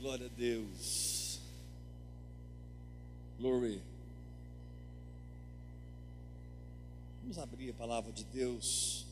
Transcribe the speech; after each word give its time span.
Glória 0.00 0.26
a 0.26 0.28
Deus. 0.28 1.40
Glory. 3.36 3.82
Vamos 7.20 7.36
abrir 7.36 7.70
a 7.70 7.74
palavra 7.74 8.12
de 8.12 8.22
Deus 8.22 9.04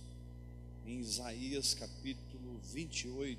em 0.86 1.00
Isaías 1.00 1.74
capítulo 1.74 2.60
28. 2.72 3.36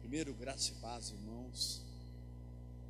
Primeiro, 0.00 0.34
graça 0.34 0.72
e 0.72 0.74
paz, 0.80 1.10
irmãos. 1.10 1.80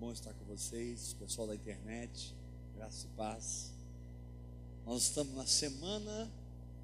Bom 0.00 0.11
estar 0.12 0.32
com 0.32 0.46
vocês, 0.46 1.14
pessoal 1.18 1.46
da 1.46 1.54
internet. 1.54 2.34
Graça 2.74 3.06
e 3.06 3.16
paz. 3.18 3.70
Nós 4.86 5.02
estamos 5.02 5.34
na 5.34 5.46
semana 5.46 6.32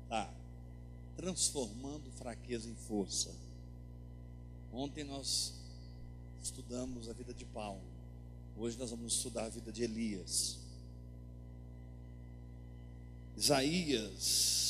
tá, 0.06 0.30
transformando 1.16 2.10
fraqueza 2.18 2.68
em 2.68 2.74
força. 2.74 3.47
Ontem 4.72 5.04
nós 5.04 5.54
estudamos 6.42 7.08
a 7.08 7.12
vida 7.12 7.32
de 7.32 7.44
Paulo. 7.44 7.80
Hoje 8.56 8.76
nós 8.78 8.90
vamos 8.90 9.14
estudar 9.14 9.44
a 9.46 9.48
vida 9.48 9.72
de 9.72 9.82
Elias. 9.84 10.58
Isaías. 13.36 14.66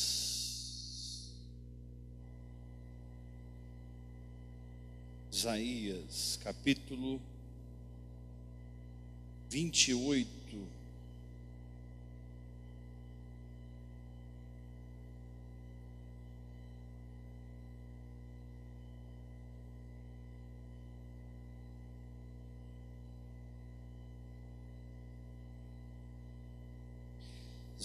Isaías, 5.33 6.38
capítulo 6.43 7.21
28. 9.51 10.77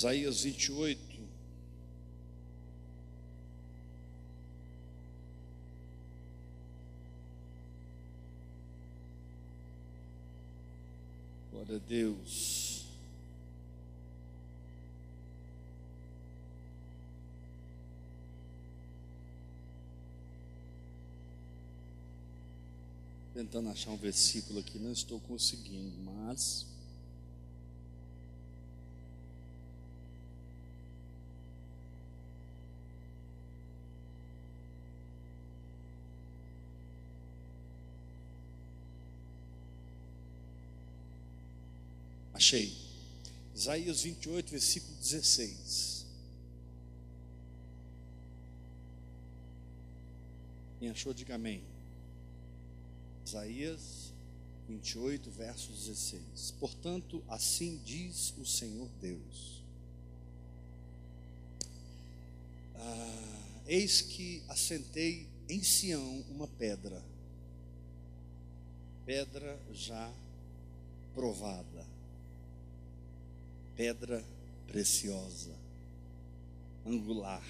Isaías 0.03 0.41
28. 0.41 0.99
Glória 11.51 11.77
a 11.77 11.79
Deus. 11.87 12.83
Tentando 23.33 23.69
achar 23.69 23.91
um 23.91 23.95
versículo 23.95 24.59
aqui, 24.59 24.77
não 24.77 24.91
estou 24.91 25.21
conseguindo, 25.21 25.97
mas. 26.03 26.72
Achei. 42.53 42.71
Isaías 43.55 44.03
28, 44.03 44.51
versículo 44.51 44.95
16. 44.97 46.05
Quem 50.77 50.89
achou, 50.91 51.15
diga 51.15 51.33
amém. 51.33 51.63
Isaías 53.25 54.13
28, 54.67 55.31
verso 55.31 55.71
16. 55.71 56.53
Portanto, 56.59 57.23
assim 57.27 57.81
diz 57.83 58.35
o 58.37 58.45
Senhor 58.45 58.87
Deus: 59.01 59.63
ah, 62.75 63.61
Eis 63.65 64.01
que 64.01 64.43
assentei 64.47 65.27
em 65.49 65.63
Sião 65.63 66.23
uma 66.29 66.47
pedra, 66.47 67.03
pedra 69.07 69.59
já 69.73 70.13
provada 71.15 71.92
pedra 73.75 74.23
preciosa, 74.67 75.51
angular, 76.85 77.43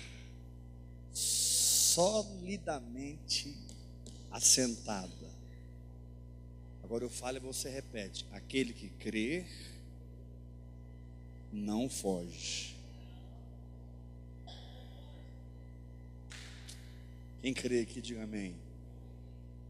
solidamente 1.14 3.56
assentada. 4.32 5.34
Agora 6.84 7.04
eu 7.04 7.10
falo 7.10 7.38
e 7.38 7.40
você 7.40 7.70
repete: 7.70 8.26
aquele 8.32 8.74
que 8.74 8.90
crê, 8.90 9.46
não 11.52 11.90
foge. 11.90 12.74
Quem 17.42 17.54
crê 17.54 17.82
aqui, 17.82 18.02
diga 18.02 18.24
amém. 18.24 18.56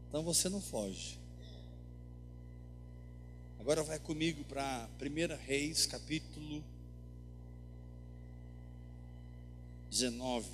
Então 0.08 0.22
você 0.22 0.48
não 0.48 0.60
foge. 0.60 1.18
Agora 3.64 3.82
vai 3.82 3.98
comigo 3.98 4.44
para 4.44 4.90
1 5.00 5.36
Reis, 5.42 5.86
capítulo 5.86 6.62
19. 9.88 10.46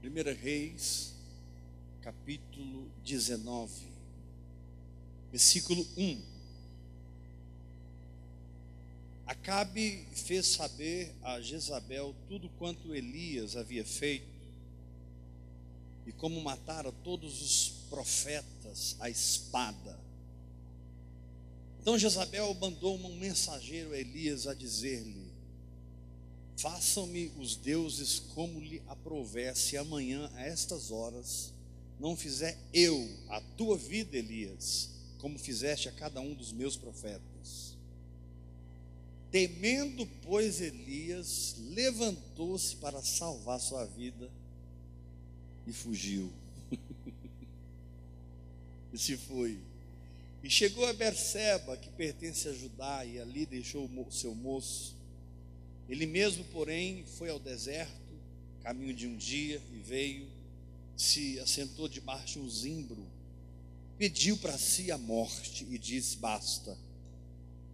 Primeira 0.00 0.32
Reis, 0.32 1.12
capítulo 2.02 2.88
19, 3.04 3.72
versículo 5.32 5.84
1. 5.96 6.29
Acabe 9.30 10.08
fez 10.12 10.44
saber 10.44 11.14
a 11.22 11.40
Jezabel 11.40 12.12
tudo 12.26 12.48
quanto 12.58 12.92
Elias 12.92 13.54
havia 13.54 13.84
feito 13.84 14.26
e 16.04 16.10
como 16.10 16.42
matara 16.42 16.90
todos 16.90 17.40
os 17.40 17.68
profetas 17.88 18.96
à 18.98 19.08
espada. 19.08 19.96
Então 21.80 21.96
Jezabel 21.96 22.52
mandou 22.54 22.96
um 22.96 23.16
mensageiro 23.18 23.92
a 23.92 23.98
Elias 23.98 24.48
a 24.48 24.52
dizer-lhe: 24.52 25.32
Façam-me 26.56 27.30
os 27.38 27.54
deuses 27.54 28.18
como 28.18 28.58
lhe 28.58 28.82
aprouver, 28.88 29.56
se 29.56 29.76
amanhã, 29.76 30.28
a 30.34 30.42
estas 30.42 30.90
horas, 30.90 31.52
não 32.00 32.16
fizer 32.16 32.58
eu 32.74 33.08
a 33.28 33.40
tua 33.56 33.78
vida, 33.78 34.16
Elias, 34.16 34.90
como 35.18 35.38
fizeste 35.38 35.88
a 35.88 35.92
cada 35.92 36.20
um 36.20 36.34
dos 36.34 36.50
meus 36.50 36.76
profetas. 36.76 37.29
Temendo, 39.30 40.06
pois, 40.22 40.60
Elias, 40.60 41.54
levantou-se 41.70 42.74
para 42.76 43.00
salvar 43.00 43.60
sua 43.60 43.84
vida 43.84 44.28
e 45.66 45.72
fugiu. 45.72 46.32
e 48.92 48.98
se 48.98 49.16
foi. 49.16 49.58
E 50.42 50.50
chegou 50.50 50.84
a 50.86 50.92
Berseba, 50.92 51.76
que 51.76 51.90
pertence 51.90 52.48
a 52.48 52.52
Judá, 52.52 53.04
e 53.04 53.20
ali 53.20 53.46
deixou 53.46 53.84
o 53.84 54.10
seu 54.10 54.34
moço. 54.34 54.96
Ele 55.88 56.06
mesmo, 56.06 56.44
porém, 56.46 57.04
foi 57.18 57.30
ao 57.30 57.38
deserto, 57.38 57.92
caminho 58.62 58.94
de 58.94 59.06
um 59.06 59.16
dia, 59.16 59.62
e 59.72 59.78
veio, 59.78 60.26
se 60.96 61.38
assentou 61.38 61.88
debaixo 61.88 62.34
de 62.34 62.38
um 62.40 62.50
zimbro, 62.50 63.06
pediu 63.96 64.36
para 64.38 64.58
si 64.58 64.90
a 64.90 64.98
morte 64.98 65.66
e 65.70 65.78
disse: 65.78 66.16
Basta 66.16 66.76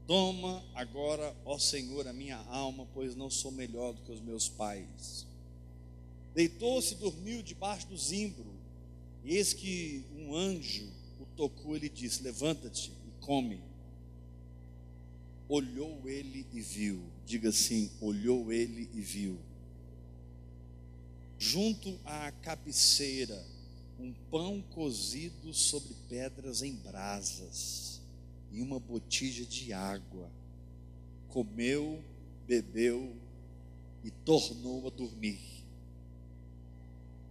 Toma 0.06 0.62
agora, 0.72 1.36
ó 1.44 1.58
Senhor, 1.58 2.06
a 2.06 2.12
minha 2.12 2.36
alma, 2.36 2.86
pois 2.94 3.16
não 3.16 3.28
sou 3.28 3.50
melhor 3.50 3.92
do 3.92 4.02
que 4.02 4.12
os 4.12 4.20
meus 4.20 4.48
pais. 4.48 5.26
Deitou-se 6.32 6.94
e 6.94 6.98
dormiu 6.98 7.42
debaixo 7.42 7.88
do 7.88 7.98
zimbro, 7.98 8.46
e 9.24 9.34
eis 9.34 9.52
que 9.52 10.04
um 10.14 10.34
anjo 10.34 10.88
o 11.20 11.26
tocou 11.36 11.76
e 11.76 11.80
lhe 11.80 11.88
disse: 11.88 12.22
Levanta-te 12.22 12.90
e 12.90 13.24
come. 13.24 13.60
Olhou 15.48 16.08
ele 16.08 16.46
e 16.52 16.60
viu, 16.60 17.02
diga 17.24 17.48
assim: 17.48 17.90
olhou 18.00 18.52
ele 18.52 18.88
e 18.94 19.00
viu. 19.00 19.36
Junto 21.36 21.98
à 22.04 22.30
cabeceira, 22.30 23.44
um 23.98 24.12
pão 24.30 24.62
cozido 24.70 25.52
sobre 25.52 25.94
pedras 26.08 26.62
em 26.62 26.74
brasas 26.74 27.96
e 28.52 28.60
uma 28.60 28.78
botija 28.78 29.44
de 29.44 29.72
água. 29.72 30.31
Comeu, 31.28 32.02
bebeu 32.46 33.14
e 34.04 34.10
tornou 34.10 34.87
a 34.87 34.90
dormir. 34.90 35.40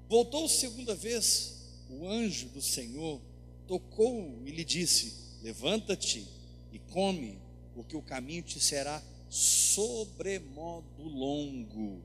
Voltou 0.08 0.48
segunda 0.48 0.94
vez, 0.94 1.56
o 1.90 2.08
anjo 2.08 2.48
do 2.50 2.62
Senhor 2.62 3.20
tocou 3.68 4.40
e 4.46 4.52
lhe 4.52 4.64
disse: 4.64 5.14
Levanta-te 5.42 6.28
e 6.72 6.80
come, 6.92 7.40
porque 7.74 7.96
o 7.96 8.02
caminho 8.02 8.44
te 8.44 8.60
será 8.60 9.02
sobremodo 9.30 11.04
longo. 11.04 12.02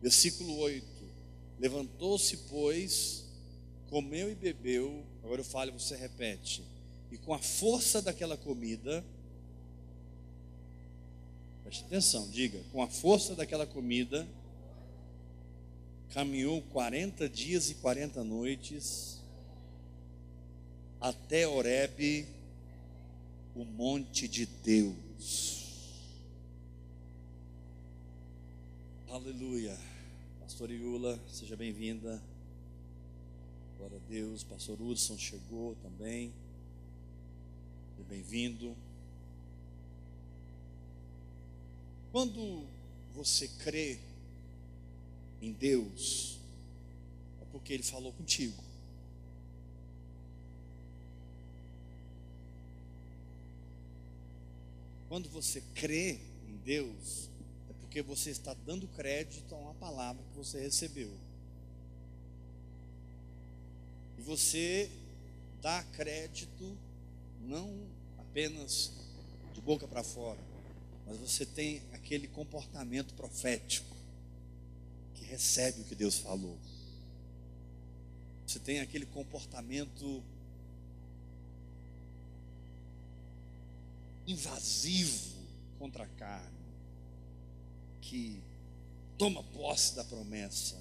Versículo 0.00 0.56
8: 0.58 0.86
Levantou-se, 1.58 2.36
pois, 2.48 3.24
comeu 3.88 4.30
e 4.30 4.34
bebeu. 4.34 5.04
Agora 5.22 5.40
eu 5.40 5.44
falo 5.44 5.72
você 5.72 5.96
repete. 5.96 6.62
E 7.10 7.18
com 7.18 7.32
a 7.32 7.38
força 7.38 8.02
daquela 8.02 8.36
comida, 8.36 9.04
preste 11.62 11.84
atenção, 11.84 12.28
diga, 12.30 12.60
com 12.72 12.82
a 12.82 12.88
força 12.88 13.34
daquela 13.34 13.66
comida, 13.66 14.26
caminhou 16.12 16.62
40 16.72 17.28
dias 17.28 17.70
e 17.70 17.74
40 17.74 18.24
noites 18.24 19.20
até 21.00 21.46
Horebe, 21.46 22.26
o 23.54 23.64
monte 23.64 24.26
de 24.26 24.46
Deus. 24.46 25.64
Aleluia. 29.08 29.78
Pastor 30.40 30.70
Iula, 30.70 31.18
seja 31.28 31.56
bem-vinda. 31.56 32.22
Glória 33.78 33.98
a 33.98 34.08
Deus. 34.10 34.42
Pastor 34.42 34.80
Hudson 34.80 35.18
chegou 35.18 35.74
também. 35.76 36.32
Bem-vindo. 38.04 38.76
Quando 42.12 42.66
você 43.14 43.48
crê 43.48 43.98
em 45.42 45.52
Deus, 45.52 46.38
é 47.42 47.44
porque 47.52 47.72
Ele 47.72 47.82
falou 47.82 48.12
contigo. 48.12 48.62
Quando 55.08 55.28
você 55.28 55.62
crê 55.74 56.18
em 56.48 56.56
Deus, 56.64 57.28
é 57.68 57.72
porque 57.80 58.02
você 58.02 58.30
está 58.30 58.54
dando 58.66 58.86
crédito 58.88 59.54
a 59.54 59.58
uma 59.58 59.74
palavra 59.74 60.22
que 60.30 60.36
você 60.36 60.60
recebeu. 60.60 61.12
E 64.18 64.22
você 64.22 64.90
dá 65.60 65.82
crédito 65.82 66.76
não 67.46 67.72
apenas 68.18 68.92
de 69.54 69.60
boca 69.60 69.86
para 69.86 70.02
fora, 70.02 70.40
mas 71.06 71.16
você 71.18 71.46
tem 71.46 71.80
aquele 71.92 72.26
comportamento 72.26 73.14
profético 73.14 73.96
que 75.14 75.24
recebe 75.24 75.80
o 75.80 75.84
que 75.84 75.94
Deus 75.94 76.18
falou. 76.18 76.58
Você 78.46 78.58
tem 78.58 78.80
aquele 78.80 79.06
comportamento 79.06 80.22
invasivo 84.26 85.36
contra 85.78 86.04
a 86.04 86.06
carne, 86.06 86.56
que 88.02 88.40
toma 89.16 89.42
posse 89.42 89.94
da 89.94 90.04
promessa, 90.04 90.76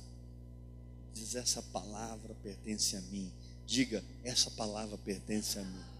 diz: 1.14 1.36
essa 1.36 1.62
palavra 1.62 2.36
pertence 2.44 2.96
a 2.96 3.02
mim. 3.02 3.32
Diga, 3.66 4.04
essa 4.24 4.52
palavra 4.52 4.98
pertence 4.98 5.58
a 5.58 5.64
mim. 5.64 5.94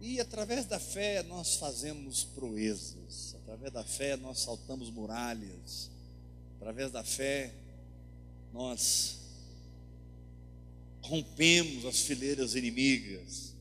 E 0.00 0.18
através 0.18 0.64
da 0.64 0.78
fé 0.78 1.22
nós 1.22 1.56
fazemos 1.56 2.24
proezas, 2.24 3.36
através 3.42 3.70
da 3.70 3.84
fé 3.84 4.16
nós 4.16 4.40
saltamos 4.40 4.88
muralhas, 4.90 5.90
através 6.56 6.90
da 6.90 7.04
fé 7.04 7.52
nós 8.52 9.18
rompemos 11.02 11.84
as 11.84 12.00
fileiras 12.00 12.54
inimigas, 12.54 13.52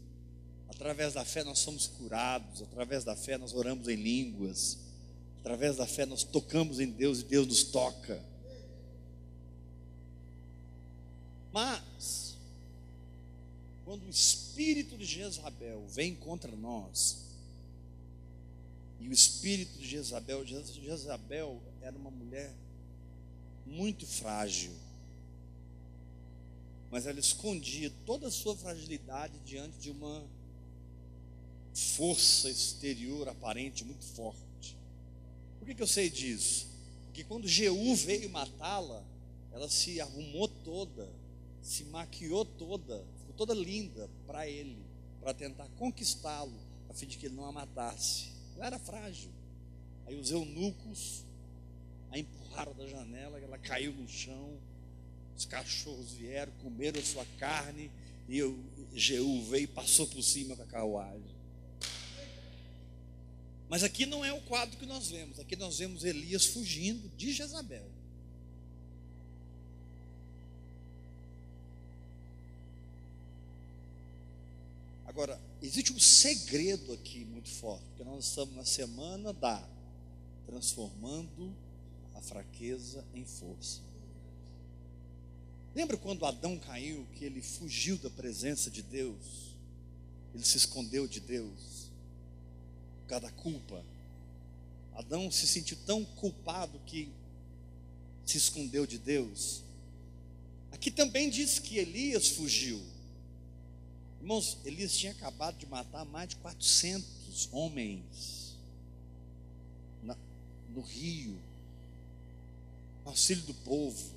através 0.69 1.13
da 1.13 1.25
fé 1.25 1.43
nós 1.43 1.59
somos 1.59 1.87
curados, 1.87 2.61
através 2.61 3.03
da 3.03 3.17
fé 3.17 3.37
nós 3.37 3.53
oramos 3.53 3.89
em 3.89 3.95
línguas, 3.95 4.77
através 5.41 5.75
da 5.75 5.85
fé 5.85 6.05
nós 6.05 6.23
tocamos 6.23 6.79
em 6.79 6.89
Deus 6.89 7.19
e 7.19 7.23
Deus 7.23 7.47
nos 7.47 7.63
toca. 7.63 8.23
Mas, 11.51 12.28
quando 13.89 14.05
o 14.05 14.09
espírito 14.11 14.95
de 14.95 15.03
Jezabel 15.03 15.83
vem 15.87 16.13
contra 16.13 16.55
nós, 16.55 17.23
e 18.99 19.07
o 19.07 19.11
espírito 19.11 19.79
de 19.79 19.87
Jezabel, 19.87 20.45
Jezabel 20.45 21.59
era 21.81 21.97
uma 21.97 22.11
mulher 22.11 22.53
muito 23.65 24.05
frágil, 24.05 24.71
mas 26.91 27.07
ela 27.07 27.19
escondia 27.19 27.91
toda 28.05 28.27
a 28.27 28.31
sua 28.31 28.55
fragilidade 28.55 29.33
diante 29.43 29.79
de 29.79 29.89
uma 29.89 30.23
força 31.73 32.47
exterior 32.47 33.27
aparente 33.27 33.83
muito 33.83 34.05
forte. 34.05 34.77
Por 35.57 35.65
que, 35.65 35.73
que 35.73 35.81
eu 35.81 35.87
sei 35.87 36.11
disso? 36.11 36.67
Porque 37.05 37.23
quando 37.23 37.47
Jeú 37.47 37.95
veio 37.95 38.29
matá-la, 38.29 39.03
ela 39.51 39.67
se 39.67 39.99
arrumou 39.99 40.47
toda, 40.47 41.09
se 41.63 41.85
maquiou 41.85 42.45
toda, 42.45 43.03
toda 43.39 43.53
linda 43.53 44.09
para 44.27 44.49
ele, 44.49 44.75
para 45.21 45.33
tentar 45.33 45.65
conquistá-lo, 45.77 46.53
a 46.89 46.93
fim 46.93 47.07
de 47.07 47.17
que 47.17 47.27
ele 47.27 47.35
não 47.35 47.45
a 47.45 47.53
matasse. 47.53 48.33
Ela 48.57 48.65
era 48.65 48.79
frágil. 48.79 49.31
Aí 50.05 50.19
os 50.19 50.29
eunucos 50.29 51.23
a 52.11 52.19
empurraram 52.19 52.73
da 52.73 52.85
janela, 52.85 53.39
ela 53.39 53.57
caiu 53.57 53.93
no 53.93 54.09
chão. 54.09 54.57
Os 55.37 55.45
cachorros 55.45 56.11
vieram, 56.11 56.51
comeram 56.61 56.99
a 56.99 57.03
sua 57.03 57.25
carne, 57.37 57.89
e 58.27 58.37
eu, 58.37 58.59
Jeú 58.93 59.41
veio 59.45 59.63
e 59.63 59.67
passou 59.67 60.05
por 60.05 60.21
cima 60.21 60.57
com 60.57 60.63
a 60.63 60.65
carruagem. 60.65 61.39
Mas 63.69 63.83
aqui 63.83 64.05
não 64.05 64.25
é 64.25 64.33
o 64.33 64.41
quadro 64.41 64.77
que 64.77 64.85
nós 64.85 65.07
vemos. 65.07 65.39
Aqui 65.39 65.55
nós 65.55 65.79
vemos 65.79 66.03
Elias 66.03 66.47
fugindo 66.47 67.07
de 67.15 67.31
Jezabel. 67.31 67.89
Agora, 75.19 75.37
existe 75.61 75.91
um 75.91 75.99
segredo 75.99 76.93
aqui 76.93 77.25
muito 77.25 77.49
forte, 77.49 77.83
porque 77.89 78.05
nós 78.05 78.23
estamos 78.23 78.55
na 78.55 78.63
semana 78.63 79.33
da 79.33 79.61
transformando 80.45 81.53
a 82.15 82.21
fraqueza 82.21 83.03
em 83.13 83.25
força. 83.25 83.81
Lembra 85.75 85.97
quando 85.97 86.25
Adão 86.25 86.57
caiu, 86.57 87.05
que 87.17 87.25
ele 87.25 87.41
fugiu 87.41 87.97
da 87.97 88.09
presença 88.09 88.71
de 88.71 88.81
Deus? 88.81 89.57
Ele 90.33 90.45
se 90.45 90.55
escondeu 90.55 91.05
de 91.05 91.19
Deus 91.19 91.91
por 93.01 93.09
causa 93.09 93.25
da 93.25 93.31
culpa. 93.33 93.83
Adão 94.95 95.29
se 95.29 95.47
sentiu 95.47 95.75
tão 95.85 96.05
culpado 96.05 96.79
que 96.85 97.11
se 98.25 98.37
escondeu 98.37 98.87
de 98.87 98.97
Deus. 98.97 99.63
Aqui 100.71 100.89
também 100.89 101.29
diz 101.29 101.59
que 101.59 101.77
Elias 101.77 102.29
fugiu. 102.29 102.81
Irmãos, 104.21 104.57
Elias 104.65 104.97
tinha 104.97 105.13
acabado 105.13 105.57
de 105.57 105.65
matar 105.65 106.03
mais 106.05 106.29
de 106.29 106.35
400 106.37 107.49
homens 107.51 108.55
na, 110.03 110.15
no 110.69 110.81
rio, 110.81 111.37
auxílio 113.05 113.43
do 113.43 113.53
povo. 113.53 114.11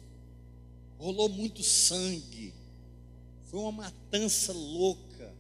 Rolou 0.99 1.28
muito 1.28 1.62
sangue. 1.62 2.52
Foi 3.47 3.61
uma 3.61 3.73
matança 3.73 4.52
louca. 4.52 5.32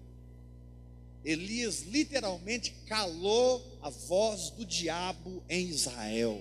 Elias 1.24 1.82
literalmente 1.82 2.72
calou 2.86 3.62
a 3.80 3.90
voz 3.90 4.50
do 4.50 4.64
diabo 4.64 5.42
em 5.48 5.68
Israel. 5.68 6.40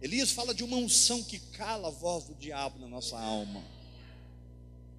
Elias 0.00 0.30
fala 0.30 0.54
de 0.54 0.62
uma 0.62 0.76
unção 0.76 1.22
que 1.22 1.38
cala 1.38 1.88
a 1.88 1.90
voz 1.90 2.24
do 2.24 2.34
diabo 2.34 2.78
na 2.78 2.88
nossa 2.88 3.18
alma. 3.18 3.75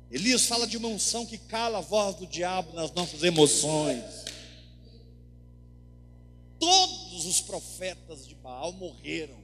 Elias 0.09 0.45
fala 0.45 0.65
de 0.65 0.77
uma 0.77 0.87
unção 0.87 1.25
que 1.25 1.37
cala 1.37 1.79
a 1.79 1.81
voz 1.81 2.15
do 2.15 2.25
diabo 2.25 2.73
nas 2.73 2.91
nossas 2.91 3.23
emoções. 3.23 4.03
Todos 6.59 7.25
os 7.25 7.41
profetas 7.41 8.25
de 8.25 8.33
Baal 8.35 8.71
morreram. 8.71 9.37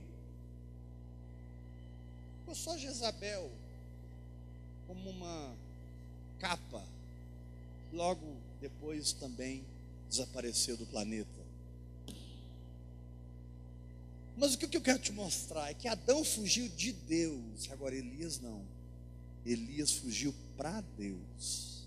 Ficou 2.39 2.55
só 2.55 2.77
Jezabel 2.77 3.51
como 4.88 5.10
uma 5.10 5.53
capa 6.39 6.84
logo 7.91 8.36
depois 8.60 9.13
também 9.13 9.63
desapareceu 10.10 10.77
do 10.77 10.86
planeta. 10.86 11.43
Mas 14.38 14.53
o 14.53 14.58
que 14.58 14.75
eu 14.75 14.82
quero 14.82 15.00
te 15.00 15.12
mostrar 15.12 15.70
é 15.70 15.74
que 15.74 15.88
Adão 15.88 16.24
fugiu 16.24 16.67
de 16.70 16.91
Deus, 16.91 17.70
agora 17.70 17.96
Elias 17.96 18.39
não. 18.39 18.62
Elias 19.46 19.91
fugiu 19.91 20.34
para 20.58 20.82
Deus. 20.98 21.84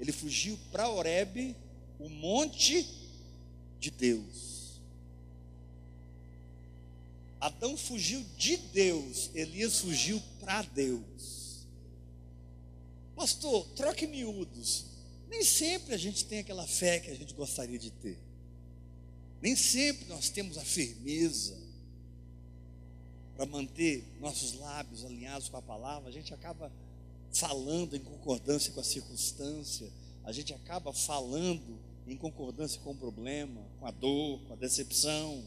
Ele 0.00 0.12
fugiu 0.12 0.58
para 0.70 0.88
Oreb, 0.88 1.56
o 1.98 2.08
monte 2.08 2.86
de 3.80 3.90
Deus. 3.90 4.80
Adão 7.40 7.76
fugiu 7.76 8.24
de 8.36 8.56
Deus, 8.56 9.30
Elias 9.34 9.78
fugiu 9.78 10.20
para 10.40 10.62
Deus. 10.62 11.66
Pastor, 13.14 13.66
troque 13.76 14.06
miúdos. 14.06 14.84
Nem 15.28 15.44
sempre 15.44 15.94
a 15.94 15.98
gente 15.98 16.24
tem 16.24 16.38
aquela 16.38 16.66
fé 16.66 17.00
que 17.00 17.10
a 17.10 17.14
gente 17.14 17.34
gostaria 17.34 17.78
de 17.78 17.90
ter. 17.90 18.18
Nem 19.40 19.54
sempre 19.54 20.06
nós 20.06 20.30
temos 20.30 20.56
a 20.56 20.64
firmeza 20.64 21.67
para 23.38 23.46
manter 23.46 24.04
nossos 24.18 24.54
lábios 24.54 25.04
alinhados 25.04 25.48
com 25.48 25.56
a 25.56 25.62
palavra. 25.62 26.08
A 26.08 26.12
gente 26.12 26.34
acaba 26.34 26.72
falando 27.32 27.94
em 27.94 28.00
concordância 28.00 28.72
com 28.72 28.80
a 28.80 28.84
circunstância. 28.84 29.88
A 30.24 30.32
gente 30.32 30.52
acaba 30.52 30.92
falando 30.92 31.78
em 32.04 32.16
concordância 32.16 32.80
com 32.80 32.90
o 32.90 32.96
problema, 32.96 33.64
com 33.78 33.86
a 33.86 33.92
dor, 33.92 34.40
com 34.40 34.54
a 34.54 34.56
decepção. 34.56 35.44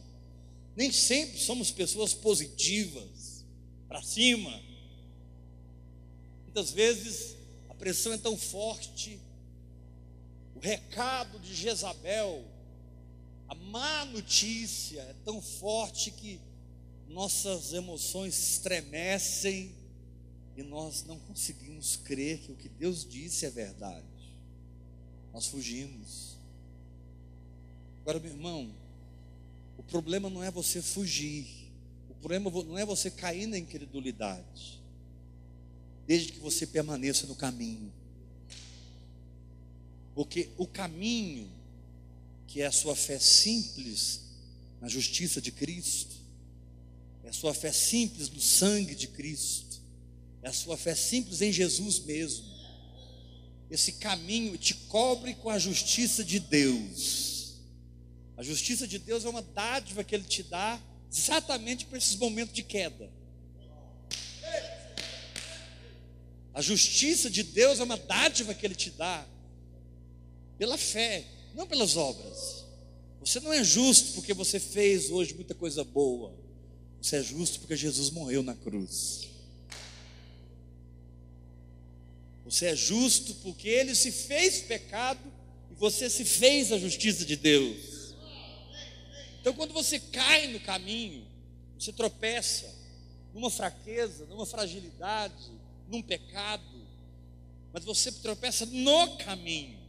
Nem 0.73 0.89
sempre 0.89 1.37
somos 1.37 1.69
pessoas 1.69 2.13
positivas, 2.13 3.43
para 3.89 4.01
cima. 4.01 4.57
Muitas 6.45 6.71
vezes 6.71 7.35
a 7.69 7.73
pressão 7.73 8.13
é 8.13 8.17
tão 8.17 8.37
forte, 8.37 9.19
o 10.55 10.59
recado 10.59 11.37
de 11.39 11.53
Jezabel, 11.53 12.45
a 13.49 13.55
má 13.55 14.05
notícia 14.05 15.01
é 15.01 15.15
tão 15.25 15.41
forte 15.41 16.09
que 16.11 16.39
nossas 17.11 17.73
emoções 17.73 18.37
estremecem 18.51 19.71
e 20.55 20.63
nós 20.63 21.03
não 21.03 21.19
conseguimos 21.19 21.95
crer 21.95 22.39
que 22.39 22.51
o 22.51 22.55
que 22.55 22.69
Deus 22.69 23.05
disse 23.07 23.45
é 23.45 23.49
verdade. 23.49 24.05
Nós 25.33 25.47
fugimos. 25.47 26.37
Agora, 28.01 28.19
meu 28.19 28.31
irmão, 28.31 28.73
o 29.77 29.83
problema 29.83 30.29
não 30.29 30.43
é 30.43 30.49
você 30.51 30.81
fugir, 30.81 31.47
o 32.09 32.13
problema 32.15 32.49
não 32.49 32.77
é 32.77 32.85
você 32.85 33.09
cair 33.09 33.47
na 33.47 33.57
incredulidade, 33.57 34.81
desde 36.07 36.33
que 36.33 36.39
você 36.39 36.65
permaneça 36.65 37.27
no 37.27 37.35
caminho, 37.35 37.91
porque 40.13 40.49
o 40.57 40.67
caminho, 40.67 41.49
que 42.47 42.61
é 42.61 42.65
a 42.65 42.71
sua 42.71 42.95
fé 42.95 43.17
simples 43.17 44.21
na 44.81 44.87
justiça 44.87 45.41
de 45.41 45.51
Cristo, 45.51 46.20
é 47.23 47.29
a 47.29 47.33
sua 47.33 47.53
fé 47.53 47.71
simples 47.71 48.29
no 48.29 48.39
sangue 48.39 48.95
de 48.95 49.07
Cristo, 49.07 49.81
é 50.41 50.49
a 50.49 50.53
sua 50.53 50.75
fé 50.75 50.95
simples 50.95 51.41
em 51.41 51.51
Jesus 51.51 51.99
mesmo. 51.99 52.51
Esse 53.69 53.93
caminho 53.93 54.57
te 54.57 54.73
cobre 54.73 55.33
com 55.35 55.49
a 55.49 55.57
justiça 55.57 56.23
de 56.23 56.39
Deus. 56.39 57.55
A 58.35 58.43
justiça 58.43 58.87
de 58.87 58.97
Deus 58.97 59.23
é 59.23 59.29
uma 59.29 59.41
dádiva 59.41 60.03
que 60.03 60.15
Ele 60.15 60.23
te 60.23 60.43
dá 60.43 60.81
exatamente 61.11 61.85
para 61.85 61.97
esses 61.97 62.15
momentos 62.15 62.53
de 62.53 62.63
queda. 62.63 63.09
A 66.53 66.61
justiça 66.61 67.29
de 67.29 67.43
Deus 67.43 67.79
é 67.79 67.83
uma 67.83 67.97
dádiva 67.97 68.53
que 68.53 68.65
Ele 68.65 68.75
te 68.75 68.89
dá 68.89 69.25
pela 70.57 70.77
fé, 70.77 71.25
não 71.55 71.65
pelas 71.65 71.95
obras. 71.95 72.65
Você 73.19 73.39
não 73.39 73.53
é 73.53 73.63
justo 73.63 74.13
porque 74.13 74.33
você 74.33 74.59
fez 74.59 75.09
hoje 75.11 75.33
muita 75.33 75.53
coisa 75.53 75.83
boa. 75.83 76.40
Você 77.01 77.15
é 77.17 77.23
justo 77.23 77.59
porque 77.59 77.75
Jesus 77.75 78.11
morreu 78.11 78.43
na 78.43 78.53
cruz. 78.53 79.27
Você 82.45 82.67
é 82.67 82.75
justo 82.75 83.33
porque 83.35 83.67
ele 83.67 83.95
se 83.95 84.11
fez 84.11 84.61
pecado 84.61 85.21
e 85.71 85.73
você 85.75 86.09
se 86.09 86.23
fez 86.23 86.71
a 86.71 86.77
justiça 86.77 87.25
de 87.25 87.35
Deus. 87.35 88.13
Então, 89.39 89.53
quando 89.53 89.73
você 89.73 89.99
cai 89.99 90.47
no 90.47 90.59
caminho, 90.59 91.25
você 91.79 91.91
tropeça 91.91 92.71
numa 93.33 93.49
fraqueza, 93.49 94.25
numa 94.27 94.45
fragilidade, 94.45 95.51
num 95.87 96.01
pecado, 96.01 96.63
mas 97.73 97.83
você 97.83 98.11
tropeça 98.11 98.65
no 98.67 99.17
caminho. 99.17 99.79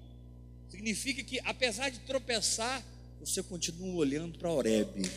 Significa 0.70 1.22
que, 1.22 1.38
apesar 1.44 1.90
de 1.90 1.98
tropeçar, 2.00 2.82
você 3.20 3.42
continua 3.42 3.96
olhando 3.96 4.38
para 4.38 4.50
Oreb. 4.50 5.10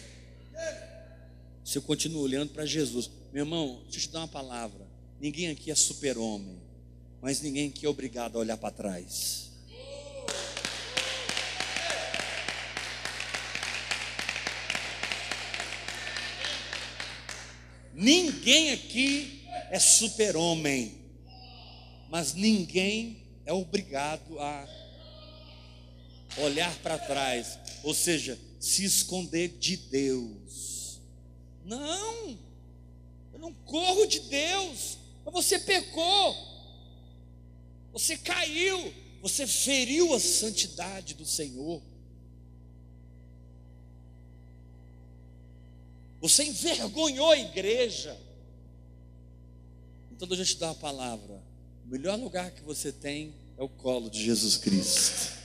Você 1.66 1.82
continua 1.82 2.22
olhando 2.22 2.52
para 2.52 2.64
Jesus. 2.64 3.10
Meu 3.34 3.44
irmão, 3.44 3.82
deixa 3.86 3.98
eu 3.98 4.02
te 4.04 4.10
dar 4.10 4.20
uma 4.20 4.28
palavra. 4.28 4.88
Ninguém 5.20 5.50
aqui 5.50 5.72
é 5.72 5.76
super-homem, 5.76 6.62
mas 7.20 7.42
ninguém 7.42 7.70
aqui 7.70 7.88
é 7.88 7.90
obrigado 7.90 8.36
a 8.36 8.40
olhar 8.40 8.56
para 8.56 8.70
trás. 8.70 9.50
Ninguém 17.96 18.72
aqui 18.72 19.48
é 19.72 19.80
super-homem, 19.80 20.96
mas 22.12 22.36
ninguém 22.36 23.24
é 23.44 23.54
obrigado 23.54 24.40
a 24.40 24.68
olhar 26.38 26.76
para 26.84 27.00
trás, 27.00 27.58
ou 27.82 27.94
seja, 27.94 28.38
se 28.60 28.84
esconder 28.84 29.58
de 29.58 29.78
Deus. 29.78 30.75
Não, 31.66 32.38
eu 33.34 33.40
não 33.40 33.52
corro 33.52 34.06
de 34.06 34.20
Deus, 34.22 34.98
mas 35.26 35.34
você 35.34 35.58
pecou, 35.58 36.36
você 37.92 38.16
caiu, 38.18 38.94
você 39.22 39.48
feriu 39.48 40.14
a 40.14 40.20
santidade 40.20 41.16
do 41.16 41.26
Senhor. 41.26 41.82
Você 46.22 46.44
envergonhou 46.44 47.32
a 47.32 47.38
igreja. 47.38 48.20
Então, 50.12 50.28
deixa 50.28 50.44
eu 50.44 50.48
te 50.48 50.58
dar 50.58 50.68
uma 50.68 50.76
palavra. 50.76 51.44
O 51.86 51.88
melhor 51.88 52.18
lugar 52.18 52.52
que 52.52 52.62
você 52.62 52.92
tem 52.92 53.34
é 53.58 53.64
o 53.64 53.70
colo 53.70 54.10
de 54.10 54.24
Jesus 54.24 54.58
Cristo. 54.58 55.36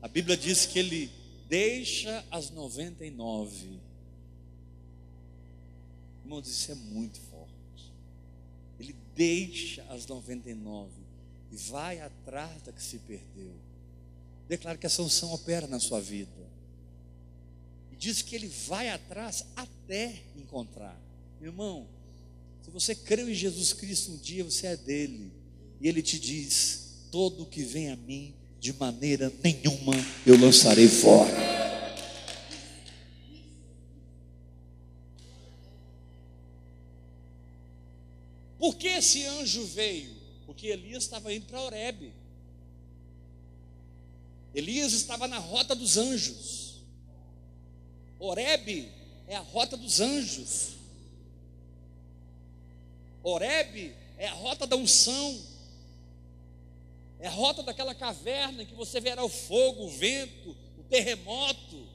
A 0.00 0.06
Bíblia 0.06 0.36
diz 0.36 0.64
que 0.64 0.78
ele 0.78 1.10
deixa 1.48 2.24
as 2.30 2.50
99. 2.50 3.80
Irmãos, 6.28 6.46
isso 6.46 6.70
é 6.70 6.74
muito 6.74 7.18
forte. 7.30 7.92
Ele 8.78 8.94
deixa 9.16 9.82
as 9.84 10.06
99 10.06 10.90
e 11.50 11.56
vai 11.56 12.00
atrás 12.00 12.60
da 12.62 12.70
que 12.70 12.82
se 12.82 12.98
perdeu. 12.98 13.50
Declaro 14.46 14.78
que 14.78 14.86
a 14.86 14.90
sanção 14.90 15.32
opera 15.32 15.66
na 15.66 15.80
sua 15.80 16.00
vida 16.00 16.48
diz 17.98 18.22
que 18.22 18.34
ele 18.36 18.50
vai 18.68 18.88
atrás 18.88 19.44
até 19.56 20.22
encontrar. 20.36 20.96
Meu 21.40 21.50
irmão, 21.50 21.86
se 22.62 22.70
você 22.70 22.94
creu 22.94 23.28
em 23.28 23.34
Jesus 23.34 23.72
Cristo 23.72 24.12
um 24.12 24.16
dia, 24.16 24.44
você 24.44 24.68
é 24.68 24.76
dele. 24.76 25.32
E 25.80 25.88
ele 25.88 26.00
te 26.00 26.18
diz: 26.18 27.06
todo 27.10 27.44
que 27.44 27.62
vem 27.62 27.90
a 27.90 27.96
mim, 27.96 28.32
de 28.60 28.72
maneira 28.72 29.32
nenhuma 29.42 29.94
eu 30.24 30.38
lançarei 30.38 30.88
fora. 30.88 31.57
Por 38.68 38.76
que 38.76 38.86
esse 38.88 39.24
anjo 39.24 39.64
veio? 39.64 40.14
Porque 40.44 40.66
Elias 40.66 41.04
estava 41.04 41.32
indo 41.32 41.46
para 41.46 41.58
Oreb. 41.62 42.12
Elias 44.54 44.92
estava 44.92 45.26
na 45.26 45.38
rota 45.38 45.74
dos 45.74 45.96
anjos. 45.96 46.74
Oreb 48.18 48.92
é 49.26 49.36
a 49.36 49.40
rota 49.40 49.74
dos 49.74 50.00
anjos. 50.00 50.72
Oreb 53.22 53.94
é 54.18 54.28
a 54.28 54.34
rota 54.34 54.66
da 54.66 54.76
unção. 54.76 55.40
É 57.20 57.26
a 57.26 57.30
rota 57.30 57.62
daquela 57.62 57.94
caverna 57.94 58.64
em 58.64 58.66
que 58.66 58.74
você 58.74 59.00
verá 59.00 59.24
o 59.24 59.30
fogo, 59.30 59.86
o 59.86 59.90
vento, 59.90 60.54
o 60.78 60.82
terremoto. 60.90 61.88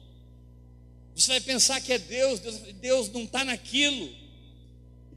Você 1.14 1.28
vai 1.28 1.40
pensar 1.40 1.80
que 1.80 1.92
é 1.92 1.98
Deus, 2.00 2.40
Deus, 2.40 2.56
Deus 2.80 3.08
não 3.10 3.22
está 3.22 3.44
naquilo. 3.44 4.23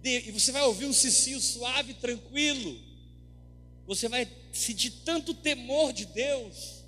E 0.03 0.31
você 0.31 0.51
vai 0.51 0.63
ouvir 0.63 0.85
um 0.85 0.93
cicio 0.93 1.39
suave, 1.39 1.93
tranquilo. 1.93 2.79
Você 3.85 4.07
vai 4.07 4.27
sentir 4.53 4.91
tanto 5.05 5.33
temor 5.33 5.93
de 5.93 6.05
Deus, 6.05 6.83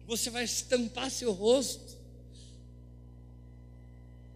que 0.00 0.06
você 0.06 0.30
vai 0.30 0.44
estampar 0.44 1.10
seu 1.10 1.32
rosto. 1.32 1.96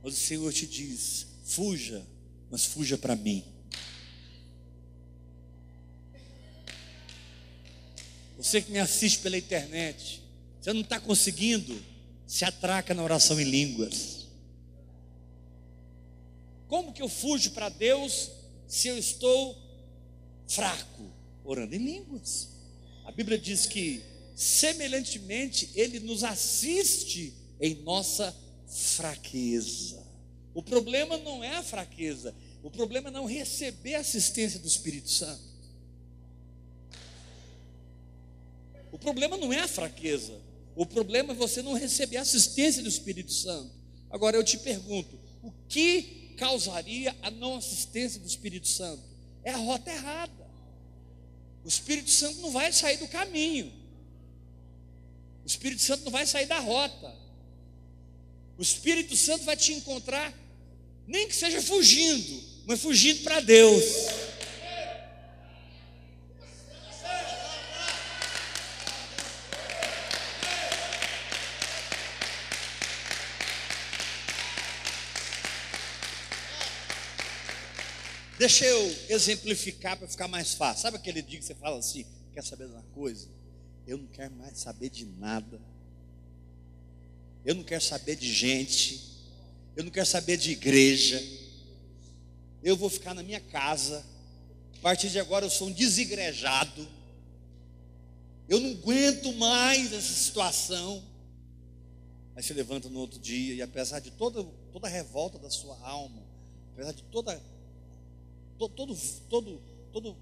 Mas 0.03 0.15
o 0.15 0.17
Senhor 0.17 0.53
te 0.53 0.67
diz: 0.67 1.27
fuja, 1.45 2.05
mas 2.51 2.65
fuja 2.65 2.97
para 2.99 3.17
mim. 3.17 3.45
Você 8.37 8.63
que 8.63 8.71
me 8.71 8.79
assiste 8.79 9.19
pela 9.19 9.37
internet, 9.37 10.23
você 10.61 10.73
não 10.73 10.83
está 10.83 11.01
conseguindo, 11.01 11.83
se 12.27 12.45
atraca 12.45 12.95
na 12.95 13.03
oração 13.03 13.41
em 13.41 13.45
línguas. 13.45 14.18
Como 16.69 16.93
que 16.93 17.03
eu 17.03 17.09
fujo 17.09 17.53
para 17.53 17.71
Deus 17.71 18.31
se 18.69 18.89
eu 18.89 18.99
estou 18.99 19.57
fraco? 20.47 21.11
Orando 21.43 21.75
em 21.75 21.79
línguas. 21.79 22.51
A 23.05 23.11
Bíblia 23.11 23.39
diz 23.39 23.65
que, 23.65 24.03
semelhantemente, 24.37 25.71
Ele 25.75 25.99
nos 25.99 26.23
assiste 26.23 27.33
em 27.59 27.75
nossa 27.77 28.37
fraqueza. 28.67 30.07
O 30.55 30.63
problema 30.63 31.17
não 31.17 31.43
é 31.43 31.57
a 31.57 31.63
fraqueza, 31.63 32.35
o 32.63 32.71
problema 32.71 33.09
é 33.09 33.13
não 33.13 33.25
receber 33.25 33.95
a 33.95 34.01
assistência 34.01 34.59
do 34.61 34.69
Espírito 34.69 35.11
Santo. 35.11 35.49
O 38.93 38.99
problema 38.99 39.37
não 39.37 39.53
é 39.53 39.61
a 39.61 39.69
fraqueza. 39.69 40.39
O 40.75 40.85
problema 40.85 41.33
é 41.33 41.37
você 41.37 41.63
não 41.63 41.73
receber 41.73 42.19
a 42.19 42.23
assistência 42.23 42.83
do 42.83 42.89
Espírito 42.89 43.33
Santo. 43.33 43.73
Agora 44.11 44.37
eu 44.37 44.45
te 44.45 44.59
pergunto: 44.59 45.19
o 45.43 45.53
que 45.69 46.28
causaria 46.39 47.15
a 47.21 47.31
não 47.31 47.57
assistência 47.57 48.21
do 48.21 48.27
Espírito 48.27 48.69
Santo? 48.69 49.03
É 49.45 49.51
a 49.51 49.57
rota 49.57 49.91
errada. 49.91 50.49
O 51.65 51.69
Espírito 51.69 52.11
Santo 52.11 52.39
não 52.41 52.51
vai 52.51 52.73
sair 52.73 52.97
do 52.97 53.09
caminho. 53.09 53.73
O 55.45 55.47
Espírito 55.47 55.83
Santo 55.83 56.05
não 56.05 56.13
vai 56.13 56.25
sair 56.25 56.47
da 56.47 56.59
rota. 56.61 57.15
O 58.57 58.63
Espírito 58.63 59.17
Santo 59.17 59.45
vai 59.45 59.57
te 59.57 59.73
encontrar, 59.73 60.33
nem 61.07 61.29
que 61.29 61.35
seja 61.35 61.61
fugindo, 61.61 62.43
mas 62.67 62.81
fugindo 62.81 63.23
para 63.23 63.41
Deus. 63.41 63.85
Deixa 78.39 78.65
eu 78.65 78.97
exemplificar 79.09 79.97
para 79.97 80.07
ficar 80.07 80.29
mais 80.29 80.55
fácil. 80.55 80.83
Sabe 80.83 80.97
aquele 80.97 81.21
dia 81.21 81.41
que 81.41 81.45
você 81.45 81.57
fala 81.57 81.79
assim: 81.79 82.07
quer 82.33 82.45
saber 82.45 82.67
de 82.67 82.73
uma 82.73 82.85
coisa? 82.95 83.29
Eu 83.85 83.99
não 83.99 84.07
quero 84.07 84.33
mais 84.35 84.59
saber 84.59 84.91
de 84.91 85.05
nada. 85.05 85.61
Eu 87.45 87.57
não 87.57 87.65
quero 87.65 87.83
saber 87.83 88.15
de 88.15 88.33
gente. 88.33 89.19
Eu 89.75 89.83
não 89.83 89.91
quero 89.91 90.07
saber 90.07 90.37
de 90.37 90.53
igreja. 90.53 91.21
Eu 92.63 92.77
vou 92.77 92.89
ficar 92.89 93.13
na 93.13 93.25
minha 93.25 93.41
casa. 93.41 94.05
A 94.79 94.81
partir 94.83 95.09
de 95.11 95.19
agora 95.19 95.45
eu 95.45 95.51
sou 95.51 95.69
um 95.69 95.73
desigrejado. 95.73 96.87
Eu 98.49 98.61
não 98.61 98.71
aguento 98.71 99.33
mais 99.35 99.93
essa 99.93 100.13
situação. 100.13 101.03
Aí 102.37 102.43
você 102.43 102.55
levanta 102.55 102.89
no 102.89 103.01
outro 103.01 103.19
dia 103.19 103.55
e 103.55 103.63
apesar 103.63 103.99
de 103.99 104.13
toda, 104.13 104.45
toda 104.73 104.87
a 104.87 104.91
revolta 104.91 105.41
da 105.41 105.51
sua 105.51 105.77
alma, 105.81 106.23
apesar 106.73 106.93
de 106.93 107.03
toda 107.05 107.43
todo, 108.67 108.97
todo, 109.29 109.63
todo, 109.93 110.17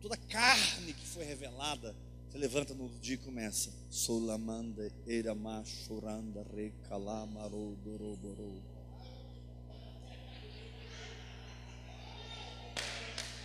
toda 0.00 0.16
carne 0.16 0.92
que 0.92 1.06
foi 1.06 1.24
revelada, 1.24 1.94
você 2.28 2.38
levanta 2.38 2.72
no 2.74 2.88
dia 3.00 3.14
e 3.14 3.18
começa. 3.18 3.70
Solamanda, 3.90 4.90
Eirama, 5.04 5.64
Choranda, 5.64 6.46
Recalamarou, 6.54 7.76
Doroborou. 7.84 8.62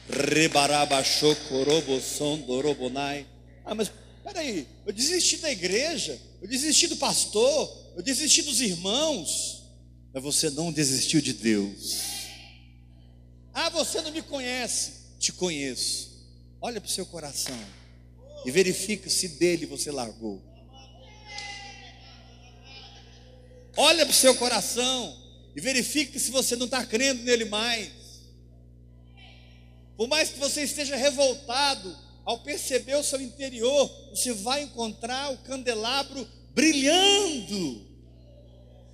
Rebaraba, 0.07 1.03
Chocorobo, 1.03 1.99
Dorobonai. 2.45 3.25
Ah, 3.65 3.73
mas 3.73 3.91
peraí, 4.23 4.67
eu 4.85 4.93
desisti 4.93 5.37
da 5.37 5.51
igreja, 5.51 6.21
eu 6.39 6.47
desisti 6.47 6.85
do 6.85 6.97
pastor, 6.97 7.93
eu 7.95 8.03
desisti 8.03 8.43
dos 8.43 8.61
irmãos, 8.61 9.63
mas 10.13 10.21
você 10.21 10.51
não 10.51 10.71
desistiu 10.71 11.21
de 11.21 11.33
Deus. 11.33 12.14
Ah, 13.57 13.69
você 13.69 14.01
não 14.01 14.11
me 14.11 14.21
conhece. 14.21 15.05
Te 15.17 15.31
conheço. 15.31 16.11
Olha 16.61 16.81
para 16.81 16.89
o 16.89 16.91
seu 16.91 17.05
coração 17.05 17.57
e 18.45 18.51
verifica 18.51 19.09
se 19.09 19.29
dele 19.29 19.65
você 19.65 19.89
largou. 19.91 20.43
Olha 23.77 24.05
para 24.05 24.11
o 24.11 24.15
seu 24.15 24.35
coração 24.35 25.17
e 25.55 25.61
verifique 25.61 26.19
se 26.19 26.31
você 26.31 26.57
não 26.57 26.65
está 26.65 26.85
crendo 26.85 27.23
nele 27.23 27.45
mais. 27.45 27.91
Por 29.95 30.09
mais 30.09 30.29
que 30.29 30.39
você 30.39 30.63
esteja 30.63 30.97
revoltado, 30.97 31.97
ao 32.25 32.39
perceber 32.39 32.95
o 32.95 33.03
seu 33.03 33.21
interior, 33.21 33.89
você 34.09 34.33
vai 34.33 34.63
encontrar 34.63 35.31
o 35.31 35.37
candelabro 35.37 36.27
brilhando. 36.53 37.87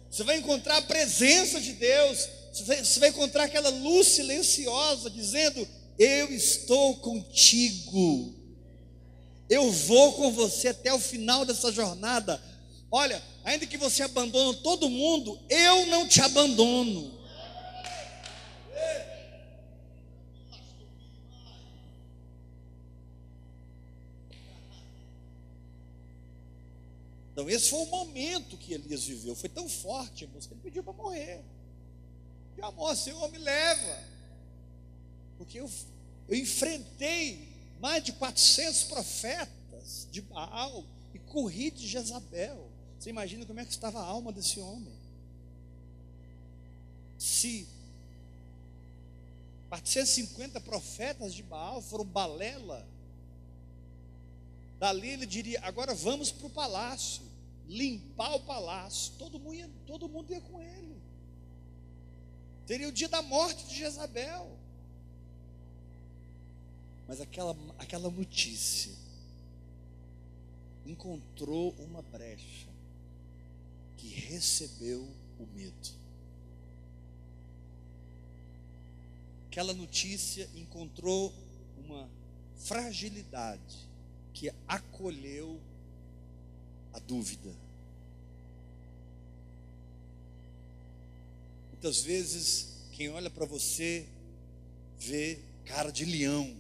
Você 0.09 0.23
vai 0.23 0.37
encontrar 0.37 0.77
a 0.77 0.81
presença 0.83 1.59
de 1.59 1.73
Deus 1.73 2.29
você 2.51 2.99
vai 2.99 3.09
encontrar 3.09 3.45
aquela 3.45 3.69
luz 3.69 4.07
silenciosa 4.07 5.09
dizendo: 5.09 5.65
Eu 5.97 6.33
estou 6.33 6.97
contigo, 6.97 8.35
eu 9.49 9.71
vou 9.71 10.13
com 10.13 10.31
você 10.31 10.69
até 10.69 10.93
o 10.93 10.99
final 10.99 11.45
dessa 11.45 11.71
jornada. 11.71 12.41
Olha, 12.91 13.23
ainda 13.45 13.65
que 13.65 13.77
você 13.77 14.03
abandone 14.03 14.57
todo 14.57 14.89
mundo, 14.89 15.39
eu 15.49 15.85
não 15.85 16.07
te 16.07 16.21
abandono. 16.21 17.21
Então, 27.31 27.49
esse 27.49 27.69
foi 27.69 27.79
o 27.79 27.85
momento 27.85 28.57
que 28.57 28.73
Elias 28.73 29.05
viveu. 29.05 29.35
Foi 29.35 29.49
tão 29.49 29.69
forte 29.69 30.25
a 30.25 30.27
música, 30.27 30.53
ele 30.53 30.61
pediu 30.61 30.83
para 30.83 30.93
morrer. 30.93 31.41
Meu 32.55 32.65
amor, 32.65 32.95
Senhor, 32.95 33.29
me 33.31 33.37
leva. 33.37 34.03
Porque 35.37 35.59
eu, 35.59 35.69
eu 36.27 36.35
enfrentei 36.35 37.49
mais 37.79 38.03
de 38.03 38.13
400 38.13 38.83
profetas 38.83 40.07
de 40.11 40.21
Baal 40.21 40.85
e 41.13 41.19
corri 41.19 41.71
de 41.71 41.87
Jezabel. 41.87 42.69
Você 42.99 43.09
imagina 43.09 43.45
como 43.45 43.59
é 43.59 43.65
que 43.65 43.71
estava 43.71 43.99
a 43.99 44.05
alma 44.05 44.31
desse 44.31 44.59
homem? 44.59 44.93
Se 47.17 47.67
450 49.69 50.59
profetas 50.61 51.33
de 51.33 51.41
Baal 51.41 51.81
foram 51.81 52.03
balela, 52.03 52.85
dali 54.77 55.09
ele 55.09 55.25
diria: 55.25 55.59
agora 55.63 55.95
vamos 55.95 56.31
para 56.31 56.45
o 56.45 56.49
palácio, 56.49 57.23
limpar 57.67 58.35
o 58.35 58.41
palácio. 58.41 59.13
Todo 59.17 59.39
mundo, 59.39 59.55
ia, 59.55 59.69
todo 59.87 60.07
mundo 60.07 60.31
ia 60.31 60.41
com 60.41 60.61
ele. 60.61 61.00
Seria 62.71 62.87
o 62.87 62.91
dia 62.93 63.09
da 63.09 63.21
morte 63.21 63.65
de 63.65 63.79
Jezabel. 63.79 64.57
Mas 67.05 67.19
aquela, 67.19 67.53
aquela 67.77 68.09
notícia 68.09 68.93
encontrou 70.85 71.75
uma 71.79 72.01
brecha 72.01 72.69
que 73.97 74.07
recebeu 74.07 75.05
o 75.37 75.45
medo. 75.53 75.89
Aquela 79.49 79.73
notícia 79.73 80.49
encontrou 80.55 81.33
uma 81.83 82.09
fragilidade 82.55 83.89
que 84.33 84.49
acolheu 84.65 85.59
a 86.93 86.99
dúvida. 86.99 87.53
Muitas 91.81 92.03
vezes, 92.03 92.67
quem 92.91 93.09
olha 93.09 93.27
para 93.27 93.43
você 93.43 94.05
vê 94.99 95.39
cara 95.65 95.89
de 95.89 96.05
leão. 96.05 96.55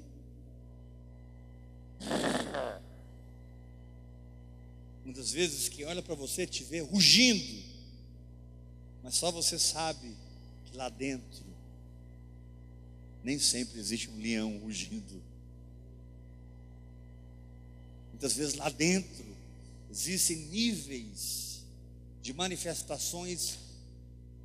Muitas 5.05 5.31
vezes, 5.31 5.69
quem 5.69 5.85
olha 5.85 6.01
para 6.01 6.15
você 6.15 6.47
te 6.47 6.63
vê 6.63 6.79
rugindo. 6.79 7.63
Mas 9.03 9.13
só 9.13 9.31
você 9.31 9.59
sabe 9.59 10.11
que 10.65 10.75
lá 10.75 10.89
dentro 10.89 11.45
nem 13.23 13.37
sempre 13.37 13.79
existe 13.79 14.09
um 14.09 14.17
leão 14.17 14.57
rugindo. 14.57 15.21
Muitas 18.09 18.33
vezes 18.33 18.55
lá 18.55 18.69
dentro 18.69 19.23
existem 19.91 20.37
níveis 20.47 21.61
de 22.23 22.33
manifestações 22.33 23.60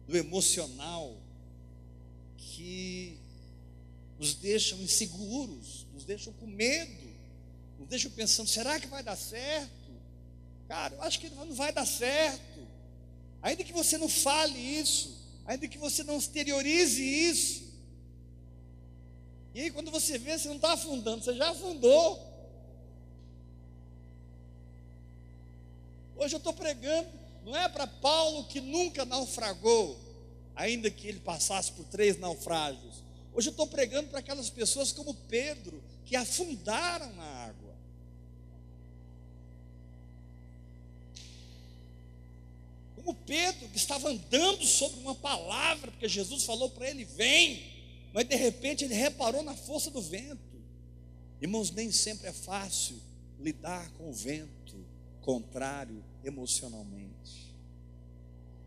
do 0.07 0.16
emocional 0.16 1.16
que 2.37 3.19
nos 4.19 4.35
deixam 4.35 4.81
inseguros, 4.81 5.87
nos 5.92 6.05
deixam 6.05 6.33
com 6.35 6.47
medo, 6.47 7.12
nos 7.79 7.88
deixam 7.88 8.11
pensando: 8.11 8.49
será 8.49 8.79
que 8.81 8.87
vai 8.87 9.03
dar 9.03 9.16
certo? 9.16 9.71
Cara, 10.69 10.95
eu 10.95 11.03
acho 11.03 11.21
que 11.21 11.29
não 11.31 11.55
vai 11.55 11.73
dar 11.73 11.87
certo. 11.87 12.66
Ainda 13.42 13.62
que 13.62 13.73
você 13.73 13.99
não 13.99 14.09
fale 14.09 14.59
isso, 14.59 15.16
ainda 15.45 15.69
que 15.69 15.79
você 15.79 16.03
não 16.03 16.19
exteriorize 16.19 17.03
isso. 17.03 17.66
E 19.55 19.61
aí, 19.62 19.71
quando 19.71 19.90
você 19.90 20.19
vê, 20.19 20.38
você 20.38 20.49
não 20.49 20.57
está 20.57 20.73
afundando, 20.73 21.25
você 21.25 21.35
já 21.35 21.51
afundou. 21.51 22.21
Hoje 26.16 26.35
eu 26.35 26.38
estou 26.38 26.53
pregando 26.53 27.09
não 27.46 27.56
é 27.56 27.68
para 27.68 27.87
Paulo 27.87 28.42
que 28.48 28.61
nunca 28.61 29.04
naufragou, 29.04 29.96
ainda 30.56 30.90
que 30.90 31.06
ele 31.06 31.20
passasse 31.20 31.70
por 31.70 31.85
três 31.85 32.18
naufrágios. 32.18 33.04
Hoje 33.32 33.48
eu 33.48 33.52
estou 33.52 33.68
pregando 33.68 34.09
para 34.09 34.18
aquelas 34.18 34.50
pessoas 34.50 34.90
como 34.90 35.14
Pedro, 35.14 35.80
que 36.04 36.16
afundaram 36.16 37.14
na 37.14 37.22
água. 37.22 37.76
Como 42.96 43.14
Pedro, 43.14 43.68
que 43.68 43.76
estava 43.76 44.09
andando 44.09 44.66
sobre 44.66 44.98
uma 44.98 45.14
palavra, 45.14 45.92
porque 45.92 46.09
Jesus 46.09 46.42
falou 46.42 46.68
para 46.70 46.90
ele: 46.90 47.04
vem, 47.04 47.62
mas 48.12 48.26
de 48.26 48.35
repente 48.35 48.82
ele 48.82 48.94
reparou 48.94 49.44
na 49.44 49.54
força 49.54 49.88
do 49.88 50.02
vento. 50.02 50.40
Irmãos, 51.40 51.70
nem 51.70 51.92
sempre 51.92 52.26
é 52.26 52.32
fácil 52.32 53.00
lidar 53.38 53.88
com 53.92 54.11
o 54.11 54.12
vento 54.12 54.56
contrário 55.26 56.04
emocionalmente, 56.24 57.52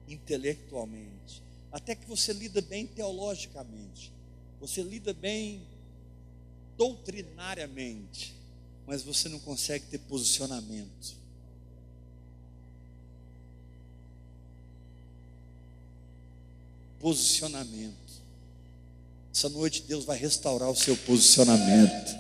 intelectualmente, 0.10 1.42
até 1.72 1.96
que 1.96 2.06
você 2.06 2.34
lida 2.34 2.62
bem 2.62 2.86
teologicamente, 2.86 4.12
você 4.60 4.84
lida 4.84 5.14
bem 5.14 5.62
doutrinariamente, 6.78 8.36
mas 8.86 9.02
você 9.04 9.30
não 9.30 9.40
consegue 9.40 9.86
ter 9.86 10.00
posicionamento. 10.00 11.18
Posicionamento. 17.00 17.96
Essa 19.34 19.48
noite 19.48 19.84
Deus 19.84 20.04
vai 20.04 20.18
restaurar 20.18 20.70
o 20.70 20.76
seu 20.76 20.98
posicionamento. 20.98 22.20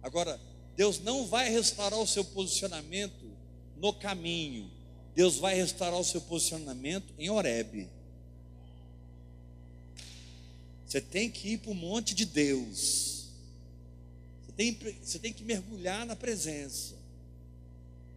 Agora, 0.00 0.38
Deus 0.76 1.00
não 1.00 1.26
vai 1.26 1.48
restaurar 1.48 1.98
o 1.98 2.06
seu 2.06 2.24
posicionamento 2.24 3.24
no 3.76 3.92
caminho. 3.92 4.70
Deus 5.14 5.36
vai 5.36 5.54
restaurar 5.54 5.98
o 5.98 6.04
seu 6.04 6.20
posicionamento 6.20 7.14
em 7.18 7.30
Horebe. 7.30 7.88
Você 10.86 11.00
tem 11.00 11.30
que 11.30 11.52
ir 11.54 11.58
para 11.58 11.70
o 11.70 11.74
monte 11.74 12.14
de 12.14 12.26
Deus. 12.26 13.28
Você 14.44 14.52
tem, 14.54 14.78
você 15.02 15.18
tem 15.18 15.32
que 15.32 15.42
mergulhar 15.42 16.04
na 16.04 16.14
presença. 16.14 16.94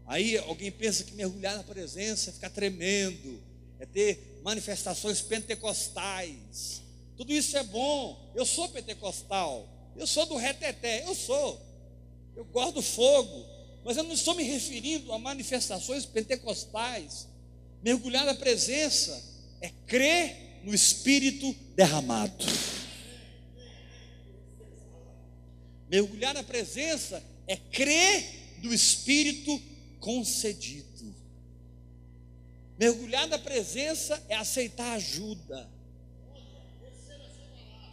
Aí 0.05 0.37
alguém 0.37 0.71
pensa 0.71 1.03
que 1.03 1.13
mergulhar 1.13 1.55
na 1.55 1.63
presença 1.63 2.29
é 2.29 2.33
ficar 2.33 2.49
tremendo, 2.49 3.39
é 3.79 3.85
ter 3.85 4.41
manifestações 4.43 5.21
pentecostais. 5.21 6.81
Tudo 7.15 7.31
isso 7.31 7.57
é 7.57 7.63
bom. 7.63 8.31
Eu 8.35 8.45
sou 8.45 8.67
pentecostal. 8.69 9.67
Eu 9.95 10.05
sou 10.05 10.25
do 10.25 10.35
reteté. 10.35 11.05
Eu 11.05 11.15
sou. 11.15 11.68
Eu 12.35 12.45
gosto 12.45 12.75
do 12.75 12.81
fogo. 12.81 13.45
Mas 13.83 13.97
eu 13.97 14.03
não 14.03 14.13
estou 14.13 14.35
me 14.35 14.43
referindo 14.43 15.11
a 15.13 15.19
manifestações 15.19 16.05
pentecostais. 16.05 17.27
Mergulhar 17.81 18.25
na 18.25 18.35
presença 18.35 19.23
é 19.61 19.69
crer 19.87 20.61
no 20.63 20.73
Espírito 20.73 21.53
derramado. 21.75 22.45
Mergulhar 25.89 26.33
na 26.33 26.43
presença 26.43 27.23
é 27.47 27.55
crer 27.55 28.59
no 28.61 28.73
Espírito 28.73 29.59
concedido. 29.99 31.15
Mergulhar 32.77 33.27
na 33.27 33.39
presença 33.39 34.23
é 34.29 34.35
aceitar 34.35 34.93
ajuda, 34.93 35.69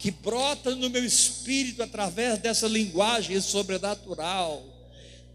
que 0.07 0.11
brota 0.11 0.73
no 0.73 0.89
meu 0.89 1.03
espírito 1.03 1.83
através 1.83 2.39
dessa 2.39 2.65
linguagem 2.65 3.41
sobrenatural. 3.41 4.63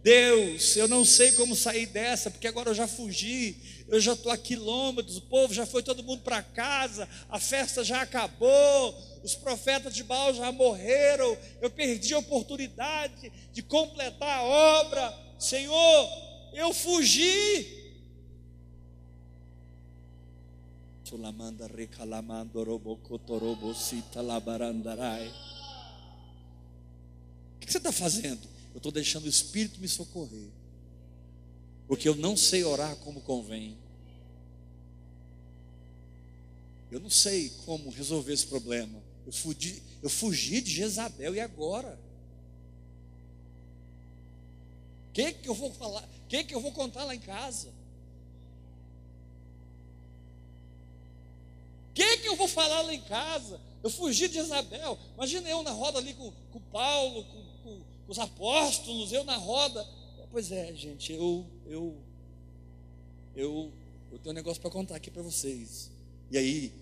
Deus, 0.02 0.74
eu 0.78 0.88
não 0.88 1.04
sei 1.04 1.32
como 1.32 1.54
sair 1.54 1.85
dessa, 1.85 2.30
porque 2.30 2.46
agora 2.46 2.70
eu 2.70 2.74
já 2.74 2.88
fugi, 2.88 3.54
eu 3.87 4.00
já 4.00 4.14
estou 4.14 4.32
a 4.32 4.37
quilômetros, 4.38 5.18
o 5.18 5.20
povo 5.20 5.52
já 5.52 5.66
foi 5.66 5.82
todo 5.82 6.02
mundo 6.02 6.22
para 6.22 6.42
casa, 6.42 7.06
a 7.28 7.38
festa 7.38 7.85
já 7.85 8.00
acabou, 8.00 8.98
os 9.22 9.35
profetas 9.35 9.94
de 9.94 10.02
Baal 10.02 10.32
já 10.32 10.50
morreram, 10.50 11.37
eu 11.61 11.68
perdi 11.68 12.14
a 12.14 12.18
oportunidade 12.20 13.30
de 13.52 13.62
completar 13.62 14.38
a 14.38 14.42
obra, 14.42 15.14
Senhor, 15.38 16.08
eu 16.54 16.72
fugi, 16.72 17.81
Sulamanda 21.04 21.66
recalamando 21.66 22.62
robocotorobo,cita 22.62 24.20
labarandarai. 24.20 25.28
O 27.56 27.60
que 27.60 27.70
você 27.70 27.78
está 27.78 27.92
fazendo? 27.92 28.48
Eu 28.72 28.78
estou 28.78 28.92
deixando 28.92 29.24
o 29.24 29.28
Espírito 29.28 29.80
me 29.80 29.88
socorrer. 29.88 30.48
Porque 31.86 32.08
eu 32.08 32.14
não 32.14 32.36
sei 32.36 32.64
orar 32.64 32.96
como 32.96 33.20
convém. 33.20 33.76
Eu 36.90 37.00
não 37.00 37.10
sei 37.10 37.50
como 37.64 37.90
resolver 37.90 38.32
esse 38.32 38.46
problema. 38.46 39.02
Eu 39.26 39.32
fugi, 39.32 39.82
eu 40.02 40.10
fugi 40.10 40.60
de 40.60 40.70
Jezabel 40.70 41.34
e 41.34 41.40
agora? 41.40 41.98
O 45.08 45.12
que, 45.12 45.32
que 45.32 45.48
eu 45.48 45.54
vou 45.54 45.72
falar? 45.72 46.02
O 46.02 46.26
que, 46.28 46.44
que 46.44 46.54
eu 46.54 46.60
vou 46.60 46.72
contar 46.72 47.04
lá 47.04 47.14
em 47.14 47.20
casa? 47.20 47.68
Que, 51.94 52.18
que 52.18 52.28
eu 52.28 52.37
vou 52.37 52.48
falar 52.48 52.83
lá 52.83 52.94
em 52.94 53.00
casa? 53.02 53.61
Eu 53.83 53.90
fugi 53.90 54.28
de 54.28 54.38
Isabel. 54.38 54.98
Imagina 55.14 55.48
eu 55.48 55.62
na 55.62 55.70
roda 55.70 55.98
ali 55.98 56.14
com, 56.14 56.33
com 56.52 56.61
Paulo, 56.61 57.24
com, 57.24 57.42
com, 57.62 57.81
com, 57.81 58.12
os 58.12 58.18
apóstolos, 58.18 59.12
eu 59.12 59.24
na 59.24 59.37
roda. 59.37 59.87
Pois 60.31 60.50
é, 60.50 60.72
gente, 60.74 61.12
eu 61.12 61.46
eu 61.66 61.96
eu, 63.35 63.72
eu 64.11 64.18
tenho 64.18 64.33
um 64.33 64.37
negócio 64.37 64.61
para 64.61 64.70
contar 64.70 64.96
aqui 64.96 65.11
para 65.11 65.22
vocês. 65.22 65.90
E 66.31 66.38
aí, 66.38 66.72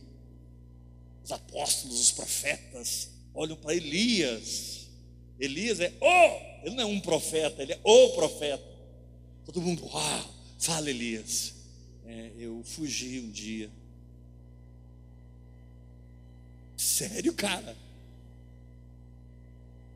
os 1.24 1.32
apóstolos, 1.32 2.00
os 2.00 2.12
profetas, 2.12 3.10
olham 3.34 3.56
para 3.56 3.74
Elias. 3.74 4.88
Elias 5.38 5.80
é 5.80 5.92
o, 6.00 6.66
ele 6.66 6.74
não 6.74 6.84
é 6.84 6.86
um 6.86 7.00
profeta, 7.00 7.62
ele 7.62 7.72
é 7.72 7.80
o 7.82 8.10
profeta. 8.10 8.62
Todo 9.44 9.60
mundo, 9.60 9.84
uau, 9.86 10.34
fala 10.58 10.90
Elias. 10.90 11.54
É, 12.04 12.32
eu 12.38 12.62
fugi 12.64 13.20
um 13.20 13.30
dia 13.30 13.70
Sério, 16.80 17.34
cara? 17.34 17.76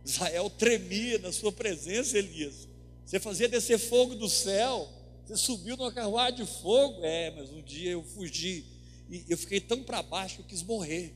Israel 0.05 0.51
tremia 0.51 1.19
na 1.19 1.33
sua 1.33 1.51
presença, 1.51 2.19
Elias. 2.19 2.69
Você 3.07 3.19
fazia 3.19 3.49
descer 3.49 3.79
fogo 3.79 4.15
do 4.15 4.29
céu. 4.29 4.87
Você 5.25 5.35
subiu 5.35 5.79
numa 5.79 5.91
carruagem 5.91 6.45
de 6.45 6.47
fogo. 6.61 7.01
É, 7.03 7.31
mas 7.31 7.51
um 7.51 7.63
dia 7.63 7.93
eu 7.93 8.03
fugi. 8.03 8.67
E 9.09 9.25
eu 9.31 9.39
fiquei 9.39 9.61
tão 9.61 9.83
para 9.83 10.03
baixo 10.03 10.37
que 10.37 10.43
eu 10.43 10.47
quis 10.47 10.63
morrer. 10.63 11.15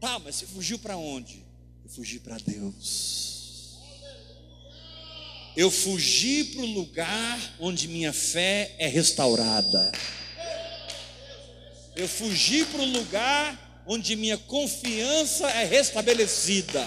Tá, 0.00 0.18
mas 0.18 0.34
você 0.34 0.46
fugiu 0.46 0.80
para 0.80 0.96
onde? 0.96 1.44
Eu 1.84 1.90
fugi 1.90 2.18
para 2.18 2.36
Deus. 2.38 3.78
Eu 5.56 5.70
fugi 5.70 6.42
para 6.46 6.62
o 6.62 6.66
lugar 6.66 7.56
onde 7.60 7.86
minha 7.86 8.12
fé 8.12 8.74
é 8.76 8.88
restaurada. 8.88 9.92
Eu 11.96 12.08
fugi 12.08 12.64
para 12.64 12.82
o 12.82 12.86
lugar 12.86 13.84
onde 13.86 14.16
minha 14.16 14.36
confiança 14.36 15.48
é 15.50 15.64
restabelecida. 15.64 16.84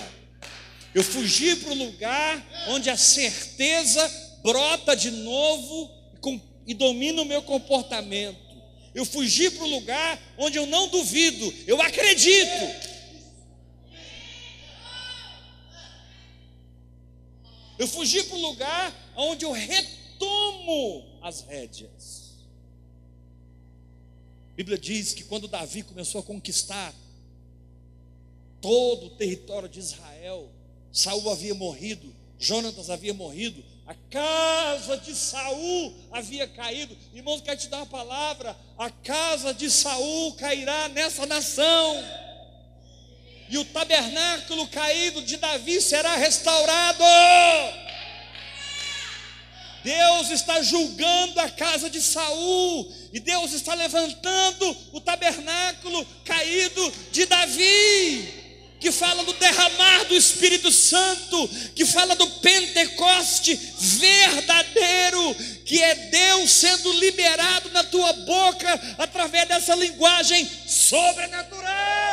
Eu 0.93 1.03
fugi 1.03 1.55
para 1.55 1.71
o 1.71 1.75
lugar 1.75 2.65
onde 2.69 2.89
a 2.89 2.97
certeza 2.97 4.05
brota 4.43 4.95
de 4.95 5.11
novo 5.11 5.91
e 6.65 6.73
domina 6.73 7.21
o 7.21 7.25
meu 7.25 7.41
comportamento. 7.41 8.37
Eu 8.93 9.05
fugi 9.05 9.49
para 9.51 9.63
o 9.63 9.69
lugar 9.69 10.19
onde 10.37 10.57
eu 10.57 10.65
não 10.65 10.89
duvido, 10.89 11.53
eu 11.65 11.81
acredito. 11.81 12.97
Eu 17.77 17.87
fugi 17.87 18.23
para 18.23 18.35
o 18.35 18.41
lugar 18.41 19.13
onde 19.15 19.45
eu 19.45 19.51
retomo 19.51 21.19
as 21.21 21.41
rédeas. 21.41 22.16
A 24.57 24.63
Bíblia 24.65 24.77
diz 24.79 25.13
que 25.13 25.23
quando 25.23 25.47
Davi 25.47 25.83
começou 25.83 26.19
a 26.19 26.23
conquistar 26.23 26.91
todo 28.59 29.05
o 29.05 29.09
território 29.11 29.69
de 29.69 29.79
Israel, 29.79 30.49
Saul 30.91 31.29
havia 31.29 31.53
morrido, 31.53 32.11
Jonatas 32.39 32.89
havia 32.89 33.13
morrido, 33.13 33.63
a 33.85 33.93
casa 34.09 34.97
de 34.97 35.13
Saul 35.13 35.93
havia 36.11 36.47
caído. 36.47 36.97
Irmãos, 37.13 37.39
quero 37.39 37.59
te 37.59 37.67
dar 37.67 37.77
uma 37.77 37.85
palavra: 37.85 38.57
a 38.79 38.89
casa 38.89 39.53
de 39.53 39.69
Saul 39.69 40.33
cairá 40.33 40.89
nessa 40.89 41.27
nação. 41.27 42.03
E 43.49 43.59
o 43.59 43.65
tabernáculo 43.65 44.67
caído 44.69 45.21
de 45.21 45.37
Davi 45.37 45.79
será 45.79 46.15
restaurado. 46.15 47.03
Deus 49.87 50.31
está 50.31 50.61
julgando 50.61 51.39
a 51.39 51.49
casa 51.49 51.89
de 51.89 52.01
Saul, 52.01 52.93
e 53.13 53.21
Deus 53.21 53.53
está 53.53 53.73
levantando 53.73 54.77
o 54.91 54.99
tabernáculo 54.99 56.05
caído 56.25 56.93
de 57.09 57.25
Davi, 57.25 58.33
que 58.81 58.91
fala 58.91 59.23
do 59.23 59.31
derramar 59.31 60.03
do 60.03 60.13
Espírito 60.13 60.73
Santo, 60.73 61.49
que 61.73 61.85
fala 61.85 62.17
do 62.17 62.27
Pentecoste 62.41 63.55
verdadeiro, 63.55 65.33
que 65.65 65.81
é 65.81 65.95
Deus 65.95 66.51
sendo 66.51 66.91
liberado 66.91 67.69
na 67.69 67.85
tua 67.85 68.11
boca 68.11 68.95
através 68.97 69.47
dessa 69.47 69.73
linguagem 69.73 70.45
sobrenatural. 70.67 72.06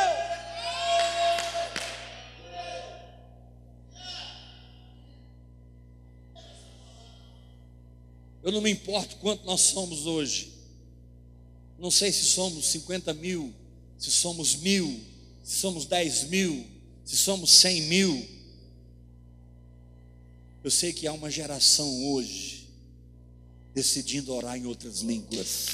Eu 8.45 8.51
não 8.51 8.61
me 8.61 8.69
importo 8.69 9.15
quanto 9.15 9.43
nós 9.43 9.59
somos 9.59 10.05
hoje. 10.05 10.53
Não 11.79 11.89
sei 11.89 12.11
se 12.11 12.25
somos 12.25 12.67
50 12.67 13.11
mil, 13.15 13.51
se 13.97 14.11
somos 14.11 14.57
mil, 14.57 15.01
se 15.43 15.55
somos 15.55 15.87
10 15.87 16.25
mil, 16.25 16.63
se 17.03 17.17
somos 17.17 17.49
100 17.49 17.81
mil. 17.81 18.27
Eu 20.63 20.69
sei 20.69 20.93
que 20.93 21.07
há 21.07 21.13
uma 21.13 21.31
geração 21.31 22.05
hoje 22.11 22.69
decidindo 23.73 24.31
orar 24.31 24.55
em 24.55 24.67
outras 24.67 24.99
línguas. 24.99 25.65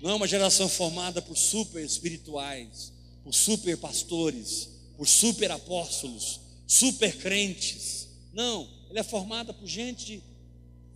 Não 0.00 0.08
é 0.08 0.14
uma 0.14 0.26
geração 0.26 0.70
formada 0.70 1.20
por 1.20 1.36
super 1.36 1.84
espirituais, 1.84 2.94
por 3.22 3.34
super 3.34 3.76
pastores, 3.76 4.70
por 4.96 5.06
super 5.06 5.50
apóstolos, 5.50 6.40
super 6.66 7.14
crentes. 7.18 8.08
Não, 8.32 8.66
ele 8.94 9.00
é 9.00 9.02
formada 9.02 9.52
por 9.52 9.66
gente 9.66 10.22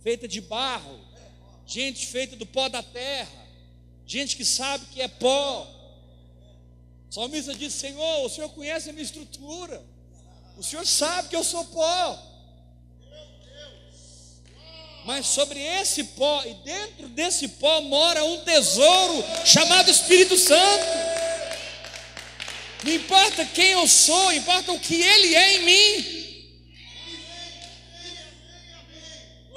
feita 0.01 0.25
de 0.25 0.39
barro, 0.39 0.97
gente 1.67 2.07
feita 2.07 2.33
do 2.33 2.45
pó 2.45 2.69
da 2.69 2.81
terra, 2.81 3.45
gente 4.05 4.37
que 4.37 4.45
sabe 4.45 4.85
que 4.85 5.01
é 5.01 5.09
pó. 5.09 5.67
O 7.09 7.13
salmista 7.13 7.53
diz: 7.53 7.73
Senhor, 7.73 8.25
o 8.25 8.29
Senhor 8.29 8.47
conhece 8.51 8.89
a 8.89 8.93
minha 8.93 9.03
estrutura, 9.03 9.83
o 10.57 10.63
Senhor 10.63 10.87
sabe 10.87 11.27
que 11.27 11.35
eu 11.35 11.43
sou 11.43 11.65
pó. 11.65 12.25
Mas 15.03 15.27
sobre 15.27 15.59
esse 15.59 16.05
pó, 16.05 16.41
e 16.45 16.53
dentro 16.63 17.09
desse 17.09 17.49
pó 17.49 17.81
mora 17.81 18.23
um 18.23 18.45
tesouro 18.45 19.25
chamado 19.45 19.91
Espírito 19.91 20.37
Santo. 20.37 20.85
Não 22.81 22.93
importa 22.93 23.43
quem 23.43 23.71
eu 23.71 23.85
sou, 23.89 24.31
importa 24.31 24.71
o 24.71 24.79
que 24.79 24.95
Ele 24.95 25.35
é 25.35 25.57
em 25.57 25.65
mim. 25.65 26.18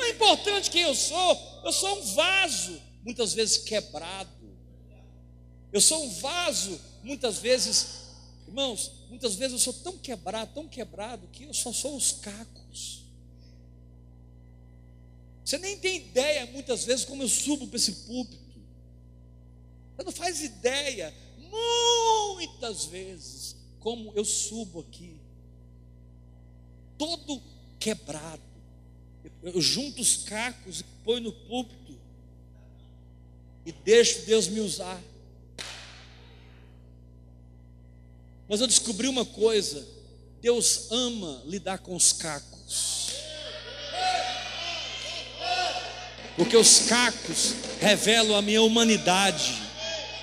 Não 0.03 0.09
é 0.09 0.11
importante 0.11 0.69
quem 0.69 0.83
eu 0.83 0.97
sou, 0.97 1.63
eu 1.65 1.73
sou 1.73 1.97
um 1.97 2.15
vaso, 2.15 2.83
muitas 3.05 3.35
vezes 3.35 3.59
quebrado. 3.59 4.53
Eu 5.73 5.81
sou 5.81 6.03
um 6.03 6.11
vaso, 6.15 6.81
muitas 7.05 7.39
vezes, 7.39 8.09
irmãos, 8.49 8.91
muitas 9.09 9.37
vezes 9.37 9.53
eu 9.53 9.59
sou 9.61 9.73
tão 9.73 9.97
quebrado, 9.97 10.55
tão 10.55 10.67
quebrado, 10.67 11.29
que 11.29 11.45
eu 11.45 11.55
só 11.55 11.73
sou 11.73 11.97
os 11.97 12.11
cacos. 12.15 13.05
Você 15.45 15.57
nem 15.59 15.79
tem 15.79 15.99
ideia, 15.99 16.47
muitas 16.47 16.85
vezes, 16.85 17.05
como 17.05 17.23
eu 17.23 17.29
subo 17.29 17.69
para 17.69 17.77
esse 17.77 17.93
púlpito. 17.93 18.61
Você 19.95 20.03
não 20.03 20.13
faz 20.13 20.43
ideia, 20.43 21.15
muitas 22.35 22.87
vezes, 22.87 23.55
como 23.79 24.13
eu 24.17 24.25
subo 24.25 24.81
aqui, 24.81 25.21
todo 26.99 27.41
quebrado. 27.79 28.52
Eu 29.43 29.61
junto 29.61 30.01
os 30.01 30.17
cacos 30.17 30.81
e 30.81 30.85
ponho 31.05 31.21
no 31.21 31.33
púlpito 31.33 31.99
e 33.65 33.73
deixo 33.73 34.23
Deus 34.23 34.49
me 34.49 34.61
usar. 34.61 35.01
Mas 38.49 38.61
eu 38.61 38.67
descobri 38.67 39.09
uma 39.09 39.25
coisa: 39.25 39.87
Deus 40.41 40.91
ama 40.91 41.43
lidar 41.47 41.79
com 41.79 41.95
os 41.95 42.13
cacos. 42.13 43.13
Porque 46.37 46.57
os 46.57 46.81
cacos 46.81 47.55
revelam 47.81 48.37
a 48.37 48.43
minha 48.43 48.63
humanidade, 48.63 49.53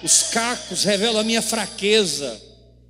os 0.03 0.23
cacos 0.23 0.83
revelam 0.83 1.21
a 1.21 1.23
minha 1.23 1.41
fraqueza, 1.41 2.41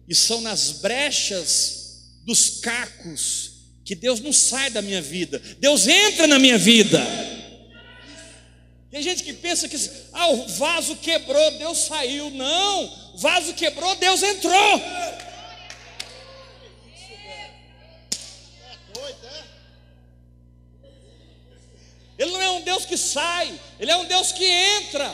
e 0.07 0.15
são 0.15 0.41
nas 0.41 0.71
brechas 0.71 1.79
dos 2.25 2.61
cacos 2.61 3.48
que 3.89 3.95
Deus 3.95 4.19
não 4.19 4.31
sai 4.31 4.69
da 4.69 4.83
minha 4.83 5.01
vida, 5.01 5.39
Deus 5.57 5.87
entra 5.87 6.27
na 6.27 6.37
minha 6.37 6.59
vida. 6.59 7.01
Tem 8.91 9.01
gente 9.01 9.23
que 9.23 9.33
pensa 9.33 9.67
que 9.67 9.75
ah, 10.13 10.27
o 10.27 10.47
vaso 10.47 10.95
quebrou, 10.97 11.57
Deus 11.57 11.79
saiu. 11.79 12.29
Não, 12.29 12.83
o 13.15 13.17
vaso 13.17 13.51
quebrou, 13.55 13.95
Deus 13.95 14.21
entrou. 14.21 14.81
Ele 22.19 22.29
não 22.29 22.41
é 22.43 22.49
um 22.51 22.61
Deus 22.61 22.85
que 22.85 22.95
sai, 22.95 23.59
Ele 23.79 23.89
é 23.89 23.97
um 23.97 24.05
Deus 24.05 24.31
que 24.31 24.45
entra. 24.45 25.11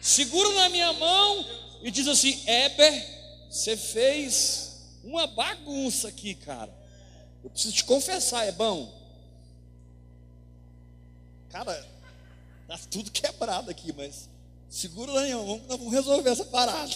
Segura 0.00 0.48
na 0.54 0.70
minha 0.70 0.94
mão 0.94 1.46
e 1.82 1.90
diz 1.90 2.08
assim: 2.08 2.42
Éber, 2.46 3.06
você 3.50 3.76
fez 3.76 4.80
uma 5.04 5.26
bagunça 5.26 6.08
aqui, 6.08 6.34
cara. 6.34 6.79
Eu 7.42 7.50
preciso 7.50 7.74
te 7.74 7.84
confessar, 7.84 8.46
é 8.46 8.52
bom. 8.52 8.92
Cara, 11.50 11.86
tá 12.68 12.78
tudo 12.90 13.10
quebrado 13.10 13.70
aqui, 13.70 13.92
mas 13.96 14.28
segura 14.68 15.12
mão 15.36 15.58
que 15.58 15.66
nós 15.66 15.78
vamos 15.78 15.92
resolver 15.92 16.30
essa 16.30 16.44
parada. 16.44 16.94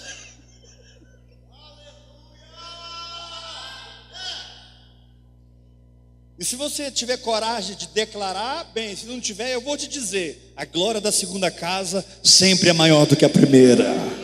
E 6.37 6.45
se 6.45 6.57
você 6.57 6.91
tiver 6.91 7.17
coragem 7.19 7.77
de 7.77 7.87
declarar, 7.89 8.65
bem, 8.75 8.95
se 8.97 9.07
não 9.07 9.21
tiver, 9.21 9.55
eu 9.55 9.61
vou 9.61 9.77
te 9.77 9.87
dizer: 9.87 10.53
a 10.57 10.65
glória 10.65 11.01
da 11.01 11.13
segunda 11.13 11.51
casa 11.51 12.05
sempre 12.23 12.69
é 12.69 12.73
maior 12.73 13.07
do 13.07 13.17
que 13.17 13.25
a 13.25 13.31
primeira. 13.31 14.24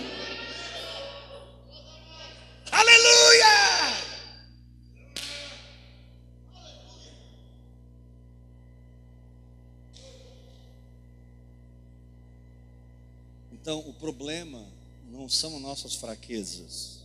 Então, 13.70 13.88
o 13.88 13.92
problema 13.92 14.66
não 15.12 15.28
são 15.28 15.60
nossas 15.60 15.94
fraquezas. 15.94 17.04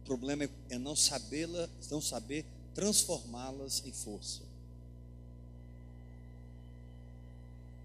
O 0.00 0.06
problema 0.06 0.48
é 0.70 0.78
não 0.78 0.96
sabê-la, 0.96 1.68
não 1.90 2.00
saber 2.00 2.46
transformá-las 2.74 3.82
em 3.84 3.92
força. 3.92 4.40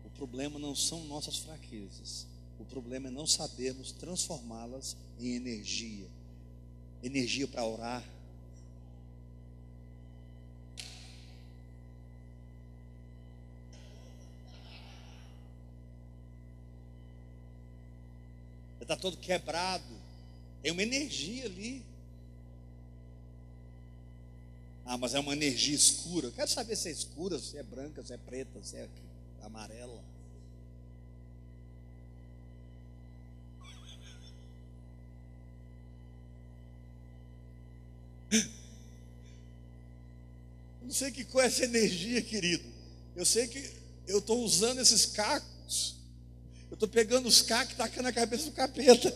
O 0.06 0.10
problema 0.12 0.58
não 0.58 0.74
são 0.74 1.04
nossas 1.04 1.36
fraquezas. 1.36 2.26
O 2.58 2.64
problema 2.64 3.10
é 3.10 3.12
não 3.12 3.28
sabermos 3.28 3.92
transformá-las 3.92 4.96
em 5.20 5.36
energia. 5.36 6.08
Energia 7.04 7.50
para 7.50 7.66
orar. 7.66 8.15
Está 18.86 18.96
todo 18.96 19.18
quebrado. 19.18 19.84
Tem 20.62 20.72
uma 20.72 20.84
energia 20.84 21.46
ali. 21.46 21.84
Ah, 24.86 24.96
mas 24.96 25.16
é 25.16 25.20
uma 25.20 25.34
energia 25.34 25.76
escura. 25.76 26.28
Eu 26.28 26.32
quero 26.32 26.52
saber 26.52 26.76
se 26.76 26.90
é 26.90 26.92
escura, 26.92 27.40
se 27.40 27.58
é 27.58 27.64
branca, 27.64 28.06
se 28.06 28.14
é 28.14 28.18
preta, 28.18 28.62
se 28.62 28.78
é 28.78 28.88
amarela. 29.42 30.04
Não 40.84 40.92
sei 40.92 41.10
que 41.10 41.26
qual 41.26 41.44
é 41.44 41.48
essa 41.48 41.64
energia, 41.64 42.22
querido. 42.22 42.72
Eu 43.16 43.26
sei 43.26 43.48
que 43.48 43.68
eu 44.06 44.20
estou 44.20 44.44
usando 44.44 44.80
esses 44.80 45.08
cacos. 45.08 45.95
Eu 46.70 46.76
estou 46.76 46.90
pegando 46.90 47.28
os 47.28 47.42
cacos 47.42 47.74
e 47.74 47.78
tacando 47.78 48.04
na 48.04 48.14
cabeça 48.14 48.46
do 48.46 48.52
capeta. 48.52 49.14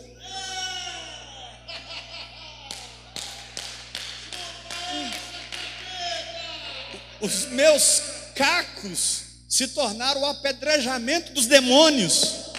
os 7.20 7.46
meus 7.46 8.02
cacos 8.34 9.24
se 9.48 9.68
tornaram 9.68 10.22
o 10.22 10.26
apedrejamento 10.26 11.32
dos 11.32 11.46
demônios. 11.46 12.50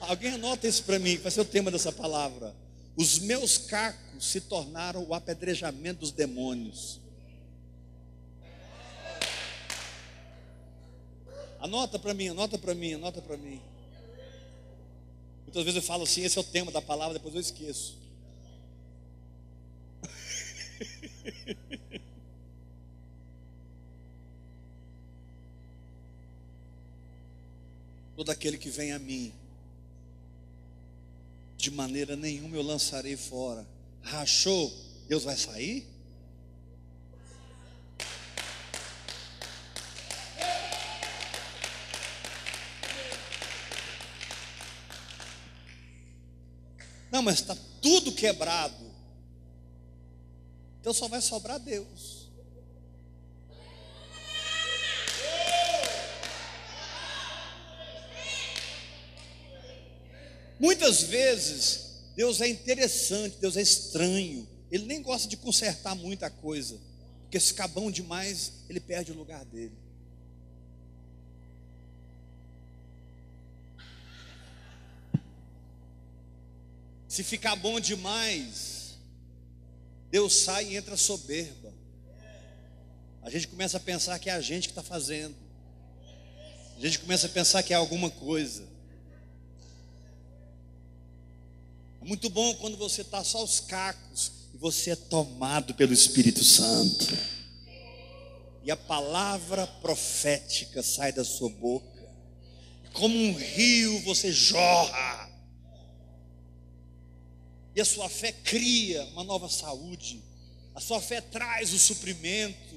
Alguém 0.00 0.34
anota 0.34 0.66
isso 0.66 0.82
para 0.84 0.98
mim, 0.98 1.16
vai 1.18 1.30
ser 1.30 1.40
o 1.40 1.44
tema 1.44 1.70
dessa 1.70 1.92
palavra. 1.92 2.54
Os 2.96 3.18
meus 3.18 3.58
cacos 3.58 4.24
se 4.24 4.40
tornaram 4.40 5.04
o 5.04 5.14
apedrejamento 5.14 6.00
dos 6.00 6.12
demônios. 6.12 6.99
Anota 11.60 11.98
para 11.98 12.14
mim, 12.14 12.28
anota 12.28 12.56
para 12.56 12.74
mim, 12.74 12.94
anota 12.94 13.20
para 13.20 13.36
mim. 13.36 13.60
Muitas 15.44 15.62
vezes 15.62 15.76
eu 15.76 15.82
falo 15.82 16.04
assim, 16.04 16.22
esse 16.22 16.38
é 16.38 16.40
o 16.40 16.44
tema 16.44 16.72
da 16.72 16.80
palavra, 16.80 17.14
depois 17.14 17.34
eu 17.34 17.40
esqueço. 17.40 17.98
Todo 28.16 28.30
aquele 28.30 28.56
que 28.56 28.70
vem 28.70 28.92
a 28.92 28.98
mim, 28.98 29.30
de 31.58 31.70
maneira 31.70 32.16
nenhuma 32.16 32.56
eu 32.56 32.62
lançarei 32.62 33.18
fora. 33.18 33.66
Rachou, 34.02 34.72
Deus 35.08 35.24
vai 35.24 35.36
sair? 35.36 35.86
Não, 47.20 47.24
mas 47.26 47.40
está 47.40 47.54
tudo 47.82 48.12
quebrado. 48.12 48.90
Então 50.80 50.94
só 50.94 51.06
vai 51.06 51.20
sobrar 51.20 51.60
Deus. 51.60 52.30
Muitas 60.58 61.02
vezes, 61.02 62.04
Deus 62.16 62.40
é 62.40 62.48
interessante, 62.48 63.36
Deus 63.38 63.58
é 63.58 63.60
estranho. 63.60 64.48
Ele 64.70 64.86
nem 64.86 65.02
gosta 65.02 65.28
de 65.28 65.36
consertar 65.36 65.94
muita 65.94 66.30
coisa. 66.30 66.80
Porque 67.24 67.38
se 67.38 67.52
bom 67.68 67.90
demais, 67.90 68.64
ele 68.66 68.80
perde 68.80 69.12
o 69.12 69.14
lugar 69.14 69.44
dele. 69.44 69.76
Se 77.20 77.24
ficar 77.24 77.54
bom 77.54 77.78
demais, 77.78 78.94
Deus 80.10 80.32
sai 80.36 80.68
e 80.68 80.76
entra 80.76 80.96
soberba. 80.96 81.70
A 83.20 83.28
gente 83.28 83.46
começa 83.46 83.76
a 83.76 83.80
pensar 83.80 84.18
que 84.18 84.30
é 84.30 84.32
a 84.32 84.40
gente 84.40 84.68
que 84.68 84.72
está 84.72 84.82
fazendo. 84.82 85.34
A 86.78 86.80
gente 86.80 86.98
começa 86.98 87.26
a 87.26 87.28
pensar 87.28 87.62
que 87.62 87.74
é 87.74 87.76
alguma 87.76 88.08
coisa. 88.08 88.66
É 92.00 92.06
muito 92.06 92.30
bom 92.30 92.54
quando 92.54 92.78
você 92.78 93.02
está 93.02 93.22
só 93.22 93.44
os 93.44 93.60
cacos 93.60 94.32
e 94.54 94.56
você 94.56 94.92
é 94.92 94.96
tomado 94.96 95.74
pelo 95.74 95.92
Espírito 95.92 96.42
Santo. 96.42 97.06
E 98.64 98.70
a 98.70 98.76
palavra 98.78 99.66
profética 99.66 100.82
sai 100.82 101.12
da 101.12 101.22
sua 101.22 101.50
boca. 101.50 101.86
Como 102.94 103.14
um 103.14 103.36
rio 103.36 104.00
você 104.04 104.32
jorra. 104.32 105.19
E 107.80 107.82
a 107.82 107.84
sua 107.84 108.08
fé 108.10 108.30
cria 108.30 109.02
uma 109.06 109.24
nova 109.24 109.48
saúde. 109.48 110.22
A 110.74 110.80
sua 110.80 111.00
fé 111.00 111.20
traz 111.20 111.72
o 111.72 111.78
suprimento. 111.78 112.76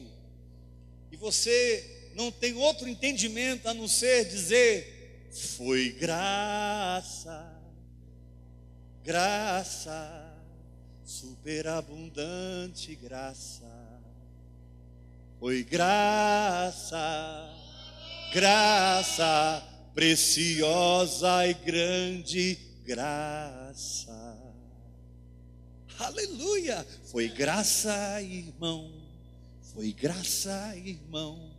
E 1.12 1.18
você 1.18 2.12
não 2.16 2.32
tem 2.32 2.54
outro 2.56 2.88
entendimento 2.88 3.68
a 3.68 3.74
não 3.74 3.88
ser 3.88 4.26
dizer: 4.26 5.28
foi 5.32 5.92
graça 5.92 7.54
graça, 9.04 10.34
superabundante 11.04 12.96
graça. 12.96 13.70
Foi 15.40 15.62
graça, 15.62 16.98
graça, 18.34 19.62
preciosa 19.94 21.46
e 21.48 21.54
grande 21.54 22.58
graça. 22.86 24.13
Aleluia! 26.00 26.86
Foi 27.06 27.28
graça, 27.30 28.22
irmão. 28.22 28.92
Foi 29.74 29.92
graça, 29.92 30.76
irmão. 30.78 31.52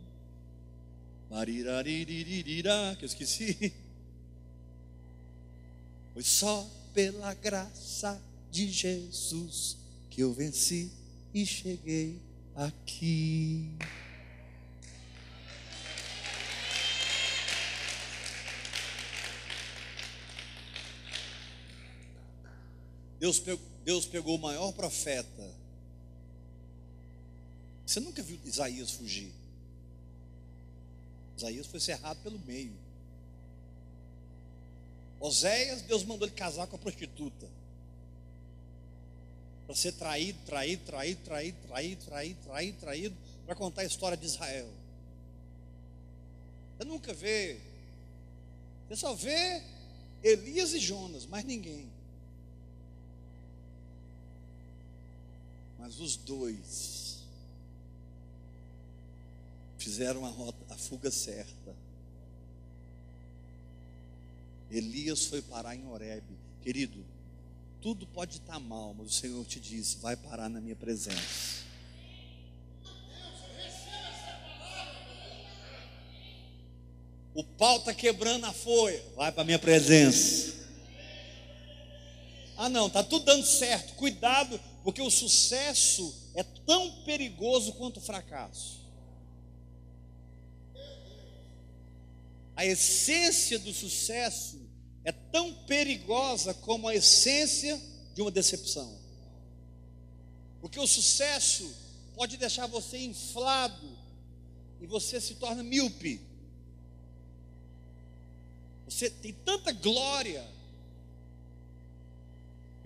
Mariraririra, 1.29 2.95
que 2.97 3.05
eu 3.05 3.07
esqueci. 3.07 3.73
Foi 6.13 6.23
só 6.23 6.69
pela 6.93 7.33
graça 7.33 8.21
de 8.49 8.71
Jesus 8.71 9.77
que 10.09 10.21
eu 10.21 10.31
venci 10.31 10.91
e 11.33 11.45
cheguei 11.45 12.21
aqui. 12.55 13.69
Deus 23.19 23.39
pegou, 23.39 23.74
Deus 23.85 24.07
pegou 24.07 24.35
o 24.35 24.41
maior 24.41 24.71
profeta. 24.73 25.47
Você 27.85 27.99
nunca 27.99 28.23
viu 28.23 28.39
Isaías 28.43 28.89
fugir? 28.89 29.31
Isaías 31.37 31.67
foi 31.67 31.79
cerrado 31.79 32.17
pelo 32.23 32.39
meio. 32.39 32.73
Oséias, 35.19 35.83
Deus 35.83 36.03
mandou 36.03 36.27
ele 36.27 36.35
casar 36.35 36.65
com 36.65 36.75
a 36.75 36.79
prostituta. 36.79 37.47
Para 39.67 39.75
ser 39.75 39.91
traído, 39.93 40.39
traído, 40.45 40.83
traído, 40.83 41.21
traído, 41.23 41.59
traído, 41.63 42.03
traído, 42.05 42.39
traído, 42.43 42.77
traído, 42.79 43.15
para 43.45 43.55
contar 43.55 43.81
a 43.81 43.85
história 43.85 44.17
de 44.17 44.25
Israel. 44.25 44.69
Você 46.75 46.85
nunca 46.85 47.13
vê. 47.13 47.59
Você 48.87 48.95
só 48.95 49.13
vê 49.13 49.61
Elias 50.23 50.73
e 50.73 50.79
Jonas, 50.79 51.27
mais 51.27 51.45
ninguém. 51.45 51.94
Mas 55.85 55.99
os 55.99 56.17
dois 56.17 57.19
fizeram 59.77 60.25
a, 60.25 60.29
rota, 60.29 60.57
a 60.73 60.75
fuga 60.75 61.11
certa. 61.11 61.75
Elias 64.71 65.27
foi 65.27 65.43
parar 65.43 65.75
em 65.75 65.85
Horebe. 65.85 66.39
Querido, 66.63 67.05
tudo 67.83 68.07
pode 68.07 68.37
estar 68.37 68.59
mal, 68.59 68.95
mas 68.95 69.09
o 69.09 69.13
Senhor 69.13 69.45
te 69.45 69.59
disse: 69.59 69.97
vai 69.97 70.15
parar 70.15 70.49
na 70.49 70.59
minha 70.59 70.75
presença. 70.75 71.63
O 77.35 77.43
pau 77.43 77.77
está 77.77 77.93
quebrando 77.93 78.45
a 78.47 78.53
folha, 78.53 79.05
vai 79.15 79.31
para 79.31 79.43
a 79.43 79.45
minha 79.45 79.59
presença. 79.59 80.65
Ah, 82.57 82.69
não, 82.69 82.87
está 82.87 83.03
tudo 83.03 83.25
dando 83.25 83.45
certo. 83.45 83.93
Cuidado, 83.93 84.59
porque 84.85 85.01
o 85.01 85.09
sucesso 85.09 86.15
é 86.35 86.43
tão 86.43 87.01
perigoso 87.01 87.73
quanto 87.73 87.97
o 87.97 88.01
fracasso. 88.01 88.85
A 92.55 92.63
essência 92.63 93.57
do 93.57 93.73
sucesso 93.73 94.61
é 95.03 95.11
tão 95.11 95.51
perigosa 95.65 96.53
como 96.53 96.87
a 96.87 96.93
essência 96.93 97.81
de 98.13 98.21
uma 98.21 98.29
decepção. 98.29 98.95
Porque 100.61 100.79
o 100.79 100.85
sucesso 100.85 101.67
pode 102.13 102.37
deixar 102.37 102.67
você 102.67 102.99
inflado 102.99 103.89
e 104.79 104.85
você 104.85 105.19
se 105.19 105.33
torna 105.33 105.63
míope. 105.63 106.21
Você 108.87 109.09
tem 109.09 109.33
tanta 109.33 109.71
glória 109.71 110.47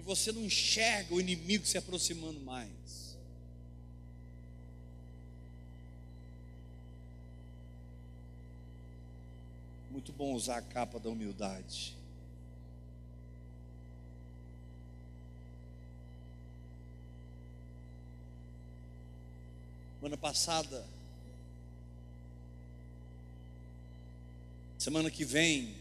você 0.09 0.31
não 0.31 0.43
enxerga 0.43 1.13
o 1.13 1.19
inimigo 1.19 1.67
se 1.67 1.77
aproximando 1.77 2.39
mais. 2.39 3.15
Muito 9.91 10.11
bom 10.11 10.33
usar 10.33 10.57
a 10.57 10.61
capa 10.63 10.99
da 10.99 11.11
humildade. 11.11 11.95
Semana 19.99 20.17
passada, 20.17 20.87
semana 24.79 25.11
que 25.11 25.23
vem, 25.23 25.75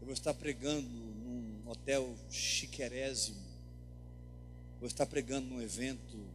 eu 0.00 0.04
vou 0.04 0.12
estar 0.12 0.32
pregando 0.32 0.88
num 0.88 1.68
hotel 1.68 2.14
chiquerésimo. 2.30 3.43
Vou 4.84 4.88
estar 4.90 5.06
pregando 5.06 5.48
num 5.48 5.62
evento 5.62 6.28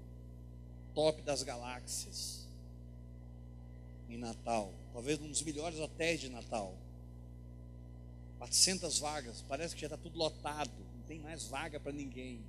top 0.96 1.22
das 1.22 1.44
galáxias 1.44 2.48
em 4.10 4.18
Natal, 4.18 4.74
talvez 4.92 5.22
um 5.22 5.28
dos 5.28 5.44
melhores 5.44 5.78
hotéis 5.80 6.20
de 6.20 6.30
Natal. 6.30 6.76
400 8.40 8.98
vagas, 8.98 9.46
parece 9.48 9.76
que 9.76 9.82
já 9.82 9.86
está 9.86 9.98
tudo 9.98 10.18
lotado, 10.18 10.72
não 10.96 11.04
tem 11.04 11.20
mais 11.20 11.44
vaga 11.44 11.80
para 11.80 11.92
ninguém. 11.92 12.40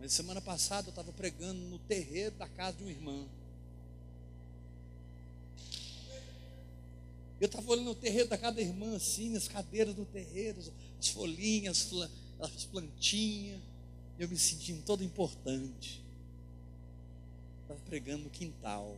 Mas 0.00 0.14
semana 0.14 0.40
passada 0.40 0.88
eu 0.88 0.92
estava 0.92 1.12
pregando 1.12 1.60
no 1.66 1.78
terreiro 1.80 2.34
da 2.36 2.48
casa 2.48 2.78
de 2.78 2.84
uma 2.84 2.92
irmã. 2.92 3.26
Eu 7.38 7.44
estava 7.44 7.70
olhando 7.70 7.88
no 7.88 7.94
terreiro 7.94 8.30
da 8.30 8.38
casa 8.38 8.56
da 8.56 8.62
irmã, 8.62 8.96
assim, 8.96 9.36
as 9.36 9.46
cadeiras 9.46 9.94
do 9.94 10.06
terreiro, 10.06 10.58
as 10.98 11.08
folhinhas, 11.08 11.90
as 12.52 12.64
plantinhas. 12.64 13.60
Eu 14.18 14.28
me 14.28 14.38
sentindo 14.38 14.82
todo 14.84 15.02
importante. 15.02 16.00
Estava 17.62 17.80
pregando 17.88 18.24
no 18.24 18.30
quintal. 18.30 18.96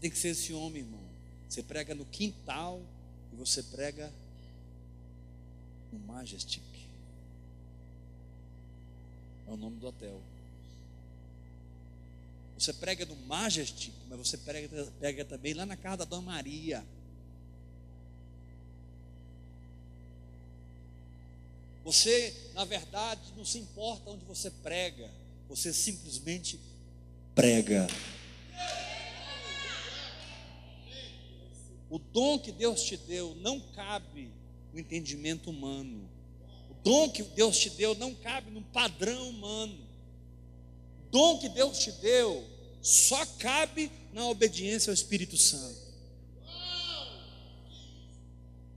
Tem 0.00 0.10
que 0.10 0.18
ser 0.18 0.30
esse 0.30 0.52
homem, 0.52 0.82
irmão. 0.82 1.00
Você 1.48 1.62
prega 1.62 1.94
no 1.94 2.04
quintal 2.06 2.82
e 3.32 3.36
você 3.36 3.62
prega 3.62 4.12
no 5.92 5.98
Majestic. 6.00 6.62
É 9.46 9.50
o 9.52 9.56
nome 9.56 9.76
do 9.76 9.86
hotel. 9.86 10.20
Você 12.58 12.72
prega 12.72 13.04
no 13.06 13.14
Majestic, 13.26 13.92
mas 14.08 14.18
você 14.18 14.36
prega, 14.38 14.92
prega 14.98 15.24
também 15.24 15.54
lá 15.54 15.66
na 15.66 15.76
casa 15.76 15.98
da 15.98 16.04
Dona 16.04 16.22
Maria. 16.22 16.84
Você, 21.84 22.34
na 22.54 22.64
verdade, 22.64 23.20
não 23.36 23.44
se 23.44 23.58
importa 23.58 24.10
onde 24.10 24.24
você 24.24 24.50
prega, 24.50 25.10
você 25.48 25.72
simplesmente 25.72 26.60
prega. 27.34 27.86
O 31.90 31.98
dom 31.98 32.38
que 32.38 32.52
Deus 32.52 32.82
te 32.82 32.96
deu 32.96 33.34
não 33.36 33.60
cabe 33.60 34.32
no 34.72 34.80
entendimento 34.80 35.50
humano. 35.50 36.08
O 36.70 36.74
dom 36.82 37.10
que 37.10 37.22
Deus 37.22 37.58
te 37.58 37.68
deu 37.70 37.94
não 37.96 38.14
cabe 38.14 38.50
no 38.50 38.62
padrão 38.62 39.28
humano. 39.28 39.78
O 41.04 41.10
dom 41.10 41.38
que 41.38 41.48
Deus 41.48 41.78
te 41.78 41.92
deu 41.92 42.46
só 42.80 43.26
cabe 43.38 43.90
na 44.12 44.26
obediência 44.26 44.90
ao 44.90 44.94
Espírito 44.94 45.36
Santo. 45.36 45.82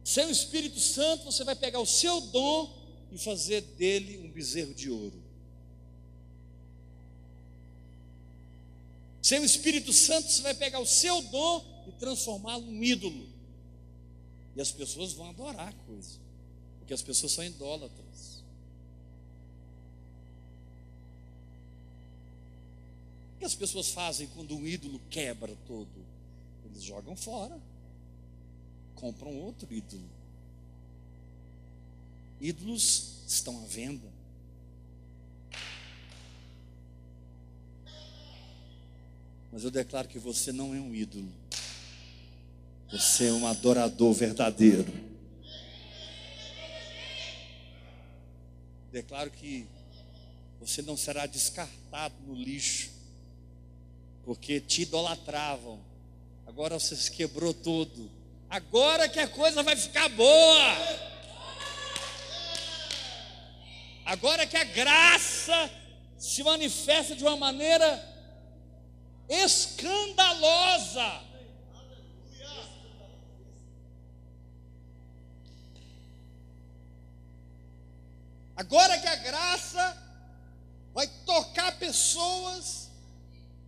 Sem 0.04 0.26
o 0.26 0.32
Espírito 0.32 0.80
Santo, 0.80 1.26
você 1.26 1.44
vai 1.44 1.56
pegar 1.56 1.80
o 1.80 1.86
seu 1.86 2.20
dom 2.20 2.75
e 3.12 3.18
fazer 3.18 3.62
dele 3.62 4.18
um 4.20 4.30
bezerro 4.30 4.74
de 4.74 4.90
ouro. 4.90 5.26
Sem 9.22 9.40
o 9.40 9.46
Espírito 9.46 9.92
Santo, 9.92 10.30
você 10.30 10.42
vai 10.44 10.54
pegar 10.54 10.80
o 10.80 10.86
seu 10.86 11.20
dom 11.24 11.86
e 11.88 11.92
transformá-lo 11.94 12.64
num 12.64 12.84
ídolo. 12.84 13.28
E 14.56 14.62
as 14.62 14.72
pessoas 14.72 15.14
vão 15.14 15.30
adorar 15.30 15.70
a 15.70 15.74
coisa, 15.88 16.20
porque 16.78 16.94
as 16.94 17.02
pessoas 17.02 17.32
são 17.32 17.44
idólatras. 17.44 18.44
O 23.36 23.40
que 23.40 23.46
as 23.46 23.56
pessoas 23.56 23.90
fazem 23.90 24.28
quando 24.28 24.56
um 24.56 24.66
ídolo 24.66 25.02
quebra 25.10 25.56
todo? 25.68 26.06
Eles 26.66 26.84
jogam 26.84 27.16
fora, 27.16 27.60
compram 28.94 29.36
outro 29.42 29.74
ídolo. 29.74 30.15
Ídolos 32.40 33.24
estão 33.28 33.62
à 33.64 33.66
venda. 33.66 34.14
Mas 39.52 39.64
eu 39.64 39.72
declaro 39.72 40.08
que 40.08 40.20
você 40.20 40.52
não 40.52 40.76
é 40.76 40.80
um 40.80 40.94
ídolo. 40.94 41.32
Você 42.92 43.28
é 43.28 43.32
um 43.32 43.48
adorador 43.48 44.14
verdadeiro. 44.14 44.86
Declaro 48.92 49.32
que 49.32 49.66
você 50.60 50.82
não 50.82 50.98
será 50.98 51.26
descartado 51.26 52.16
no 52.28 52.36
lixo, 52.36 52.90
porque 54.24 54.60
te 54.60 54.82
idolatravam. 54.82 55.80
Agora 56.46 56.80
você 56.80 56.96
se 56.96 57.12
quebrou 57.12 57.54
todo. 57.54 58.10
Agora 58.50 59.08
que 59.08 59.20
a 59.20 59.28
coisa 59.28 59.64
vai 59.64 59.76
ficar 59.76 60.10
boa. 60.10 61.15
Agora 64.06 64.46
que 64.46 64.56
a 64.56 64.64
graça 64.64 65.72
se 66.16 66.44
manifesta 66.44 67.16
de 67.16 67.24
uma 67.24 67.36
maneira 67.36 68.16
escandalosa. 69.28 71.24
Agora 78.56 78.98
que 79.00 79.08
a 79.08 79.16
graça 79.16 80.04
vai 80.94 81.08
tocar 81.26 81.78
pessoas 81.78 82.90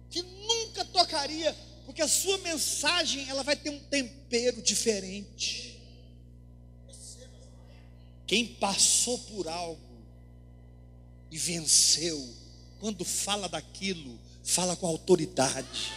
que 0.10 0.22
nunca 0.22 0.86
tocaria, 0.86 1.54
porque 1.86 2.02
a 2.02 2.08
sua 2.08 2.38
mensagem 2.38 3.28
ela 3.28 3.44
vai 3.44 3.56
ter 3.56 3.72
um 3.72 3.80
tempero 3.80 4.62
diferente. 4.62 5.82
Quem 8.26 8.46
passou 8.56 9.18
por 9.20 9.48
algo 9.48 9.87
e 11.32 11.38
venceu, 11.38 12.36
quando 12.80 13.04
fala 13.04 13.48
daquilo, 13.50 14.20
fala 14.44 14.76
com 14.76 14.88
autoridade. 14.88 15.92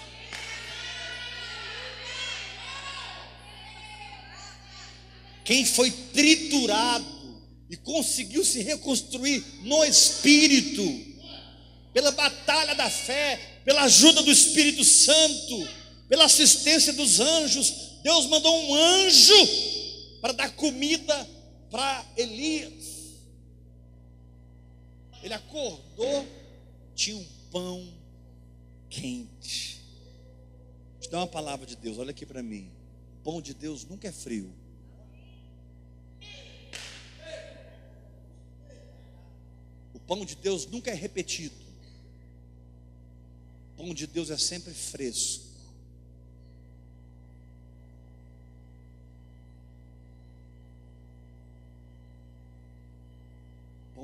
Quem 5.45 5.65
foi 5.65 5.91
triturado 5.91 7.21
e 7.69 7.77
conseguiu 7.77 8.45
se 8.45 8.63
reconstruir 8.63 9.45
no 9.63 9.85
espírito, 9.85 11.11
pela 11.93 12.11
batalha 12.13 12.75
da 12.75 12.89
fé, 12.89 13.61
pela 13.65 13.83
ajuda 13.83 14.23
do 14.23 14.31
Espírito 14.31 14.85
Santo, 14.85 15.69
pela 16.09 16.25
assistência 16.25 16.93
dos 16.93 17.21
anjos. 17.21 17.73
Deus 18.03 18.27
mandou 18.27 18.65
um 18.65 18.75
anjo 18.75 19.49
para 20.21 20.33
dar 20.33 20.51
comida 20.53 21.29
para 21.71 22.05
Elias. 22.17 23.00
Ele 25.23 25.35
acordou, 25.35 26.27
tinha 26.95 27.17
um 27.17 27.27
pão 27.51 27.93
quente. 28.89 29.81
Te 31.01 31.11
dar 31.11 31.19
uma 31.19 31.27
palavra 31.27 31.67
de 31.67 31.77
Deus, 31.77 31.99
olha 31.99 32.11
aqui 32.11 32.25
para 32.25 32.43
mim. 32.43 32.71
O 33.21 33.25
pão 33.25 33.41
de 33.41 33.55
Deus 33.55 33.85
nunca 33.85 34.09
é 34.09 34.13
frio. 34.13 34.53
pão 40.11 40.25
de 40.25 40.35
Deus 40.35 40.67
nunca 40.67 40.91
é 40.91 40.95
repetido. 40.95 41.55
O 43.75 43.77
pão 43.77 43.95
de 43.95 44.09
Deus 44.09 44.29
é 44.29 44.37
sempre 44.37 44.75
fresco. 44.75 45.50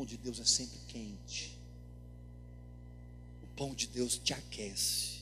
De 0.06 0.16
Deus 0.16 0.40
é 0.40 0.44
sempre 0.44 0.78
quente. 0.88 1.58
O 3.42 3.46
pão 3.56 3.74
de 3.74 3.86
Deus 3.86 4.18
te 4.22 4.32
aquece. 4.32 5.16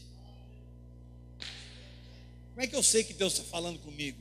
Como 2.51 2.61
é 2.61 2.67
que 2.67 2.77
eu 2.77 2.83
sei 2.83 3.03
que 3.03 3.15
Deus 3.15 3.33
está 3.33 3.45
falando 3.45 3.79
comigo? 3.81 4.19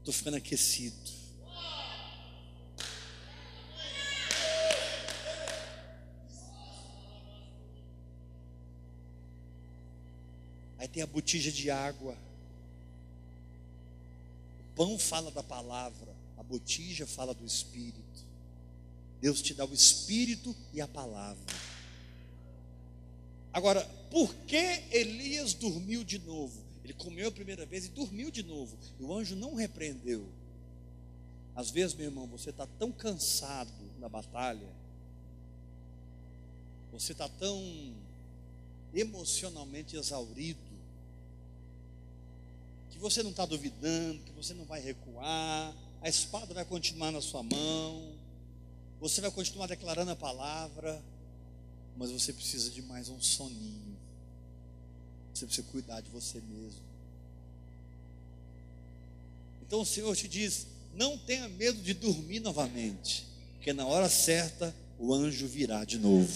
Estou 0.00 0.14
ficando 0.14 0.36
aquecido. 0.36 1.24
tem 10.94 11.02
a 11.02 11.06
botija 11.08 11.50
de 11.50 11.72
água. 11.72 12.16
O 14.60 14.76
pão 14.76 14.96
fala 14.96 15.28
da 15.32 15.42
palavra, 15.42 16.14
a 16.38 16.42
botija 16.42 17.04
fala 17.04 17.34
do 17.34 17.44
Espírito. 17.44 18.24
Deus 19.20 19.40
te 19.40 19.54
dá 19.54 19.64
o 19.64 19.72
Espírito 19.72 20.54
e 20.72 20.80
a 20.80 20.88
palavra. 20.88 21.54
Agora, 23.52 23.84
por 24.10 24.34
que 24.46 24.82
Elias 24.90 25.54
dormiu 25.54 26.02
de 26.02 26.18
novo? 26.18 26.60
Ele 26.82 26.92
comeu 26.92 27.28
a 27.28 27.32
primeira 27.32 27.64
vez 27.64 27.86
e 27.86 27.88
dormiu 27.88 28.30
de 28.30 28.42
novo. 28.42 28.76
E 28.98 29.02
o 29.02 29.14
anjo 29.14 29.34
não 29.36 29.54
repreendeu. 29.54 30.26
Às 31.56 31.70
vezes, 31.70 31.94
meu 31.94 32.06
irmão, 32.06 32.26
você 32.26 32.50
está 32.50 32.66
tão 32.78 32.90
cansado 32.90 33.70
na 34.00 34.08
batalha, 34.08 34.68
você 36.92 37.12
está 37.12 37.28
tão 37.28 37.94
emocionalmente 38.92 39.96
exaurido, 39.96 40.58
que 42.90 42.98
você 42.98 43.22
não 43.22 43.30
está 43.30 43.46
duvidando, 43.46 44.20
que 44.24 44.32
você 44.32 44.52
não 44.52 44.64
vai 44.64 44.80
recuar, 44.80 45.74
a 46.02 46.08
espada 46.08 46.52
vai 46.52 46.64
continuar 46.64 47.12
na 47.12 47.20
sua 47.20 47.42
mão, 47.42 48.12
você 49.00 49.20
vai 49.20 49.30
continuar 49.30 49.66
declarando 49.66 50.10
a 50.10 50.16
palavra, 50.16 51.02
mas 51.96 52.10
você 52.10 52.32
precisa 52.32 52.70
de 52.70 52.82
mais 52.82 53.08
um 53.08 53.20
soninho. 53.20 53.96
Você 55.32 55.46
precisa 55.46 55.66
cuidar 55.70 56.00
de 56.00 56.10
você 56.10 56.40
mesmo. 56.40 56.82
Então 59.66 59.80
o 59.80 59.86
Senhor 59.86 60.14
te 60.16 60.28
diz: 60.28 60.66
não 60.94 61.18
tenha 61.18 61.48
medo 61.48 61.80
de 61.82 61.94
dormir 61.94 62.40
novamente, 62.40 63.26
porque 63.54 63.72
na 63.72 63.86
hora 63.86 64.08
certa 64.08 64.74
o 64.98 65.12
anjo 65.12 65.46
virá 65.46 65.84
de 65.84 65.98
novo. 65.98 66.28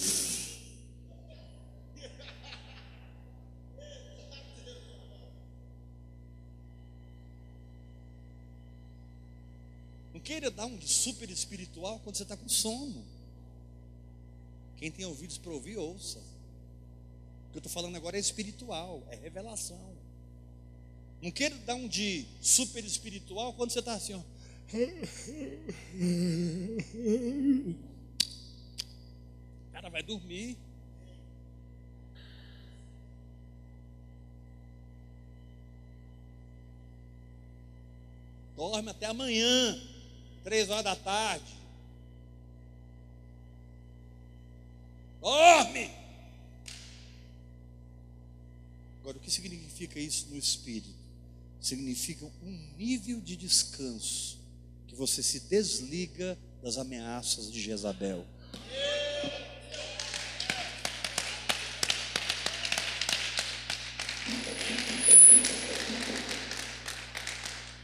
Queira 10.29 10.51
dar 10.51 10.67
um 10.67 10.77
de 10.77 10.87
super 10.87 11.27
espiritual 11.27 11.99
quando 12.03 12.15
você 12.15 12.21
está 12.21 12.37
com 12.37 12.47
sono. 12.47 13.03
Quem 14.77 14.91
tem 14.91 15.03
ouvidos 15.03 15.39
para 15.39 15.51
ouvir, 15.51 15.75
ouça. 15.75 16.19
O 16.19 17.51
que 17.51 17.57
eu 17.57 17.59
estou 17.61 17.71
falando 17.71 17.95
agora 17.95 18.15
é 18.15 18.19
espiritual, 18.19 19.01
é 19.09 19.15
revelação. 19.15 19.91
Não 21.19 21.31
queira 21.31 21.55
dar 21.65 21.73
um 21.73 21.87
de 21.87 22.27
super 22.39 22.85
espiritual 22.85 23.53
quando 23.53 23.71
você 23.71 23.79
está 23.79 23.95
assim, 23.95 24.13
ó. 24.13 24.21
O 29.67 29.71
cara 29.73 29.89
vai 29.89 30.03
dormir. 30.03 30.55
Dorme 38.55 38.91
até 38.91 39.07
amanhã 39.07 39.88
três 40.43 40.69
horas 40.69 40.83
da 40.83 40.95
tarde. 40.95 41.59
Dorme! 45.21 45.91
Agora, 49.01 49.17
o 49.17 49.19
que 49.19 49.31
significa 49.31 49.99
isso 49.99 50.27
no 50.29 50.37
espírito? 50.37 50.99
Significa 51.59 52.25
um 52.25 52.69
nível 52.77 53.19
de 53.19 53.35
descanso 53.35 54.37
que 54.87 54.95
você 54.95 55.21
se 55.21 55.41
desliga 55.41 56.37
das 56.61 56.77
ameaças 56.77 57.51
de 57.51 57.61
Jezabel. 57.61 58.25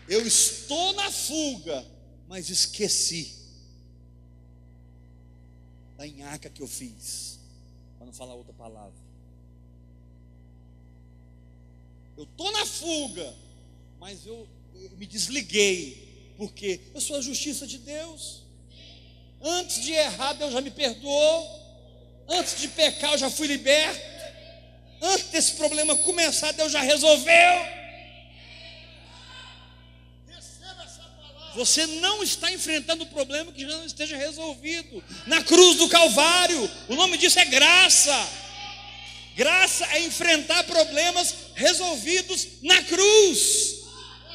Eu 0.08 0.26
estou 0.26 0.94
na 0.94 1.12
fuga, 1.12 1.86
mas 2.28 2.50
esqueci 2.50 3.36
da 5.98 6.06
nhaca 6.06 6.50
que 6.50 6.62
eu 6.62 6.68
fiz, 6.68 7.40
para 7.98 8.06
não 8.06 8.14
falar 8.14 8.36
outra 8.36 8.54
palavra. 8.54 8.94
Eu 12.18 12.24
estou 12.24 12.52
na 12.52 12.66
fuga, 12.66 13.34
mas 14.00 14.26
eu, 14.26 14.48
eu 14.76 14.90
me 14.98 15.06
desliguei, 15.06 16.34
porque 16.38 16.80
eu 16.94 17.02
sou 17.02 17.18
a 17.18 17.22
justiça 17.22 17.66
de 17.68 17.78
Deus. 17.78 18.44
Antes 19.42 19.82
de 19.84 19.92
errar, 19.92 20.34
Deus 20.34 20.54
já 20.54 20.62
me 20.62 20.72
perdoou. 20.72 21.66
Antes 22.28 22.60
de 22.60 22.68
pecar, 22.70 23.12
eu 23.14 23.18
já 23.18 23.30
fui 23.30 23.48
liberto. 23.48 24.16
Antes 25.02 25.28
desse 25.30 25.54
problema 25.54 25.96
começar, 25.98 26.52
Deus 26.54 26.72
já 26.72 26.82
resolveu. 26.82 27.85
Você 31.56 31.88
não 31.88 32.22
está 32.22 32.52
enfrentando 32.52 33.04
o 33.04 33.08
problema 33.08 33.52
que 33.52 33.62
já 33.62 33.78
não 33.78 33.86
esteja 33.86 34.18
resolvido. 34.18 35.04
Na 35.26 35.42
cruz 35.42 35.78
do 35.78 35.88
Calvário, 35.88 36.70
o 36.90 36.96
nome 36.96 37.18
disso 37.18 37.40
é 37.40 37.46
graça. 37.46 38.30
Graça 39.36 39.86
é 39.92 40.02
enfrentar 40.02 40.64
problemas 40.66 41.34
resolvidos 41.56 42.48
na 42.62 42.84
cruz. 42.84 43.76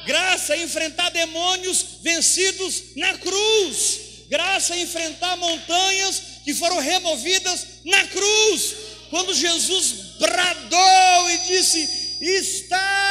Graça 0.05 0.55
é 0.55 0.63
enfrentar 0.63 1.09
demônios 1.11 1.85
vencidos 2.01 2.95
na 2.95 3.15
cruz. 3.17 3.99
Graça 4.27 4.75
é 4.75 4.81
enfrentar 4.81 5.37
montanhas 5.37 6.21
que 6.43 6.53
foram 6.53 6.79
removidas 6.79 7.67
na 7.85 8.07
cruz. 8.07 8.75
Quando 9.09 9.35
Jesus 9.35 9.93
bradou 10.19 11.29
e 11.29 11.37
disse: 11.39 12.17
Está 12.21 13.10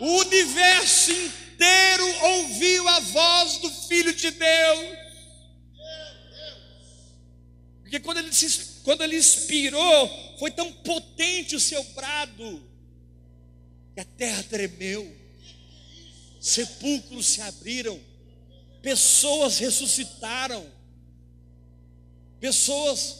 O 0.00 0.06
universo 0.06 1.10
inteiro 1.10 2.24
ouviu 2.24 2.88
a 2.88 3.00
voz 3.00 3.58
do 3.58 3.70
Filho 3.70 4.14
de 4.14 4.30
Deus. 4.30 4.98
Porque 7.82 8.00
quando 8.00 8.18
ele, 8.18 8.32
se, 8.32 8.82
quando 8.84 9.02
ele 9.02 9.16
expirou, 9.16 10.36
foi 10.38 10.50
tão 10.50 10.70
potente 10.72 11.56
o 11.56 11.60
seu 11.60 11.82
brado, 11.94 12.62
que 13.94 14.00
a 14.00 14.04
terra 14.04 14.42
tremeu, 14.42 15.16
sepulcros 16.40 17.26
se 17.26 17.40
abriram, 17.40 17.98
pessoas 18.82 19.58
ressuscitaram, 19.58 20.70
pessoas 22.38 23.16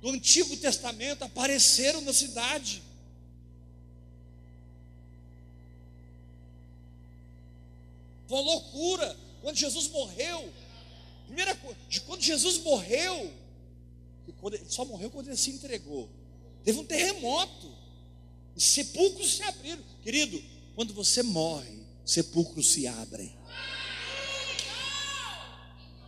do 0.00 0.10
Antigo 0.10 0.56
Testamento 0.56 1.24
apareceram 1.24 2.00
na 2.02 2.12
cidade. 2.12 2.82
Uma 8.34 8.42
loucura. 8.42 9.16
Quando 9.42 9.56
Jesus 9.56 9.88
morreu, 9.88 10.52
primeira 11.26 11.54
coisa, 11.54 11.78
quando 12.06 12.22
Jesus 12.22 12.58
morreu, 12.58 13.32
ele 14.26 14.64
só 14.68 14.84
morreu 14.84 15.10
quando 15.10 15.28
ele 15.28 15.36
se 15.36 15.50
entregou. 15.50 16.08
Teve 16.64 16.78
um 16.78 16.84
terremoto. 16.84 17.76
E 18.56 18.60
sepulcros 18.60 19.36
se 19.36 19.42
abriram. 19.44 19.82
Querido, 20.02 20.42
quando 20.74 20.92
você 20.92 21.22
morre, 21.22 21.78
sepulcros 22.04 22.68
se 22.68 22.86
abrem. 22.86 23.32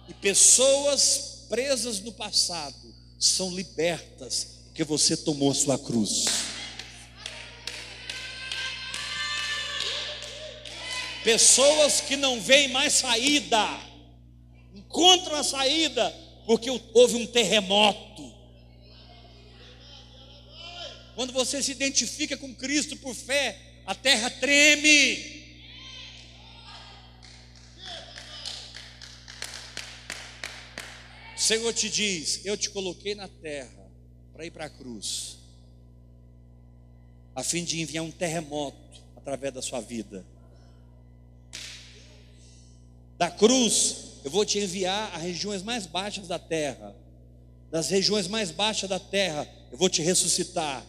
E 0.08 0.14
pessoas 0.14 1.44
presas 1.48 2.00
no 2.00 2.12
passado 2.12 2.92
são 3.18 3.54
libertas 3.54 4.58
porque 4.66 4.82
você 4.82 5.16
tomou 5.16 5.50
a 5.50 5.54
sua 5.54 5.78
cruz. 5.78 6.24
Pessoas 11.22 12.00
que 12.00 12.16
não 12.16 12.40
veem 12.40 12.68
mais 12.68 12.94
saída, 12.94 13.66
encontram 14.74 15.36
a 15.36 15.42
saída 15.44 16.10
porque 16.46 16.70
houve 16.94 17.16
um 17.16 17.26
terremoto. 17.26 18.34
Quando 21.14 21.32
você 21.32 21.62
se 21.62 21.72
identifica 21.72 22.36
com 22.36 22.54
Cristo 22.54 22.96
por 22.96 23.14
fé, 23.14 23.82
a 23.86 23.94
terra 23.94 24.30
treme. 24.30 25.40
O 31.36 31.40
Senhor 31.40 31.72
te 31.74 31.90
diz: 31.90 32.40
Eu 32.44 32.56
te 32.56 32.70
coloquei 32.70 33.14
na 33.14 33.28
terra 33.28 33.90
para 34.32 34.46
ir 34.46 34.50
para 34.50 34.64
a 34.64 34.70
cruz, 34.70 35.38
a 37.34 37.42
fim 37.42 37.64
de 37.64 37.80
enviar 37.80 38.04
um 38.04 38.10
terremoto 38.10 39.02
através 39.14 39.52
da 39.52 39.60
sua 39.60 39.80
vida. 39.80 40.24
Da 43.20 43.30
cruz 43.30 43.96
eu 44.24 44.30
vou 44.30 44.46
te 44.46 44.58
enviar 44.58 45.10
a 45.14 45.18
regiões 45.18 45.62
mais 45.62 45.84
baixas 45.84 46.26
da 46.26 46.38
terra. 46.38 46.96
Das 47.70 47.90
regiões 47.90 48.26
mais 48.26 48.50
baixas 48.50 48.88
da 48.88 48.98
terra, 48.98 49.46
eu 49.70 49.76
vou 49.76 49.90
te 49.90 50.00
ressuscitar. 50.00 50.82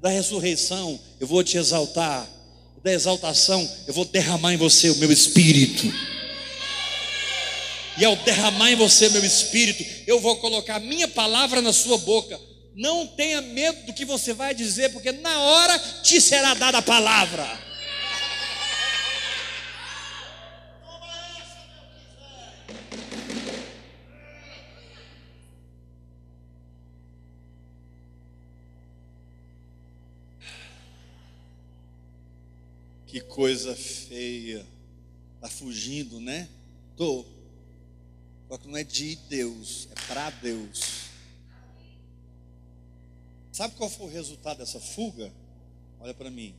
Da 0.00 0.08
ressurreição, 0.08 0.98
eu 1.20 1.26
vou 1.26 1.44
te 1.44 1.58
exaltar. 1.58 2.26
Da 2.82 2.90
exaltação, 2.90 3.70
eu 3.86 3.92
vou 3.92 4.06
derramar 4.06 4.54
em 4.54 4.56
você 4.56 4.88
o 4.88 4.96
meu 4.96 5.12
espírito. 5.12 5.92
E 7.98 8.04
ao 8.06 8.16
derramar 8.16 8.70
em 8.70 8.76
você 8.76 9.10
meu 9.10 9.22
espírito, 9.22 9.84
eu 10.06 10.18
vou 10.20 10.36
colocar 10.36 10.80
minha 10.80 11.06
palavra 11.06 11.60
na 11.60 11.72
sua 11.74 11.98
boca. 11.98 12.40
Não 12.74 13.06
tenha 13.08 13.42
medo 13.42 13.84
do 13.84 13.92
que 13.92 14.06
você 14.06 14.32
vai 14.32 14.54
dizer, 14.54 14.90
porque 14.90 15.12
na 15.12 15.38
hora 15.38 15.78
te 16.02 16.18
será 16.18 16.54
dada 16.54 16.78
a 16.78 16.82
palavra. 16.82 17.73
Coisa 33.34 33.74
feia. 33.74 34.64
Está 35.34 35.48
fugindo, 35.48 36.20
né? 36.20 36.48
Tô. 36.96 37.26
Só 38.48 38.58
que 38.58 38.68
não 38.68 38.76
é 38.76 38.84
de 38.84 39.16
Deus, 39.28 39.88
é 39.90 40.06
para 40.06 40.30
Deus. 40.30 41.08
Sabe 43.52 43.74
qual 43.74 43.90
foi 43.90 44.06
o 44.06 44.10
resultado 44.10 44.58
dessa 44.58 44.78
fuga? 44.78 45.32
Olha 46.00 46.14
para 46.14 46.30
mim. 46.30 46.54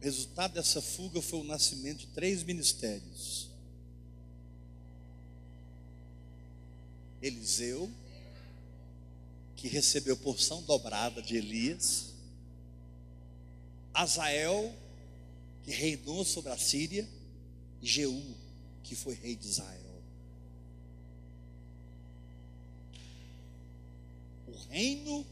O 0.00 0.04
resultado 0.04 0.54
dessa 0.54 0.82
fuga 0.82 1.22
foi 1.22 1.38
o 1.38 1.44
nascimento 1.44 1.98
de 1.98 2.06
três 2.08 2.42
ministérios. 2.42 3.48
Eliseu, 7.22 7.88
que 9.54 9.68
recebeu 9.68 10.16
porção 10.16 10.62
dobrada 10.62 11.22
de 11.22 11.36
Elias. 11.36 12.06
Azael, 13.94 14.74
que 15.64 15.70
reinou 15.70 16.24
sobre 16.24 16.50
a 16.52 16.58
Síria, 16.58 17.08
e 17.82 17.86
Jeú, 17.86 18.22
que 18.82 18.94
foi 18.94 19.14
rei 19.14 19.36
de 19.36 19.46
Israel. 19.46 20.02
O 24.48 24.52
reino 24.70 25.26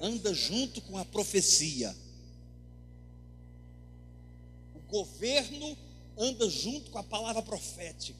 anda 0.00 0.34
junto 0.34 0.80
com 0.82 0.98
a 0.98 1.04
profecia. 1.04 1.94
O 4.74 4.80
governo 4.90 5.76
anda 6.16 6.48
junto 6.50 6.90
com 6.90 6.98
a 6.98 7.02
palavra 7.02 7.42
profética. 7.42 8.18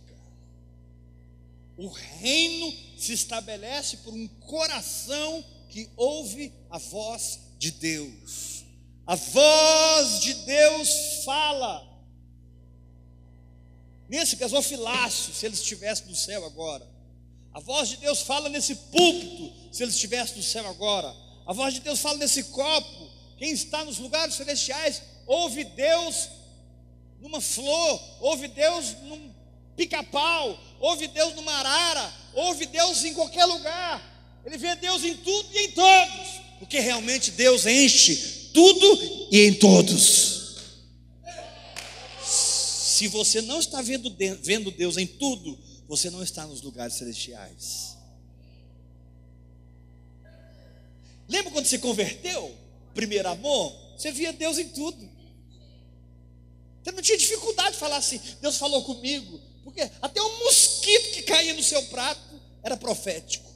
O 1.77 1.89
reino 1.89 2.73
se 2.97 3.13
estabelece 3.13 3.99
por 3.99 4.13
um 4.13 4.29
coração 4.29 5.45
que 5.69 5.89
ouve 5.97 6.53
a 6.71 6.79
voz 6.79 7.41
de 7.59 7.71
Deus. 7.71 8.62
A 9.13 9.15
voz 9.15 10.21
de 10.21 10.33
Deus 10.33 10.89
fala. 11.23 11.87
Nesse 14.09 14.37
gasofilácio, 14.37 15.35
se 15.35 15.45
ele 15.45 15.55
estivesse 15.55 16.05
no 16.05 16.17
céu 16.17 16.43
agora. 16.47 16.89
A 17.53 17.61
voz 17.61 17.91
de 17.91 17.99
Deus 17.99 18.23
fala 18.23 18.49
nesse 18.49 18.75
púlpito, 18.75 19.53
se 19.71 19.83
ele 19.83 19.93
estivesse 19.93 20.35
no 20.35 20.43
céu 20.43 20.67
agora. 20.67 21.15
A 21.45 21.53
voz 21.53 21.75
de 21.75 21.81
Deus 21.81 22.01
fala 22.01 22.17
nesse 22.17 22.45
copo. 22.45 23.11
Quem 23.37 23.51
está 23.51 23.85
nos 23.85 23.99
lugares 23.99 24.35
celestiais 24.35 25.03
ouve 25.27 25.63
Deus 25.65 26.31
numa 27.21 27.43
flor, 27.43 28.01
ouve 28.19 28.49
Deus 28.49 28.97
num 29.03 29.31
pica-pau, 29.77 30.59
ouve 30.81 31.07
Deus 31.09 31.35
numa 31.35 31.53
arara, 31.53 32.15
ouve 32.33 32.65
Deus 32.65 33.05
em 33.05 33.13
qualquer 33.13 33.45
lugar. 33.45 34.03
Ele 34.43 34.57
vê 34.57 34.75
Deus 34.75 35.05
em 35.05 35.19
tudo 35.19 35.49
e 35.53 35.67
em 35.67 35.71
todos, 35.73 36.41
porque 36.59 36.81
realmente 36.81 37.31
Deus 37.33 37.67
enche 37.67 38.41
tudo 38.53 39.29
e 39.31 39.47
em 39.47 39.55
todos. 39.55 40.57
Se 42.25 43.09
você 43.09 43.41
não 43.43 43.59
está 43.59 43.83
vendo, 43.83 44.15
vendo 44.43 44.71
Deus 44.71 44.97
em 44.97 45.07
tudo, 45.07 45.59
você 45.89 46.09
não 46.11 46.23
está 46.23 46.47
nos 46.47 46.63
lugares 46.63 46.95
celestiais. 46.95 47.97
Lembra 51.29 51.51
quando 51.51 51.67
você 51.67 51.79
converteu? 51.79 52.55
Primeiro 52.95 53.29
amor, 53.29 53.75
você 53.97 54.13
via 54.13 54.33
Deus 54.33 54.59
em 54.59 54.69
tudo. 54.69 55.11
Você 56.83 56.93
não 56.93 57.03
tinha 57.03 57.17
dificuldade 57.17 57.73
de 57.73 57.79
falar 57.79 57.97
assim, 57.97 58.21
Deus 58.41 58.57
falou 58.59 58.83
comigo, 58.85 59.41
porque 59.63 59.81
até 60.01 60.21
um 60.21 60.45
mosquito 60.45 61.13
que 61.15 61.23
caía 61.23 61.55
no 61.55 61.63
seu 61.63 61.83
prato 61.85 62.41
era 62.63 62.77
profético. 62.77 63.52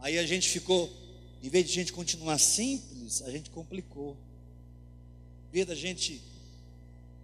Aí 0.00 0.18
a 0.18 0.26
gente 0.26 0.48
ficou, 0.48 0.90
em 1.42 1.48
vez 1.48 1.66
de 1.66 1.72
a 1.72 1.74
gente 1.74 1.92
continuar 1.92 2.38
simples, 2.38 3.22
a 3.22 3.30
gente 3.30 3.50
complicou. 3.50 4.16
Em 5.48 5.52
vez 5.52 5.66
da 5.66 5.74
gente 5.74 6.22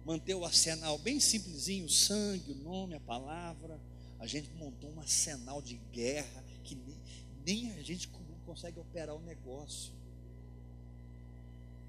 manter 0.05 0.35
o 0.35 0.45
arsenal 0.45 0.97
bem 0.99 1.19
simplesinho, 1.19 1.85
o 1.85 1.89
sangue, 1.89 2.51
o 2.51 2.55
nome, 2.55 2.93
a 2.93 2.99
palavra, 2.99 3.79
a 4.19 4.27
gente 4.27 4.49
montou 4.57 4.91
um 4.91 4.99
arsenal 4.99 5.61
de 5.61 5.75
guerra 5.91 6.43
que 6.63 6.75
nem, 6.75 6.97
nem 7.45 7.71
a 7.73 7.81
gente 7.81 8.09
consegue 8.45 8.79
operar 8.79 9.15
o 9.15 9.21
negócio. 9.21 9.91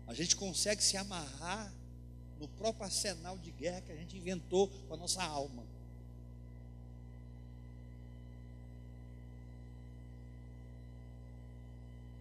A 0.07 0.15
gente 0.15 0.35
consegue 0.37 0.83
se 0.83 0.97
amarrar 0.97 1.73
no 2.41 2.49
próprio 2.49 2.85
arsenal 2.85 3.37
de 3.37 3.51
guerra 3.51 3.83
que 3.83 3.93
a 3.93 3.97
gente 3.97 4.17
inventou 4.17 4.69
com 4.89 4.95
a 4.95 4.97
nossa 4.97 5.23
alma. 5.23 5.65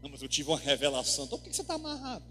Não, 0.08 0.12
mas 0.14 0.22
eu 0.22 0.30
tive 0.30 0.48
uma 0.50 0.58
revelação. 0.58 1.26
Então 1.26 1.38
por 1.38 1.50
que 1.50 1.54
você 1.54 1.62
está 1.62 1.74
amarrado? 1.74 2.24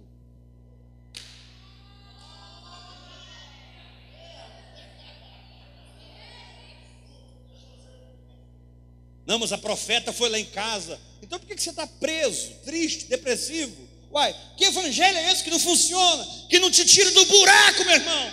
Não, 9.26 9.38
mas 9.38 9.52
a 9.52 9.58
profeta 9.58 10.10
foi 10.10 10.30
lá 10.30 10.38
em 10.38 10.46
casa. 10.46 10.98
Então 11.20 11.38
por 11.38 11.46
que 11.46 11.60
você 11.60 11.68
está 11.68 11.86
preso, 11.86 12.54
triste, 12.64 13.08
depressivo? 13.08 13.86
Uai, 14.10 14.34
que 14.56 14.64
evangelho 14.64 15.18
é 15.18 15.30
esse 15.30 15.44
que 15.44 15.50
não 15.50 15.58
funciona? 15.58 16.26
Que 16.48 16.58
não 16.58 16.70
te 16.70 16.82
tira 16.86 17.10
do 17.10 17.26
buraco, 17.26 17.84
meu 17.84 17.94
irmão? 17.94 18.32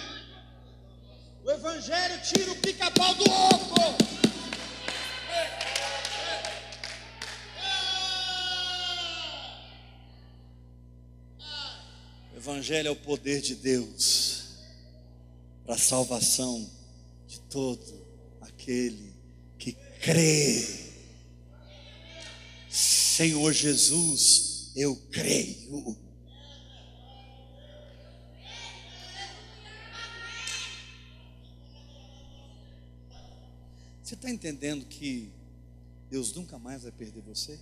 O 1.43 1.51
evangelho 1.51 2.21
tira 2.21 2.49
o 2.49 2.55
pica-pau 2.55 3.13
do 3.15 3.29
oco. 3.29 4.22
Evangelho 12.43 12.89
é 12.89 12.91
o 12.91 12.95
poder 12.95 13.39
de 13.39 13.55
Deus 13.55 14.57
para 15.63 15.75
a 15.75 15.77
salvação 15.77 16.69
de 17.25 17.39
todo 17.39 18.05
aquele 18.41 19.13
que 19.57 19.71
crê. 20.01 20.91
Senhor 22.69 23.53
Jesus, 23.53 24.73
eu 24.75 24.93
creio. 25.09 25.97
Você 34.03 34.15
está 34.15 34.29
entendendo 34.29 34.85
que 34.85 35.31
Deus 36.09 36.33
nunca 36.33 36.59
mais 36.59 36.83
vai 36.83 36.91
perder 36.91 37.21
você? 37.21 37.57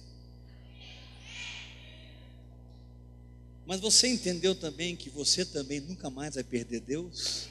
Mas 3.65 3.79
você 3.79 4.07
entendeu 4.07 4.55
também 4.55 4.95
que 4.95 5.09
você 5.09 5.45
também 5.45 5.79
nunca 5.79 6.09
mais 6.09 6.35
vai 6.35 6.43
perder 6.43 6.81
Deus? 6.81 7.47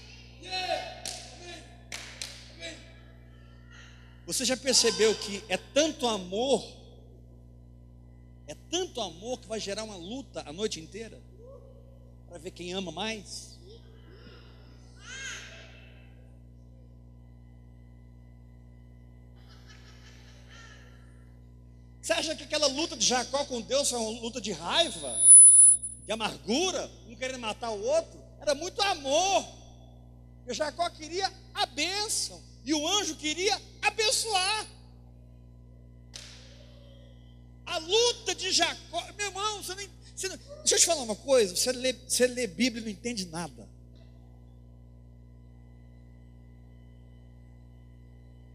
Você 4.26 4.44
já 4.44 4.56
percebeu 4.56 5.14
que 5.14 5.42
é 5.48 5.56
tanto 5.56 6.06
amor 6.06 6.80
é 8.50 8.56
tanto 8.68 9.00
amor 9.00 9.38
que 9.38 9.46
vai 9.46 9.60
gerar 9.60 9.84
uma 9.84 9.94
luta 9.94 10.42
a 10.44 10.52
noite 10.52 10.80
inteira 10.80 11.22
para 12.26 12.36
ver 12.36 12.50
quem 12.50 12.72
ama 12.72 12.90
mais. 12.90 13.56
Você 22.02 22.12
acha 22.12 22.34
que 22.34 22.42
aquela 22.42 22.66
luta 22.66 22.96
de 22.96 23.06
Jacó 23.06 23.44
com 23.44 23.60
Deus 23.60 23.88
foi 23.88 24.00
uma 24.00 24.20
luta 24.20 24.40
de 24.40 24.50
raiva, 24.50 25.16
de 26.10 26.14
amargura, 26.14 26.90
um 27.06 27.14
querendo 27.14 27.38
matar 27.38 27.70
o 27.70 27.80
outro? 27.80 28.20
Era 28.40 28.52
muito 28.52 28.82
amor. 28.82 29.46
Porque 30.38 30.54
Jacó 30.54 30.90
queria 30.90 31.32
a 31.54 31.64
bênção 31.66 32.42
e 32.64 32.74
o 32.74 32.88
anjo 32.88 33.14
queria 33.14 33.56
abençoar. 33.80 34.66
A 37.64 37.78
luta 37.78 38.34
de 38.34 38.50
Jacó, 38.50 39.06
meu 39.16 39.26
irmão, 39.26 39.62
você 39.62 39.72
não, 39.76 39.88
você 40.16 40.28
não, 40.28 40.36
deixa 40.36 40.74
eu 40.74 40.78
te 40.80 40.86
falar 40.86 41.02
uma 41.02 41.14
coisa: 41.14 41.54
você 41.54 41.70
lê, 41.70 41.92
você 41.92 42.26
lê 42.26 42.48
Bíblia 42.48 42.80
e 42.80 42.84
não 42.86 42.90
entende 42.90 43.26
nada. 43.26 43.68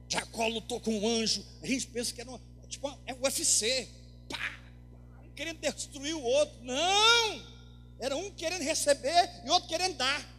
Jacó 0.10 0.48
lutou 0.48 0.82
com 0.82 1.00
um 1.00 1.08
anjo, 1.08 1.46
a 1.64 1.68
gente 1.68 1.88
pensa 1.88 2.14
que 2.14 2.20
era 2.20 2.30
uma, 2.30 2.42
tipo, 2.68 2.90
é 3.06 3.14
UFC, 3.14 3.88
pá, 4.28 4.65
querendo 5.36 5.60
destruir 5.60 6.16
o 6.16 6.22
outro. 6.22 6.56
Não! 6.64 7.56
Era 8.00 8.16
um 8.16 8.32
querendo 8.32 8.64
receber 8.64 9.30
e 9.46 9.50
outro 9.50 9.70
querendo 9.70 9.96
dar. 9.98 10.36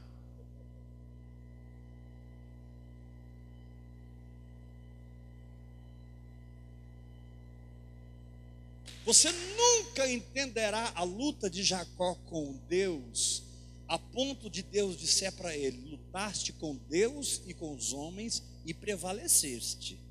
Você 9.04 9.30
nunca 9.30 10.10
entenderá 10.10 10.92
a 10.96 11.04
luta 11.04 11.48
de 11.48 11.62
Jacó 11.62 12.16
com 12.26 12.58
Deus, 12.68 13.44
a 13.86 13.96
ponto 13.96 14.50
de 14.50 14.64
Deus 14.64 14.98
disser 14.98 15.32
para 15.32 15.56
ele: 15.56 15.90
lutaste 15.90 16.52
com 16.52 16.74
Deus 16.88 17.40
e 17.46 17.54
com 17.54 17.72
os 17.72 17.92
homens 17.92 18.42
e 18.64 18.74
prevaleceste. 18.74 20.05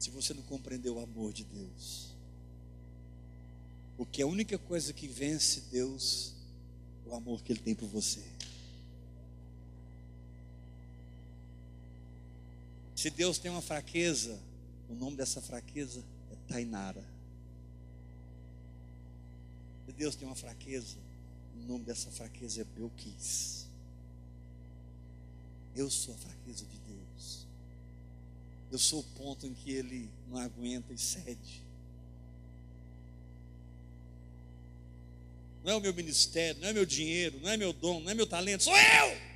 Se 0.00 0.08
você 0.10 0.32
não 0.32 0.42
compreendeu 0.42 0.96
o 0.96 1.00
amor 1.00 1.30
de 1.30 1.44
Deus, 1.44 2.08
porque 3.98 4.22
a 4.22 4.26
única 4.26 4.58
coisa 4.58 4.94
que 4.94 5.06
vence 5.06 5.60
Deus 5.70 6.32
é 7.06 7.10
o 7.10 7.14
amor 7.14 7.42
que 7.42 7.52
Ele 7.52 7.60
tem 7.60 7.74
por 7.74 7.86
você. 7.86 8.24
Se 12.96 13.10
Deus 13.10 13.38
tem 13.38 13.50
uma 13.50 13.60
fraqueza, 13.60 14.40
o 14.88 14.94
nome 14.94 15.16
dessa 15.16 15.42
fraqueza 15.42 16.02
é 16.32 16.52
Tainara. 16.52 17.04
Se 19.84 19.92
Deus 19.92 20.16
tem 20.16 20.26
uma 20.26 20.34
fraqueza, 20.34 20.96
o 21.58 21.68
nome 21.68 21.84
dessa 21.84 22.10
fraqueza 22.10 22.62
é 22.62 22.64
Belquis. 22.64 23.66
Eu 25.76 25.90
sou 25.90 26.14
a 26.14 26.16
fraqueza 26.16 26.64
de 26.64 26.78
Deus. 26.78 27.49
Eu 28.70 28.78
sou 28.78 29.00
o 29.00 29.04
ponto 29.18 29.46
em 29.46 29.54
que 29.54 29.72
ele 29.72 30.08
não 30.28 30.38
aguenta 30.38 30.92
e 30.92 30.98
cede. 30.98 31.62
Não 35.64 35.72
é 35.72 35.76
o 35.76 35.80
meu 35.80 35.92
ministério, 35.92 36.60
não 36.60 36.68
é 36.68 36.72
meu 36.72 36.86
dinheiro, 36.86 37.38
não 37.42 37.50
é 37.50 37.56
meu 37.56 37.72
dom, 37.72 38.00
não 38.00 38.10
é 38.10 38.14
meu 38.14 38.26
talento, 38.26 38.62
sou 38.62 38.76
eu! 38.76 39.30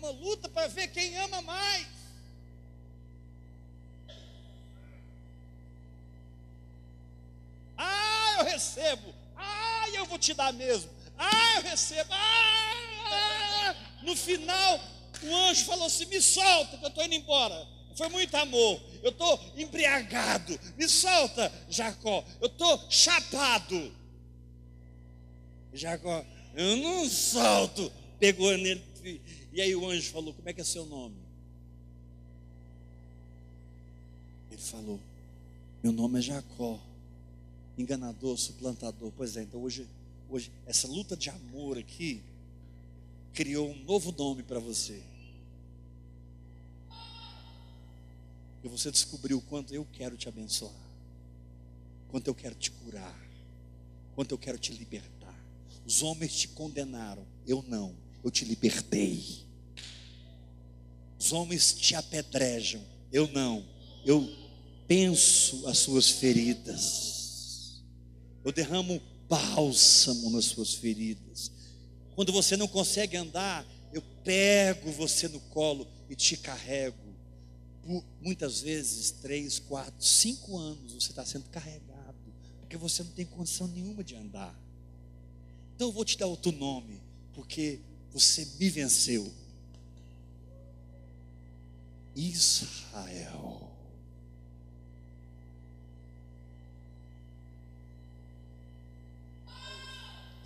uma 0.00 0.10
luta 0.10 0.48
para 0.48 0.66
ver 0.66 0.88
quem 0.88 1.16
ama 1.18 1.42
mais. 1.42 1.86
Ah, 7.76 8.36
eu 8.38 8.44
recebo. 8.44 9.14
Ah, 9.36 9.88
eu 9.92 10.06
vou 10.06 10.18
te 10.18 10.32
dar 10.32 10.52
mesmo. 10.52 10.90
Ah, 11.18 11.56
eu 11.56 11.62
recebo. 11.62 12.10
Ah. 12.12 12.49
No 14.02 14.16
final, 14.16 14.80
o 15.22 15.34
anjo 15.34 15.64
falou 15.64 15.86
assim: 15.86 16.06
me 16.06 16.20
solta, 16.20 16.78
que 16.78 16.84
eu 16.84 16.88
estou 16.88 17.04
indo 17.04 17.14
embora. 17.14 17.68
Foi 17.96 18.08
muito 18.08 18.34
amor. 18.36 18.80
Eu 19.02 19.10
estou 19.10 19.38
embriagado. 19.56 20.58
Me 20.76 20.88
solta, 20.88 21.52
Jacó. 21.68 22.24
Eu 22.40 22.46
estou 22.46 22.80
chapado. 22.88 23.92
Jacó, 25.72 26.24
eu 26.54 26.76
não 26.76 27.08
solto. 27.08 27.92
Pegou 28.18 28.56
nele 28.56 28.90
e 29.52 29.60
aí 29.60 29.74
o 29.74 29.88
anjo 29.88 30.10
falou: 30.10 30.32
Como 30.32 30.48
é 30.48 30.52
que 30.52 30.60
é 30.60 30.64
seu 30.64 30.86
nome? 30.86 31.16
Ele 34.50 34.60
falou: 34.60 35.00
Meu 35.82 35.92
nome 35.92 36.18
é 36.18 36.22
Jacó, 36.22 36.78
enganador, 37.76 38.36
suplantador. 38.38 39.12
Pois 39.16 39.36
é, 39.36 39.42
então 39.42 39.60
hoje, 39.60 39.86
hoje 40.28 40.52
essa 40.66 40.86
luta 40.86 41.16
de 41.16 41.30
amor 41.30 41.78
aqui 41.78 42.22
criou 43.32 43.70
um 43.70 43.84
novo 43.84 44.12
nome 44.12 44.42
para 44.42 44.58
você. 44.58 45.02
E 48.62 48.68
você 48.68 48.90
descobriu 48.90 49.38
o 49.38 49.42
quanto 49.42 49.72
eu 49.72 49.86
quero 49.92 50.16
te 50.16 50.28
abençoar, 50.28 50.72
quanto 52.08 52.28
eu 52.28 52.34
quero 52.34 52.54
te 52.54 52.70
curar, 52.70 53.18
quanto 54.14 54.32
eu 54.32 54.38
quero 54.38 54.58
te 54.58 54.72
libertar. 54.72 55.34
Os 55.86 56.02
homens 56.02 56.36
te 56.36 56.48
condenaram, 56.48 57.26
eu 57.46 57.64
não, 57.66 57.94
eu 58.22 58.30
te 58.30 58.44
libertei. 58.44 59.46
Os 61.18 61.32
homens 61.32 61.72
te 61.72 61.94
apedrejam, 61.94 62.82
eu 63.12 63.26
não, 63.28 63.66
eu 64.04 64.28
penso 64.86 65.66
as 65.66 65.78
suas 65.78 66.08
feridas, 66.08 67.82
eu 68.44 68.52
derramo 68.52 69.00
bálsamo 69.28 70.30
nas 70.30 70.46
suas 70.46 70.74
feridas. 70.74 71.52
Quando 72.20 72.34
você 72.34 72.54
não 72.54 72.68
consegue 72.68 73.16
andar, 73.16 73.66
eu 73.94 74.02
pego 74.22 74.92
você 74.92 75.26
no 75.26 75.40
colo 75.40 75.88
e 76.06 76.14
te 76.14 76.36
carrego 76.36 77.14
por 77.82 78.04
muitas 78.20 78.60
vezes 78.60 79.10
três, 79.10 79.58
quatro, 79.58 80.04
cinco 80.04 80.58
anos 80.58 80.92
você 80.92 81.12
está 81.12 81.24
sendo 81.24 81.48
carregado, 81.48 82.18
porque 82.58 82.76
você 82.76 83.02
não 83.02 83.10
tem 83.12 83.24
condição 83.24 83.66
nenhuma 83.68 84.04
de 84.04 84.16
andar. 84.16 84.54
Então 85.74 85.88
eu 85.88 85.92
vou 85.92 86.04
te 86.04 86.18
dar 86.18 86.26
outro 86.26 86.52
nome, 86.52 87.00
porque 87.32 87.80
você 88.12 88.46
me 88.58 88.68
venceu. 88.68 89.32
Israel. 92.14 93.69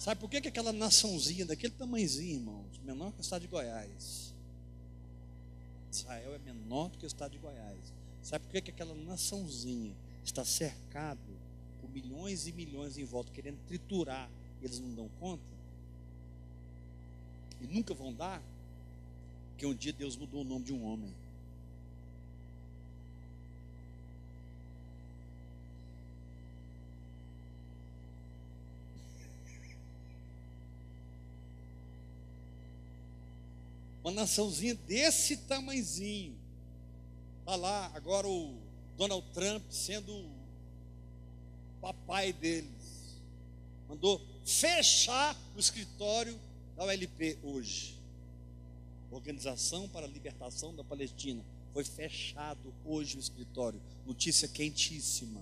Sabe 0.04 0.20
por 0.20 0.28
que, 0.28 0.38
que 0.38 0.48
aquela 0.48 0.70
naçãozinha 0.70 1.46
daquele 1.46 1.72
tamanhozinho, 1.72 2.36
irmãos, 2.36 2.78
menor 2.84 3.10
que 3.12 3.20
o 3.20 3.22
estado 3.22 3.40
de 3.40 3.48
Goiás, 3.48 4.34
Israel 5.90 6.34
é 6.34 6.38
menor 6.40 6.90
do 6.90 6.98
que 6.98 7.06
o 7.06 7.08
estado 7.08 7.30
de 7.30 7.38
Goiás. 7.38 7.78
Sabe 8.22 8.44
por 8.44 8.52
que, 8.52 8.60
que 8.60 8.70
aquela 8.70 8.94
naçãozinha 8.94 9.94
está 10.22 10.44
cercado 10.44 11.18
por 11.80 11.88
milhões 11.88 12.46
e 12.46 12.52
milhões 12.52 12.98
em 12.98 13.04
volta, 13.06 13.32
querendo 13.32 13.56
triturar, 13.66 14.28
e 14.60 14.66
eles 14.66 14.78
não 14.78 14.92
dão 14.92 15.08
conta? 15.18 15.54
E 17.62 17.66
nunca 17.66 17.94
vão 17.94 18.12
dar? 18.12 18.42
Porque 19.52 19.64
um 19.64 19.74
dia 19.74 19.94
Deus 19.94 20.18
mudou 20.18 20.42
o 20.42 20.44
nome 20.44 20.66
de 20.66 20.72
um 20.74 20.84
homem. 20.84 21.14
Uma 34.04 34.12
naçãozinha 34.12 34.74
desse 34.74 35.34
tamanzinho. 35.38 36.36
Está 37.40 37.56
lá 37.56 37.90
agora 37.94 38.28
o 38.28 38.54
Donald 38.98 39.26
Trump 39.32 39.62
sendo 39.70 40.12
o 40.14 40.30
papai 41.80 42.30
deles. 42.30 43.16
Mandou 43.88 44.20
fechar 44.44 45.34
o 45.56 45.58
escritório 45.58 46.38
da 46.76 46.84
ULP 46.84 47.38
hoje. 47.42 47.98
Organização 49.10 49.88
para 49.88 50.04
a 50.04 50.08
Libertação 50.08 50.74
da 50.74 50.84
Palestina. 50.84 51.42
Foi 51.72 51.82
fechado 51.82 52.74
hoje 52.84 53.16
o 53.16 53.20
escritório. 53.20 53.80
Notícia 54.06 54.46
quentíssima. 54.46 55.40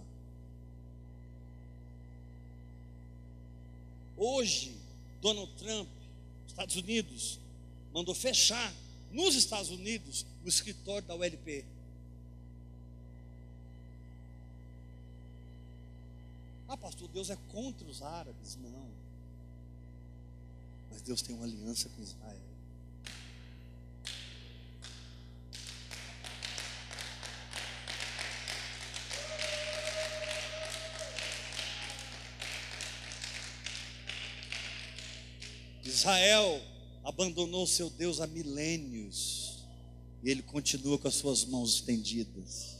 Hoje, 4.16 4.72
Donald 5.20 5.50
Trump, 5.54 5.88
Estados 6.46 6.76
Unidos, 6.76 7.40
mandou 7.92 8.14
fechar 8.14 8.72
nos 9.10 9.34
Estados 9.34 9.70
Unidos 9.70 10.24
o 10.44 10.48
escritório 10.48 11.06
da 11.06 11.14
ULP. 11.14 11.64
Ah, 16.68 16.76
pastor, 16.76 17.06
Deus 17.08 17.28
é 17.28 17.36
contra 17.50 17.86
os 17.86 18.00
árabes. 18.00 18.56
Não. 18.56 18.88
Mas 20.90 21.02
Deus 21.02 21.20
tem 21.20 21.36
uma 21.36 21.44
aliança 21.44 21.90
com 21.90 22.02
Israel. 22.02 22.40
Israel 35.84 36.71
abandonou 37.04 37.66
seu 37.66 37.90
Deus 37.90 38.20
há 38.20 38.26
milênios, 38.26 39.64
e 40.22 40.30
ele 40.30 40.42
continua 40.42 40.98
com 40.98 41.08
as 41.08 41.14
suas 41.14 41.44
mãos 41.44 41.74
estendidas, 41.74 42.76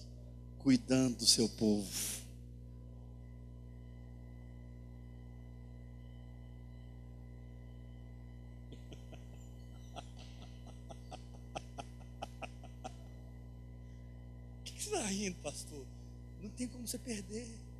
cuidando 0.59 1.19
do 1.19 1.27
seu 1.27 1.49
povo. 1.49 1.91
O 14.61 14.65
que 14.65 14.83
você 14.83 14.95
está 14.95 15.07
rindo, 15.07 15.37
pastor? 15.43 15.85
Não 16.41 16.51
tem 16.51 16.69
como 16.69 16.87
você 16.87 16.99
perder. 16.99 17.72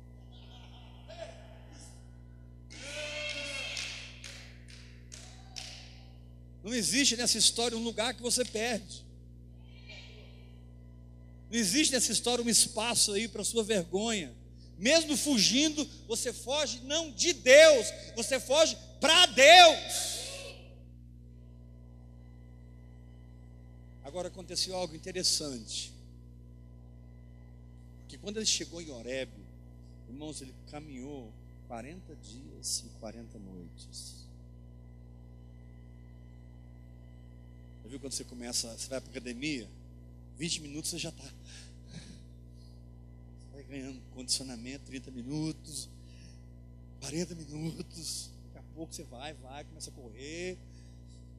Não 6.63 6.73
existe 6.73 7.17
nessa 7.17 7.37
história 7.37 7.77
um 7.77 7.83
lugar 7.83 8.13
que 8.13 8.21
você 8.21 8.45
perde. 8.45 9.03
Não 11.51 11.59
existe 11.59 11.91
nessa 11.91 12.11
história 12.11 12.43
um 12.43 12.49
espaço 12.49 13.11
aí 13.11 13.27
para 13.27 13.43
sua 13.43 13.63
vergonha. 13.63 14.33
Mesmo 14.79 15.15
fugindo, 15.15 15.87
você 16.07 16.33
foge 16.33 16.79
não 16.81 17.11
de 17.11 17.33
Deus, 17.33 17.87
você 18.15 18.39
foge 18.39 18.77
para 18.99 19.25
Deus. 19.27 20.23
Agora 24.03 24.29
aconteceu 24.29 24.75
algo 24.75 24.95
interessante. 24.95 25.93
Que 28.07 28.17
quando 28.17 28.37
ele 28.37 28.45
chegou 28.45 28.81
em 28.81 28.89
Horeb, 28.89 29.31
irmãos, 30.07 30.41
ele 30.41 30.53
caminhou 30.71 31.31
40 31.67 32.15
dias 32.15 32.83
e 32.85 32.99
40 32.99 33.37
noites. 33.39 34.22
Já 37.83 37.89
viu 37.89 37.99
quando 37.99 38.13
você 38.13 38.23
começa, 38.23 38.71
você 38.77 38.87
vai 38.87 39.01
para 39.01 39.11
academia, 39.11 39.69
20 40.37 40.61
minutos 40.61 40.91
você 40.91 40.97
já 40.97 41.09
está. 41.09 41.23
Vai 43.51 43.63
ganhando 43.63 44.01
condicionamento, 44.13 44.85
30 44.85 45.11
minutos, 45.11 45.89
40 47.01 47.35
minutos, 47.35 48.31
daqui 48.45 48.57
a 48.57 48.75
pouco 48.75 48.93
você 48.93 49.03
vai, 49.03 49.33
vai, 49.33 49.65
começa 49.65 49.89
a 49.89 49.93
correr, 49.93 50.57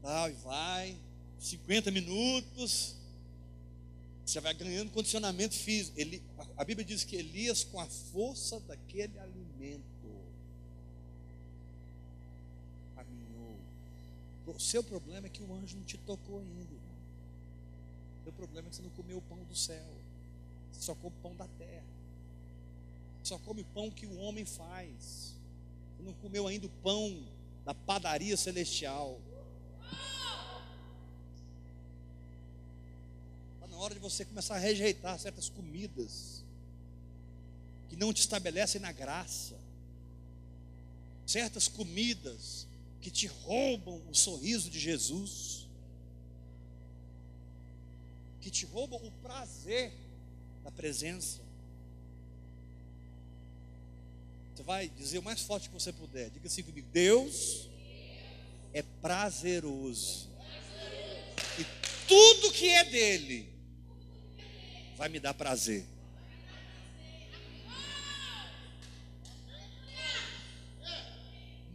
tal, 0.02 0.28
e 0.28 0.34
vai, 0.34 0.98
50 1.40 1.90
minutos, 1.90 2.94
você 4.24 4.38
vai 4.40 4.52
ganhando 4.52 4.90
condicionamento 4.90 5.54
físico. 5.54 5.98
Ele, 5.98 6.22
a 6.58 6.64
Bíblia 6.64 6.84
diz 6.84 7.04
que 7.04 7.16
Elias, 7.16 7.64
com 7.64 7.80
a 7.80 7.86
força 7.86 8.60
daquele 8.60 9.18
alimento, 9.18 9.93
O 14.46 14.58
seu 14.58 14.82
problema 14.82 15.26
é 15.26 15.30
que 15.30 15.42
o 15.42 15.54
anjo 15.54 15.76
não 15.76 15.84
te 15.84 15.96
tocou 15.98 16.38
ainda. 16.38 16.74
O 18.20 18.24
seu 18.24 18.32
problema 18.32 18.68
é 18.68 18.70
que 18.70 18.76
você 18.76 18.82
não 18.82 18.90
comeu 18.90 19.18
o 19.18 19.22
pão 19.22 19.38
do 19.44 19.56
céu. 19.56 19.94
Você 20.72 20.82
só 20.82 20.94
come 20.94 21.14
pão 21.22 21.34
da 21.34 21.48
terra. 21.58 21.84
Você 23.22 23.28
só 23.30 23.38
come 23.38 23.62
o 23.62 23.66
pão 23.66 23.90
que 23.90 24.06
o 24.06 24.18
homem 24.18 24.44
faz. 24.44 25.34
Você 25.96 26.02
não 26.02 26.12
comeu 26.14 26.46
ainda 26.46 26.66
o 26.66 26.70
pão 26.82 27.26
da 27.64 27.74
padaria 27.74 28.36
celestial. 28.36 29.18
Está 33.54 33.66
na 33.66 33.76
hora 33.78 33.94
de 33.94 34.00
você 34.00 34.24
começar 34.24 34.56
a 34.56 34.58
rejeitar 34.58 35.18
certas 35.18 35.48
comidas 35.48 36.44
que 37.88 37.96
não 37.96 38.12
te 38.12 38.20
estabelecem 38.20 38.80
na 38.80 38.92
graça. 38.92 39.56
Certas 41.26 41.66
comidas 41.66 42.66
que 43.04 43.10
te 43.10 43.26
roubam 43.26 44.00
o 44.10 44.14
sorriso 44.14 44.70
de 44.70 44.80
Jesus, 44.80 45.68
que 48.40 48.50
te 48.50 48.64
roubam 48.64 48.98
o 49.04 49.10
prazer 49.22 49.92
da 50.62 50.70
presença. 50.70 51.42
Você 54.54 54.62
vai 54.62 54.88
dizer 54.88 55.18
o 55.18 55.22
mais 55.22 55.42
forte 55.42 55.68
que 55.68 55.74
você 55.74 55.92
puder. 55.92 56.30
Diga 56.30 56.46
assim 56.46 56.62
comigo: 56.62 56.88
Deus 56.94 57.68
é 58.72 58.80
prazeroso. 59.02 60.30
E 61.58 61.66
tudo 62.08 62.52
que 62.54 62.70
é 62.70 62.84
dele 62.84 63.50
vai 64.96 65.10
me 65.10 65.20
dar 65.20 65.34
prazer. 65.34 65.84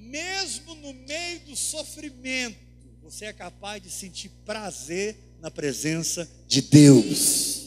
Mesmo 0.09 0.73
no 0.75 0.93
meio 0.93 1.39
do 1.41 1.55
sofrimento, 1.55 2.57
você 3.01 3.25
é 3.25 3.33
capaz 3.33 3.81
de 3.81 3.89
sentir 3.89 4.29
prazer 4.43 5.15
na 5.39 5.51
presença 5.51 6.29
de 6.47 6.61
Deus. 6.61 7.58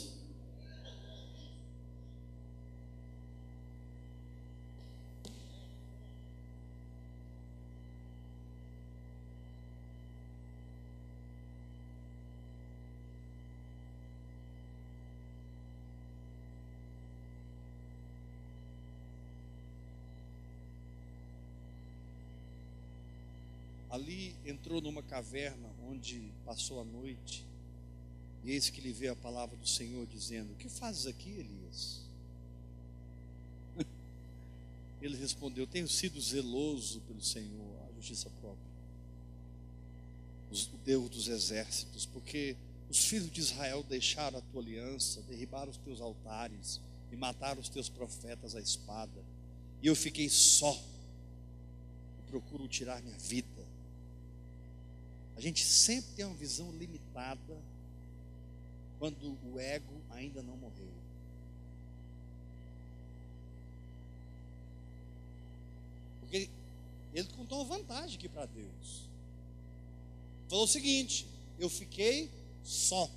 Ali 23.93 24.35
entrou 24.47 24.81
numa 24.81 25.03
caverna 25.03 25.69
onde 25.87 26.33
passou 26.47 26.81
a 26.81 26.85
noite. 26.85 27.45
E 28.43 28.51
eis 28.51 28.71
que 28.71 28.81
lhe 28.81 28.91
veio 28.91 29.13
a 29.13 29.17
palavra 29.17 29.55
do 29.55 29.69
Senhor 29.69 30.07
dizendo: 30.07 30.55
que 30.57 30.67
fazes 30.67 31.07
aqui, 31.07 31.29
Elias? 31.29 32.01
Ele 35.03 35.15
respondeu: 35.19 35.67
Tenho 35.67 35.87
sido 35.87 36.19
zeloso 36.19 37.03
pelo 37.03 37.23
Senhor, 37.23 37.77
a 37.87 37.93
justiça 37.97 38.31
própria, 38.41 38.73
o 40.51 40.79
Deus 40.79 41.11
dos 41.11 41.29
exércitos, 41.29 42.07
porque 42.07 42.57
os 42.89 43.05
filhos 43.05 43.31
de 43.31 43.41
Israel 43.43 43.85
deixaram 43.87 44.39
a 44.39 44.41
tua 44.41 44.63
aliança, 44.63 45.21
derribaram 45.29 45.71
os 45.71 45.77
teus 45.77 46.01
altares 46.01 46.81
e 47.13 47.17
mataram 47.17 47.61
os 47.61 47.69
teus 47.69 47.91
profetas 47.91 48.57
à 48.57 48.61
espada. 48.61 49.23
E 49.83 49.87
eu 49.87 49.95
fiquei 49.95 50.31
só, 50.31 50.83
procuro 52.31 52.67
tirar 52.67 53.03
minha 53.03 53.19
vida. 53.19 53.62
A 55.37 55.41
gente 55.41 55.65
sempre 55.65 56.13
tem 56.13 56.25
uma 56.25 56.37
visão 56.37 56.71
limitada 56.73 57.57
quando 58.99 59.37
o 59.45 59.59
ego 59.59 60.01
ainda 60.11 60.43
não 60.43 60.57
morreu. 60.57 60.93
Porque 66.21 66.49
ele, 67.13 67.29
contou 67.37 67.59
uma 67.59 67.77
vantagem 67.77 68.17
aqui 68.17 68.29
para 68.29 68.47
Deus. 68.47 69.09
Falou 70.49 70.65
o 70.65 70.69
seguinte: 70.69 71.27
eu 71.59 71.69
fiquei 71.69 72.31
só. 72.65 73.11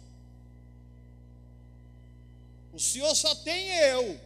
O 2.73 2.79
Senhor 2.79 3.13
só 3.15 3.33
tem 3.35 3.69
eu. 3.77 4.19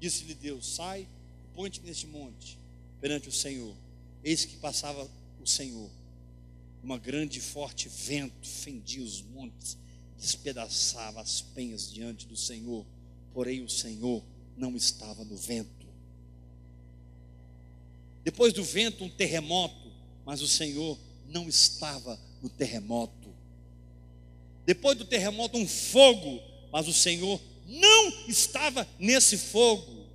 Disse-lhe 0.00 0.34
Deus: 0.34 0.74
sai 0.76 1.02
e 1.02 1.54
põe-te 1.54 1.80
neste 1.80 2.06
monte 2.06 2.58
perante 3.00 3.28
o 3.28 3.32
Senhor. 3.32 3.74
Eis 4.24 4.44
que 4.46 4.56
passava 4.56 5.08
o 5.40 5.46
Senhor. 5.46 5.90
Uma 6.82 6.98
grande 6.98 7.38
e 7.38 7.42
forte 7.42 7.88
vento 7.88 8.48
fendia 8.48 9.02
os 9.02 9.22
montes, 9.22 9.76
despedaçava 10.18 11.20
as 11.20 11.42
penhas 11.42 11.92
diante 11.92 12.26
do 12.26 12.36
Senhor. 12.36 12.86
Porém, 13.32 13.62
o 13.62 13.68
Senhor 13.68 14.22
não 14.56 14.74
estava 14.74 15.24
no 15.24 15.36
vento. 15.36 15.86
Depois 18.22 18.52
do 18.54 18.64
vento, 18.64 19.04
um 19.04 19.10
terremoto, 19.10 19.92
mas 20.24 20.40
o 20.40 20.48
Senhor 20.48 20.98
não 21.28 21.46
estava 21.46 22.18
no 22.42 22.48
terremoto. 22.48 23.28
Depois 24.64 24.96
do 24.96 25.04
terremoto, 25.04 25.58
um 25.58 25.68
fogo, 25.68 26.40
mas 26.72 26.88
o 26.88 26.92
Senhor 26.92 27.40
não 27.66 28.08
estava 28.26 28.88
nesse 28.98 29.36
fogo. 29.36 30.06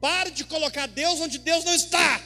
Pare 0.00 0.30
de 0.30 0.44
colocar 0.44 0.86
Deus 0.86 1.20
onde 1.20 1.38
Deus 1.38 1.64
não 1.64 1.74
está. 1.74 2.22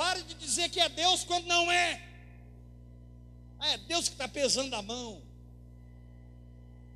Pare 0.00 0.22
de 0.22 0.32
dizer 0.32 0.70
que 0.70 0.80
é 0.80 0.88
Deus 0.88 1.24
quando 1.24 1.44
não 1.44 1.70
é. 1.70 2.02
Ah, 3.58 3.68
é 3.68 3.76
Deus 3.76 4.08
que 4.08 4.14
está 4.14 4.26
pesando 4.26 4.74
a 4.74 4.80
mão. 4.80 5.20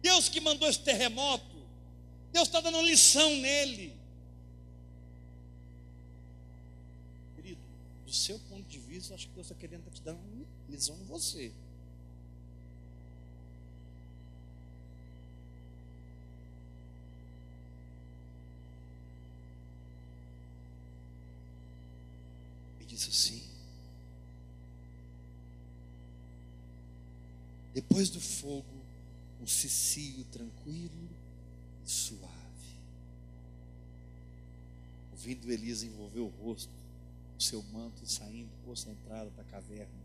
Deus 0.01 0.31
que 0.31 0.41
mandou 0.41 0.67
esse 0.67 0.79
terremoto. 0.79 1.45
Deus 2.33 2.49
está 2.49 2.63
dando 2.63 2.81
lição 2.81 3.29
nele. 3.37 3.95
Querido, 7.37 7.61
do 8.07 8.13
seu 8.15 8.39
ponto 8.49 8.67
de 8.67 8.79
vista, 8.79 9.15
acho 9.15 9.29
que 9.29 9.35
Deus 9.35 9.49
está 9.49 9.55
querendo 9.55 9.85
te 9.91 10.01
dar 10.01 10.15
uma 10.15 10.47
lição 10.71 10.97
em 10.97 11.05
você. 11.05 11.53
Diz 22.95 23.09
assim: 23.09 23.43
Depois 27.75 28.09
do 28.09 28.21
fogo, 28.21 28.65
um 29.43 29.47
cicio 29.47 30.25
tranquilo 30.27 31.09
e 31.85 31.91
suave. 31.91 32.25
Ouvindo 35.13 35.51
Elias 35.51 35.83
envolver 35.83 36.21
o 36.21 36.29
rosto, 36.29 36.71
o 37.39 37.43
seu 37.43 37.63
manto 37.65 38.03
e 38.05 38.09
saindo, 38.09 38.51
posto 38.65 38.89
a 38.89 38.93
entrada 38.93 39.31
da 39.31 39.45
caverna. 39.45 40.05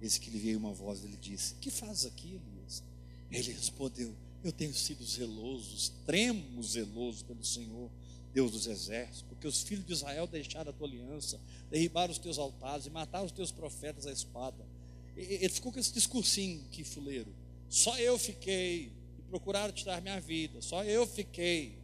Eis 0.00 0.18
que 0.18 0.30
lhe 0.30 0.38
veio 0.38 0.58
uma 0.58 0.72
voz, 0.72 1.04
ele 1.04 1.18
disse: 1.20 1.54
Que 1.60 1.70
fazes 1.70 2.06
aqui, 2.06 2.28
Elias? 2.28 2.82
Ele 3.30 3.52
respondeu: 3.52 4.14
Eu 4.42 4.52
tenho 4.52 4.74
sido 4.74 5.04
zeloso, 5.04 5.76
extremo 5.76 6.62
zeloso 6.62 7.24
pelo 7.26 7.44
Senhor 7.44 7.90
Deus 8.32 8.52
dos 8.52 8.66
exércitos, 8.66 9.31
porque 9.42 9.48
os 9.48 9.62
filhos 9.62 9.84
de 9.84 9.92
Israel 9.92 10.28
deixaram 10.28 10.70
a 10.70 10.72
tua 10.72 10.86
aliança, 10.86 11.40
derribaram 11.68 12.12
os 12.12 12.18
teus 12.18 12.38
altares 12.38 12.86
e 12.86 12.90
mataram 12.90 13.26
os 13.26 13.32
teus 13.32 13.50
profetas 13.50 14.06
à 14.06 14.12
espada. 14.12 14.64
Ele 15.16 15.48
ficou 15.48 15.72
com 15.72 15.80
esse 15.80 15.92
discursinho 15.92 16.64
que 16.70 16.84
fuleiro. 16.84 17.34
Só 17.68 17.98
eu 17.98 18.16
fiquei 18.16 18.92
e 19.18 19.22
procuraram 19.28 19.72
tirar 19.72 20.00
minha 20.00 20.20
vida. 20.20 20.62
Só 20.62 20.84
eu 20.84 21.04
fiquei. 21.08 21.76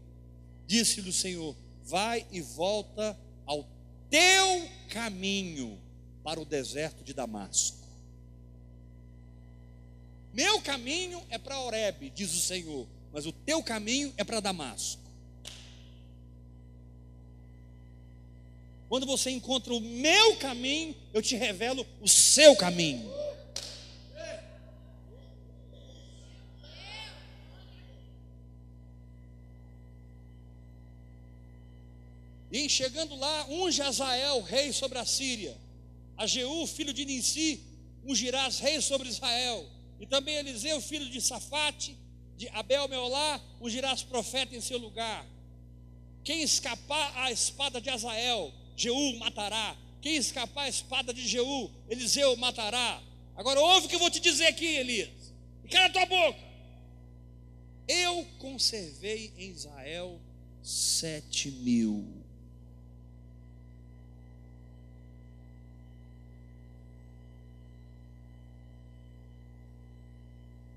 Disse-lhe 0.68 1.10
o 1.10 1.12
Senhor: 1.12 1.56
Vai 1.84 2.24
e 2.30 2.40
volta 2.40 3.18
ao 3.44 3.68
teu 4.08 4.68
caminho 4.88 5.80
para 6.22 6.40
o 6.40 6.44
deserto 6.44 7.02
de 7.02 7.12
Damasco. 7.12 7.76
Meu 10.32 10.60
caminho 10.62 11.20
é 11.28 11.38
para 11.38 11.60
Oreb, 11.60 12.08
diz 12.10 12.32
o 12.32 12.40
Senhor, 12.40 12.86
mas 13.12 13.26
o 13.26 13.32
teu 13.32 13.60
caminho 13.64 14.14
é 14.16 14.22
para 14.22 14.38
Damasco. 14.38 15.07
Quando 18.88 19.06
você 19.06 19.30
encontra 19.30 19.74
o 19.74 19.80
meu 19.80 20.36
caminho, 20.36 20.94
eu 21.12 21.20
te 21.20 21.36
revelo 21.36 21.86
o 22.00 22.08
seu 22.08 22.56
caminho. 22.56 23.18
E 32.50 32.66
chegando 32.68 33.14
lá, 33.14 33.46
unge 33.50 33.82
Azael, 33.82 34.40
rei 34.40 34.72
sobre 34.72 34.98
a 34.98 35.04
Síria. 35.04 35.54
A 36.16 36.26
Jeú, 36.26 36.66
filho 36.66 36.94
de 36.94 37.04
Ninsi, 37.04 37.62
ungirás 38.04 38.58
rei 38.58 38.80
sobre 38.80 39.08
Israel. 39.08 39.68
E 40.00 40.06
também 40.06 40.36
Eliseu, 40.36 40.80
filho 40.80 41.10
de 41.10 41.20
Safate, 41.20 41.96
de 42.38 42.48
Abel 42.48 42.88
Meolá, 42.88 43.40
ungirás 43.60 44.02
profeta 44.02 44.56
em 44.56 44.62
seu 44.62 44.78
lugar. 44.78 45.26
Quem 46.24 46.42
escapar 46.42 47.12
à 47.18 47.30
espada 47.30 47.80
de 47.80 47.90
Azael, 47.90 48.52
Jeú 48.78 49.18
matará. 49.18 49.76
Quem 50.00 50.14
escapar 50.16 50.62
a 50.62 50.68
espada 50.68 51.12
de 51.12 51.26
Jeú, 51.26 51.70
Eliseu 51.88 52.36
matará. 52.36 53.02
Agora 53.36 53.60
ouve 53.60 53.86
o 53.86 53.88
que 53.88 53.96
eu 53.96 54.00
vou 54.00 54.10
te 54.10 54.20
dizer 54.20 54.46
aqui, 54.46 54.64
Elias. 54.64 55.10
E 55.64 55.68
cala 55.68 55.90
tua 55.90 56.06
boca. 56.06 56.38
Eu 57.88 58.24
conservei 58.38 59.32
em 59.36 59.50
Israel 59.50 60.20
sete 60.62 61.50
mil. 61.50 62.06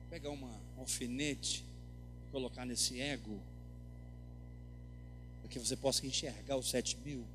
Pegar 0.10 0.32
uma 0.32 0.60
alfinete 0.78 1.64
e 2.28 2.32
colocar 2.32 2.66
nesse 2.66 2.99
ego, 2.99 3.39
para 5.41 5.49
que 5.49 5.60
você 5.60 5.76
possa 5.76 6.06
enxergar 6.06 6.58
os 6.58 6.70
sete 6.70 6.97
mil. 6.97 7.26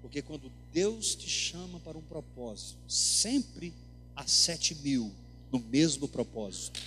Porque 0.00 0.22
quando 0.22 0.50
Deus 0.72 1.14
te 1.14 1.28
chama 1.28 1.80
para 1.80 1.98
um 1.98 2.02
propósito, 2.02 2.78
sempre 2.88 3.74
há 4.14 4.26
sete 4.26 4.74
mil 4.76 5.12
no 5.50 5.58
mesmo 5.58 6.06
propósito. 6.08 6.80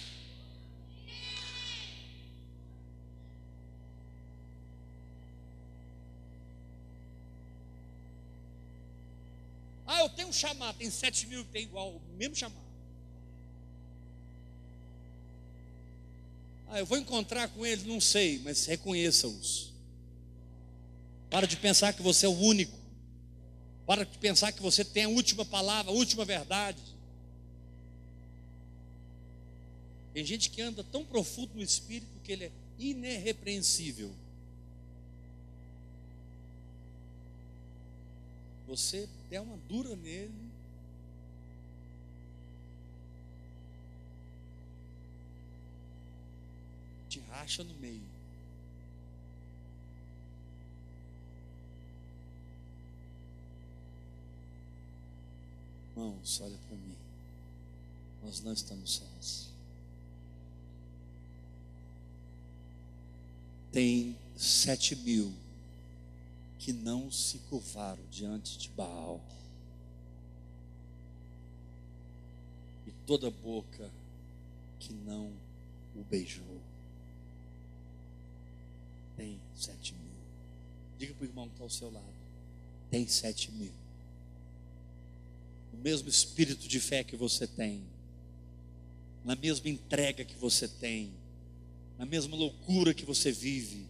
Ah, 9.86 10.02
eu 10.02 10.10
tenho 10.10 10.30
um 10.30 10.34
chamado, 10.34 10.78
tem 10.78 10.90
sete 10.90 11.28
mil 11.28 11.44
que 11.44 11.52
tem 11.52 11.64
igual, 11.64 11.90
o 11.90 12.02
mesmo 12.18 12.36
chamado. 12.36 12.62
Ah, 16.70 16.80
eu 16.80 16.86
vou 16.86 16.98
encontrar 16.98 17.50
com 17.50 17.66
eles, 17.66 17.84
não 17.84 18.00
sei, 18.00 18.40
mas 18.40 18.66
reconheça-os. 18.66 19.74
Para 21.30 21.46
de 21.46 21.58
pensar 21.58 21.92
que 21.92 22.02
você 22.02 22.26
é 22.26 22.30
o 22.30 22.40
único. 22.40 22.81
Para 23.92 24.06
de 24.06 24.18
pensar 24.20 24.54
que 24.54 24.62
você 24.62 24.86
tem 24.86 25.04
a 25.04 25.10
última 25.10 25.44
palavra, 25.44 25.92
a 25.92 25.94
última 25.94 26.24
verdade. 26.24 26.82
Tem 30.14 30.24
gente 30.24 30.50
que 30.50 30.62
anda 30.62 30.82
tão 30.82 31.04
profundo 31.04 31.56
no 31.56 31.62
espírito 31.62 32.08
que 32.24 32.32
ele 32.32 32.46
é 32.46 32.52
inerrepreensível. 32.80 34.16
Você 38.66 39.10
der 39.30 39.42
uma 39.42 39.58
dura 39.68 39.94
nele, 39.98 40.32
te 47.10 47.20
racha 47.30 47.62
no 47.62 47.74
meio. 47.74 48.11
Irmãos, 56.02 56.42
olha 56.42 56.58
para 56.68 56.78
mim. 56.78 56.96
Nós 58.24 58.42
não 58.42 58.54
estamos 58.54 58.92
sós. 58.92 59.52
tem 63.72 64.16
sete 64.36 64.96
mil 64.98 65.34
que 66.60 66.74
não 66.74 67.10
se 67.10 67.38
curvaram 67.50 68.04
diante 68.12 68.58
de 68.58 68.70
Baal. 68.70 69.22
E 72.86 72.92
toda 73.08 73.32
boca 73.32 73.90
que 74.80 74.94
não 74.94 75.32
o 75.96 76.04
beijou. 76.04 76.62
Tem 79.16 79.40
sete 79.56 79.94
mil. 79.94 80.12
Diga 81.00 81.14
para 81.14 81.24
o 81.24 81.28
irmão 81.28 81.48
que 81.48 81.54
está 81.54 81.64
ao 81.64 81.70
seu 81.70 81.92
lado. 81.92 82.06
Tem 82.90 83.08
sete 83.08 83.52
mil. 83.52 83.81
O 85.74 85.78
mesmo 85.78 86.10
espírito 86.10 86.68
de 86.68 86.80
fé 86.80 87.04
que 87.04 87.16
você 87.16 87.48
tem. 87.48 87.84
Na 89.24 89.36
mesma 89.36 89.70
entrega 89.70 90.26
que 90.26 90.36
você 90.36 90.68
tem 90.68 91.14
na 92.02 92.06
mesma 92.08 92.36
loucura 92.36 92.96
que 92.96 93.06
você 93.06 93.32
vive, 93.32 93.86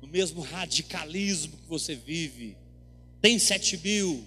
no 0.00 0.06
mesmo 0.06 0.40
radicalismo 0.40 1.56
que 1.56 1.68
você 1.68 1.96
vive. 1.96 2.56
Tem 3.20 3.40
sete 3.40 3.76
mil, 3.76 4.24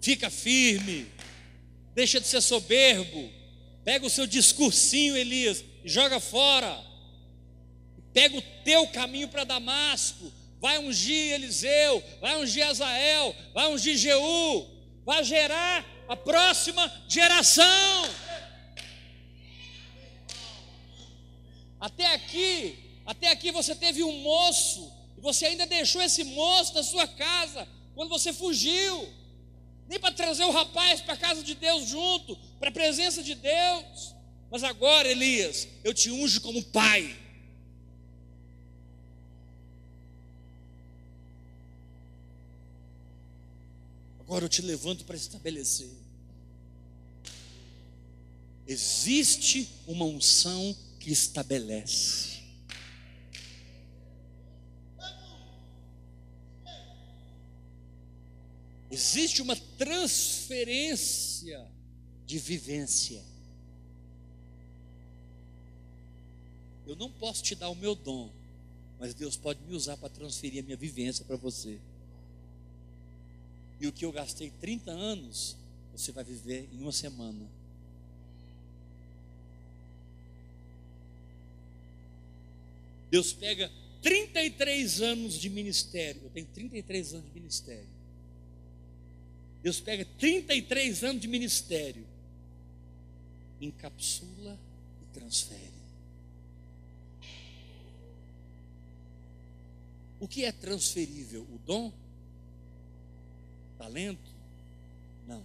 fica 0.00 0.28
firme, 0.28 1.06
deixa 1.94 2.20
de 2.20 2.26
ser 2.26 2.40
soberbo, 2.40 3.30
pega 3.84 4.04
o 4.04 4.10
seu 4.10 4.26
discursinho, 4.26 5.16
Elias, 5.16 5.64
e 5.84 5.88
joga 5.88 6.18
fora, 6.18 6.76
pega 8.12 8.36
o 8.36 8.42
teu 8.64 8.88
caminho 8.88 9.28
para 9.28 9.44
Damasco, 9.44 10.32
vai 10.60 10.78
ungir 10.78 11.34
Eliseu, 11.34 12.02
vai 12.20 12.42
ungir 12.42 12.66
Azael, 12.66 13.32
vai 13.54 13.72
ungir 13.72 13.96
Jeú, 13.96 14.66
vai 15.04 15.22
gerar 15.22 15.86
a 16.08 16.16
próxima 16.16 16.92
geração. 17.08 18.10
Até 21.80 22.14
aqui, 22.14 22.78
até 23.04 23.30
aqui 23.30 23.50
você 23.50 23.74
teve 23.74 24.02
um 24.02 24.20
moço, 24.20 24.90
e 25.18 25.20
você 25.20 25.46
ainda 25.46 25.66
deixou 25.66 26.00
esse 26.02 26.24
moço 26.24 26.74
na 26.74 26.82
sua 26.82 27.06
casa, 27.06 27.68
quando 27.94 28.08
você 28.08 28.32
fugiu, 28.32 29.08
nem 29.88 29.98
para 29.98 30.14
trazer 30.14 30.44
o 30.44 30.50
rapaz 30.50 31.00
para 31.00 31.14
a 31.14 31.18
casa 31.18 31.42
de 31.42 31.54
Deus 31.54 31.86
junto, 31.86 32.36
para 32.58 32.70
a 32.70 32.72
presença 32.72 33.22
de 33.22 33.34
Deus. 33.34 34.14
Mas 34.50 34.64
agora, 34.64 35.08
Elias, 35.08 35.68
eu 35.82 35.92
te 35.92 36.10
unjo 36.10 36.40
como 36.40 36.62
pai. 36.62 37.23
Agora 44.34 44.46
eu 44.46 44.48
te 44.48 44.62
levanto 44.62 45.04
para 45.04 45.14
estabelecer. 45.14 45.88
Existe 48.66 49.68
uma 49.86 50.04
unção 50.04 50.76
que 50.98 51.12
estabelece. 51.12 52.42
Existe 58.90 59.40
uma 59.40 59.54
transferência 59.78 61.64
de 62.26 62.36
vivência. 62.40 63.22
Eu 66.84 66.96
não 66.96 67.08
posso 67.08 67.40
te 67.40 67.54
dar 67.54 67.68
o 67.68 67.76
meu 67.76 67.94
dom, 67.94 68.32
mas 68.98 69.14
Deus 69.14 69.36
pode 69.36 69.60
me 69.62 69.76
usar 69.76 69.96
para 69.96 70.08
transferir 70.08 70.60
a 70.60 70.66
minha 70.66 70.76
vivência 70.76 71.24
para 71.24 71.36
você. 71.36 71.78
E 73.84 73.86
o 73.86 73.92
que 73.92 74.06
eu 74.06 74.10
gastei 74.10 74.50
30 74.62 74.90
anos, 74.90 75.58
você 75.94 76.10
vai 76.10 76.24
viver 76.24 76.66
em 76.72 76.80
uma 76.80 76.90
semana. 76.90 77.46
Deus 83.10 83.34
pega 83.34 83.70
33 84.00 85.02
anos 85.02 85.38
de 85.38 85.50
ministério. 85.50 86.22
Eu 86.24 86.30
tenho 86.30 86.46
33 86.46 87.12
anos 87.12 87.26
de 87.26 87.38
ministério. 87.38 87.88
Deus 89.62 89.80
pega 89.80 90.06
33 90.18 91.04
anos 91.04 91.20
de 91.20 91.28
ministério, 91.28 92.06
encapsula 93.60 94.58
e 95.02 95.12
transfere. 95.12 95.60
O 100.18 100.26
que 100.26 100.46
é 100.46 100.52
transferível? 100.52 101.42
O 101.42 101.58
dom? 101.66 102.03
Talento? 103.78 104.30
Não. 105.26 105.42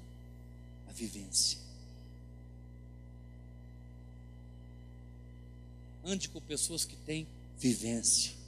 A 0.88 0.92
vivência. 0.92 1.60
Ande 6.04 6.30
com 6.30 6.42
pessoas 6.42 6.86
que 6.86 6.96
têm 6.96 7.28
vivência. 7.58 8.40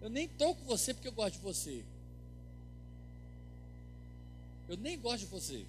Eu 0.00 0.10
nem 0.10 0.24
estou 0.24 0.54
com 0.54 0.64
você 0.64 0.94
porque 0.94 1.08
eu 1.08 1.12
gosto 1.12 1.34
de 1.34 1.40
você. 1.40 1.84
Eu 4.68 4.76
nem 4.76 4.98
gosto 4.98 5.20
de 5.20 5.26
você. 5.26 5.66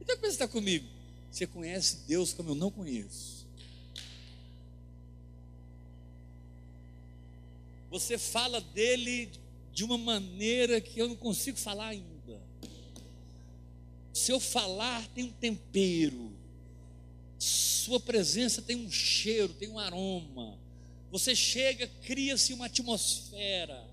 Então, 0.00 0.16
que 0.16 0.22
você 0.22 0.28
está 0.28 0.48
comigo? 0.48 0.86
Você 1.32 1.46
conhece 1.46 1.98
Deus 2.06 2.32
como 2.32 2.50
eu 2.50 2.54
não 2.54 2.70
conheço. 2.70 3.45
Você 7.90 8.18
fala 8.18 8.60
dele 8.60 9.30
de 9.72 9.84
uma 9.84 9.98
maneira 9.98 10.80
que 10.80 10.98
eu 10.98 11.08
não 11.08 11.16
consigo 11.16 11.58
falar 11.58 11.88
ainda. 11.88 12.40
Seu 14.12 14.40
falar 14.40 15.06
tem 15.08 15.24
um 15.24 15.32
tempero, 15.32 16.32
sua 17.38 18.00
presença 18.00 18.62
tem 18.62 18.76
um 18.76 18.90
cheiro, 18.90 19.52
tem 19.52 19.68
um 19.68 19.78
aroma. 19.78 20.58
Você 21.10 21.34
chega, 21.36 21.86
cria-se 22.02 22.52
uma 22.52 22.66
atmosfera. 22.66 23.86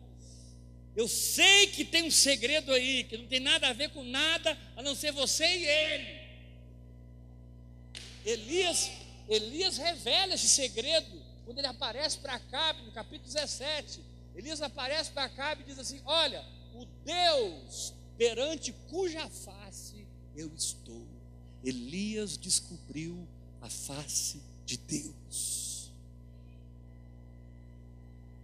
Eu 0.96 1.08
sei 1.08 1.68
que 1.68 1.84
tem 1.84 2.04
um 2.04 2.12
segredo 2.12 2.72
aí, 2.72 3.04
que 3.04 3.18
não 3.18 3.28
tem 3.28 3.39
nada 3.39 3.68
a 3.68 3.74
ver 3.74 3.89
com 3.89 4.04
nada, 4.04 4.58
a 4.76 4.82
não 4.82 4.96
ser 4.96 5.12
você 5.12 5.46
e 5.46 5.66
ele. 5.66 6.24
Elias, 8.26 8.91
Elias 9.28 9.78
revela 9.78 10.36
esse 10.36 10.48
segredo 10.48 11.22
quando 11.46 11.58
ele 11.58 11.68
aparece 11.68 12.18
para 12.20 12.36
Acabe 12.36 12.82
no 12.84 12.91
capítulo 12.91 13.26
17. 13.26 14.04
Elias 14.36 14.62
aparece 14.62 15.12
para 15.12 15.26
Acabe 15.26 15.62
e 15.62 15.66
diz 15.66 15.78
assim: 15.78 16.02
Olha, 16.06 16.44
o 16.74 16.86
Deus 17.06 17.94
perante 18.18 18.72
cuja 18.89 19.30
face 19.30 20.08
eu 20.36 20.52
estou. 20.56 21.06
Elias 21.64 22.38
descobriu 22.38 23.28
a 23.62 23.70
face 23.70 24.41
de 24.66 24.78
Deus. 24.78 25.91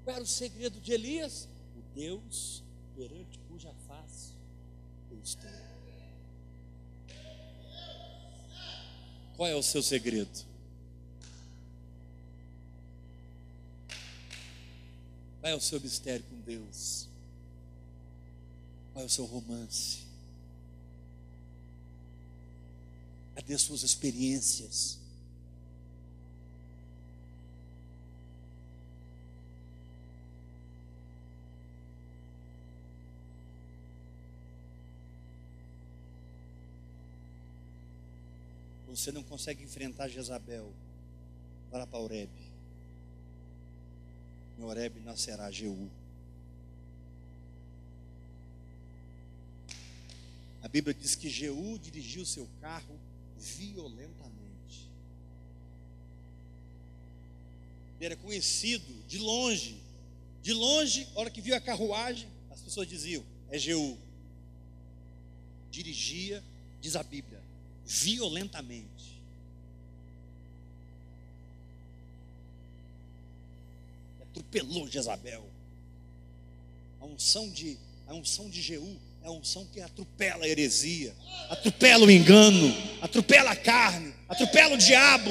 Qual 0.04 0.16
era 0.16 0.24
o 0.24 0.28
segredo 0.28 0.80
de 0.80 0.92
Elias? 0.92 1.48
O 1.76 1.82
Deus 1.94 2.64
perante 2.96 3.40
cuja 3.48 3.74
face 3.88 4.34
eu 5.12 5.20
estou. 5.22 5.50
Qual 9.36 9.48
é 9.48 9.56
o 9.56 9.64
seu 9.64 9.82
segredo? 9.82 10.49
Qual 15.40 15.52
é 15.52 15.56
o 15.56 15.62
seu 15.62 15.80
mistério 15.80 16.24
com 16.30 16.40
Deus. 16.42 17.08
Qual 18.94 19.04
é 19.04 19.06
o 19.06 19.10
seu 19.10 19.26
romance. 19.26 20.00
Cadê 23.36 23.54
as 23.54 23.62
suas 23.62 23.84
experiências? 23.84 25.00
Você 38.90 39.14
não 39.14 39.24
consegue 39.24 39.64
enfrentar 39.64 40.10
Jezabel. 40.10 40.74
Vá 41.72 41.88
para 41.88 42.00
Oreb. 42.00 42.49
Em 44.60 44.64
Oreb 44.64 45.00
nascerá 45.06 45.50
Jeú. 45.50 45.90
A 50.62 50.68
Bíblia 50.68 50.94
diz 50.94 51.16
que 51.16 51.30
Jeú 51.30 51.80
dirigiu 51.80 52.26
seu 52.26 52.46
carro 52.60 53.00
violentamente. 53.38 54.90
Ele 57.96 58.06
era 58.06 58.18
conhecido 58.18 58.94
de 59.08 59.18
longe. 59.18 59.78
De 60.44 60.52
longe, 60.52 61.08
a 61.16 61.20
hora 61.22 61.30
que 61.30 61.40
viu 61.40 61.56
a 61.56 61.62
carruagem, 61.62 62.28
as 62.52 62.60
pessoas 62.60 62.86
diziam: 62.86 63.24
é 63.50 63.58
Jeú. 63.58 63.98
Dirigia, 65.72 66.44
diz 66.82 66.98
a 66.98 67.04
Bíblia, 67.04 67.42
violentamente. 67.86 69.19
Atropelou 74.40 74.88
Jezabel. 74.88 75.46
A 77.02 77.06
unção 77.06 77.50
de, 77.50 77.78
a 78.08 78.14
unção 78.14 78.50
de 78.50 78.62
Jeú 78.62 78.98
é 79.22 79.28
a 79.28 79.32
unção 79.32 79.66
que 79.66 79.82
atropela 79.82 80.46
a 80.46 80.48
heresia, 80.48 81.14
atropela 81.50 82.06
o 82.06 82.12
engano, 82.12 82.74
atropela 83.02 83.52
a 83.52 83.56
carne, 83.56 84.14
atropela 84.30 84.76
o 84.76 84.78
diabo, 84.78 85.30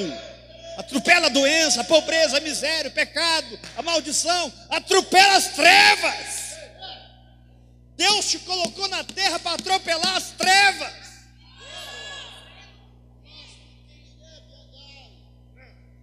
atropela 0.77 1.25
a 1.25 1.29
doença, 1.29 1.81
a 1.81 1.83
pobreza, 1.83 2.37
a 2.37 2.41
miséria, 2.41 2.91
o 2.91 2.93
pecado, 2.93 3.59
a 3.75 3.81
maldição, 3.81 4.53
atropela 4.69 5.37
as 5.37 5.55
trevas. 5.55 6.49
Deus 7.97 8.29
te 8.29 8.37
colocou 8.39 8.87
na 8.89 9.03
terra 9.03 9.39
para 9.39 9.55
atropelar 9.55 10.17
as 10.17 10.31
trevas. 10.31 10.93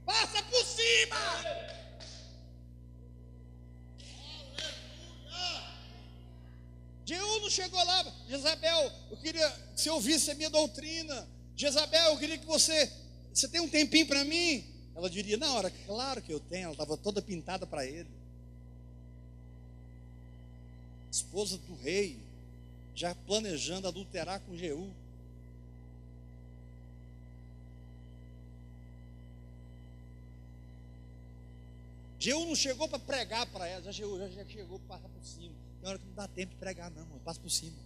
Passa 0.05 0.43
por 0.43 0.65
cima. 0.65 1.66
Jeú 7.07 7.41
não 7.41 7.49
chegou 7.49 7.83
lá, 7.85 8.05
Jezabel, 8.29 8.93
eu 9.13 9.17
queria 9.19 9.49
que 9.49 9.81
você 9.81 9.91
ouvisse 9.91 10.29
a 10.33 10.35
minha 10.35 10.51
doutrina. 10.51 11.29
Jezabel, 11.55 12.11
eu 12.11 12.19
queria 12.19 12.37
que 12.37 12.45
você, 12.45 12.93
você 13.33 13.47
tem 13.47 13.61
um 13.61 13.69
tempinho 13.69 14.09
para 14.09 14.25
mim? 14.25 14.65
Ela 14.93 15.09
diria, 15.09 15.37
na 15.37 15.53
hora, 15.55 15.71
claro 15.87 16.21
que 16.21 16.33
eu 16.33 16.41
tenho, 16.41 16.65
ela 16.65 16.73
estava 16.73 16.97
toda 16.97 17.23
pintada 17.23 17.65
para 17.65 17.87
ele. 17.87 18.09
Esposa 21.09 21.59
do 21.59 21.77
rei, 21.77 22.19
já 22.93 23.15
planejando 23.15 23.87
adulterar 23.87 24.41
com 24.41 24.57
Jeú. 24.57 24.91
Jeú 32.27 32.45
não 32.45 32.57
chegou 32.57 32.89
para 32.89 32.99
pregar 32.99 33.47
para 33.47 33.69
ela, 33.69 33.81
já 33.85 33.93
chegou, 33.93 34.19
já 34.19 34.45
chegou 34.47 34.81
para 34.81 34.97
passar 34.97 35.09
por 35.09 35.25
cima. 35.25 35.55
Tem 35.81 35.89
hora 35.89 35.97
que 35.97 36.07
não 36.07 36.15
dá 36.15 36.27
tempo 36.27 36.55
de 36.55 36.59
pregar, 36.59 36.91
não, 36.91 37.07
mano. 37.07 37.21
Passa 37.25 37.39
por 37.39 37.49
cima. 37.49 37.77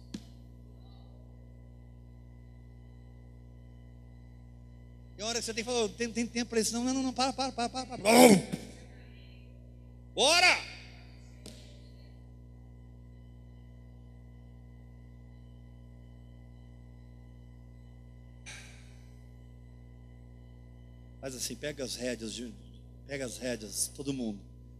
Tem 5.15 5.23
hora 5.23 5.37
que 5.37 5.45
você 5.45 5.53
tem 5.53 5.63
que 5.63 5.69
falar, 5.69 5.87
tem, 5.89 6.11
tem 6.11 6.25
tempo 6.25 6.49
para 6.49 6.59
isso. 6.59 6.73
Não, 6.73 6.83
não, 6.83 6.91
não, 6.91 7.03
não, 7.03 7.13
para, 7.13 7.31
para, 7.31 7.51
para, 7.51 7.69
para. 7.69 7.85
para. 7.85 7.99
Bora! 10.15 10.57
Faz 21.19 21.35
assim, 21.35 21.55
pega 21.55 21.83
as 21.83 21.95
rédeas, 21.95 22.33
pega 23.11 23.25
as 23.25 23.37
rédeas, 23.37 23.91
todo 23.93 24.13
mundo. 24.13 24.39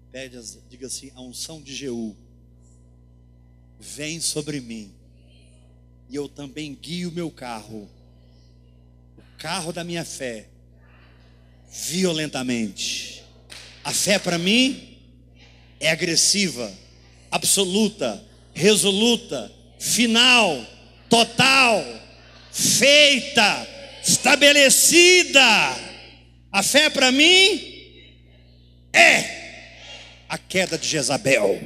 Pede 0.10 0.38
as, 0.38 0.58
diga 0.70 0.88
assim, 0.88 1.12
a 1.16 1.20
unção 1.20 1.62
de 1.62 1.76
Jeú 1.76 2.16
vem 3.78 4.22
sobre 4.22 4.62
mim. 4.62 4.90
E 6.10 6.16
eu 6.16 6.30
também 6.30 6.74
guio 6.74 7.10
o 7.10 7.12
meu 7.12 7.30
carro, 7.30 7.90
o 9.18 9.38
carro 9.38 9.74
da 9.74 9.84
minha 9.84 10.06
fé, 10.06 10.48
violentamente. 11.70 13.22
A 13.84 13.92
fé 13.92 14.18
para 14.18 14.38
mim 14.38 14.98
é 15.78 15.92
agressiva, 15.92 16.74
absoluta, 17.30 18.26
resoluta, 18.54 19.52
final, 19.78 20.66
total, 21.10 21.84
feita, 22.50 23.68
estabelecida. 24.02 25.42
A 26.50 26.64
fé 26.64 26.90
para 26.90 27.12
mim 27.12 27.71
é 28.94 30.26
a 30.28 30.38
queda 30.38 30.78
de 30.78 30.88
Jezabel. 30.88 31.60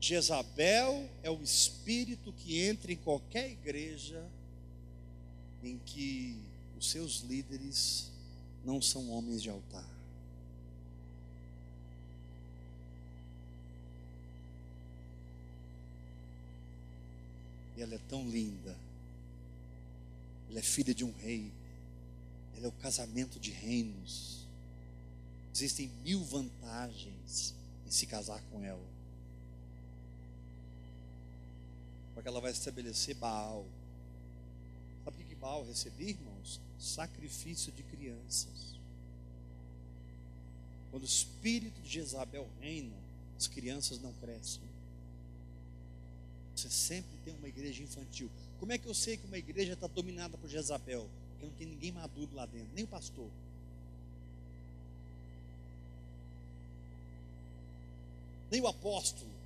Jezabel 0.00 1.10
é 1.22 1.30
o 1.30 1.42
espírito 1.42 2.32
que 2.32 2.62
entra 2.62 2.92
em 2.92 2.96
qualquer 2.96 3.50
igreja 3.50 4.24
em 5.64 5.78
que 5.78 6.40
os 6.78 6.90
seus 6.90 7.22
líderes 7.22 8.12
não 8.64 8.80
são 8.80 9.10
homens 9.10 9.42
de 9.42 9.50
altar. 9.50 9.95
E 17.76 17.82
ela 17.82 17.94
é 17.94 18.00
tão 18.08 18.28
linda. 18.28 18.76
Ela 20.48 20.58
é 20.58 20.62
filha 20.62 20.94
de 20.94 21.04
um 21.04 21.12
rei. 21.12 21.52
Ela 22.56 22.66
é 22.66 22.68
o 22.68 22.72
casamento 22.72 23.38
de 23.38 23.50
reinos. 23.50 24.46
Existem 25.54 25.90
mil 26.04 26.24
vantagens 26.24 27.54
em 27.86 27.90
se 27.90 28.06
casar 28.06 28.42
com 28.50 28.62
ela. 28.64 28.96
porque 32.16 32.30
ela 32.30 32.40
vai 32.40 32.50
estabelecer 32.50 33.14
Baal. 33.14 33.64
Sabe 35.04 35.22
o 35.22 35.26
que 35.26 35.34
Baal 35.34 35.64
recebia, 35.66 36.08
irmãos? 36.08 36.58
Sacrifício 36.76 37.70
de 37.70 37.82
crianças. 37.82 38.74
Quando 40.90 41.02
o 41.02 41.06
espírito 41.06 41.78
de 41.82 41.88
Jezabel 41.88 42.48
reina, 42.58 42.96
as 43.38 43.46
crianças 43.46 44.00
não 44.00 44.14
crescem. 44.14 44.65
Você 46.56 46.70
sempre 46.70 47.16
tem 47.24 47.34
uma 47.34 47.48
igreja 47.48 47.82
infantil. 47.82 48.30
Como 48.58 48.72
é 48.72 48.78
que 48.78 48.86
eu 48.86 48.94
sei 48.94 49.16
que 49.16 49.26
uma 49.26 49.38
igreja 49.38 49.74
está 49.74 49.86
dominada 49.86 50.36
por 50.38 50.48
Jezabel? 50.48 51.08
Porque 51.30 51.46
não 51.46 51.52
tem 51.52 51.66
ninguém 51.66 51.92
maduro 51.92 52.34
lá 52.34 52.46
dentro, 52.46 52.68
nem 52.74 52.84
o 52.84 52.88
pastor. 52.88 53.30
Nem 58.50 58.60
o 58.60 58.66
apóstolo. 58.66 59.36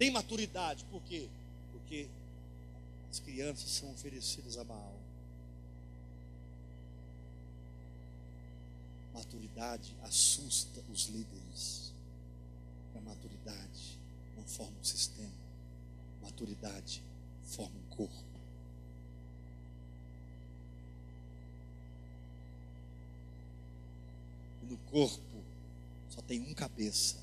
tem 0.00 0.10
maturidade. 0.10 0.82
Por 0.86 1.02
quê? 1.02 1.28
Porque 1.72 2.08
as 3.10 3.20
crianças 3.20 3.70
são 3.70 3.90
oferecidas 3.90 4.56
a 4.56 4.64
Baal. 4.64 4.98
Maturidade 9.12 9.94
assusta 10.02 10.82
os 10.90 11.04
líderes. 11.08 11.92
A 12.94 13.00
maturidade 13.00 13.98
não 14.36 14.44
forma 14.44 14.72
um 14.80 14.84
sistema. 14.84 15.32
Maturidade 16.22 17.02
forma 17.44 17.74
um 17.76 17.96
corpo. 17.96 18.24
E 24.62 24.66
no 24.66 24.76
corpo 24.90 25.20
só 26.10 26.20
tem 26.22 26.40
um 26.40 26.54
cabeça. 26.54 27.16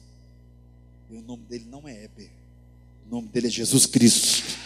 E 1.10 1.16
o 1.16 1.22
nome 1.22 1.44
dele 1.46 1.66
não 1.70 1.88
é 1.88 2.04
Eber. 2.04 2.32
O 3.06 3.10
nome 3.10 3.28
dele 3.30 3.48
é 3.48 3.50
Jesus 3.50 3.86
Cristo. 3.86 4.57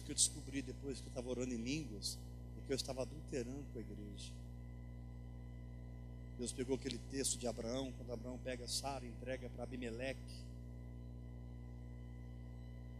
Que 0.00 0.10
eu 0.10 0.14
descobri 0.14 0.62
depois 0.62 1.00
que 1.00 1.06
eu 1.06 1.10
estava 1.10 1.28
orando 1.28 1.52
em 1.52 1.58
línguas 1.58 2.18
é 2.58 2.66
que 2.66 2.72
eu 2.72 2.76
estava 2.76 3.02
adulterando 3.02 3.64
com 3.72 3.78
a 3.78 3.82
igreja. 3.82 4.32
Deus 6.38 6.52
pegou 6.52 6.76
aquele 6.76 6.98
texto 7.10 7.38
de 7.38 7.46
Abraão, 7.46 7.92
quando 7.96 8.12
Abraão 8.12 8.38
pega 8.42 8.66
Sara 8.66 9.04
e 9.04 9.08
entrega 9.08 9.48
para 9.50 9.64
Abimeleque. 9.64 10.18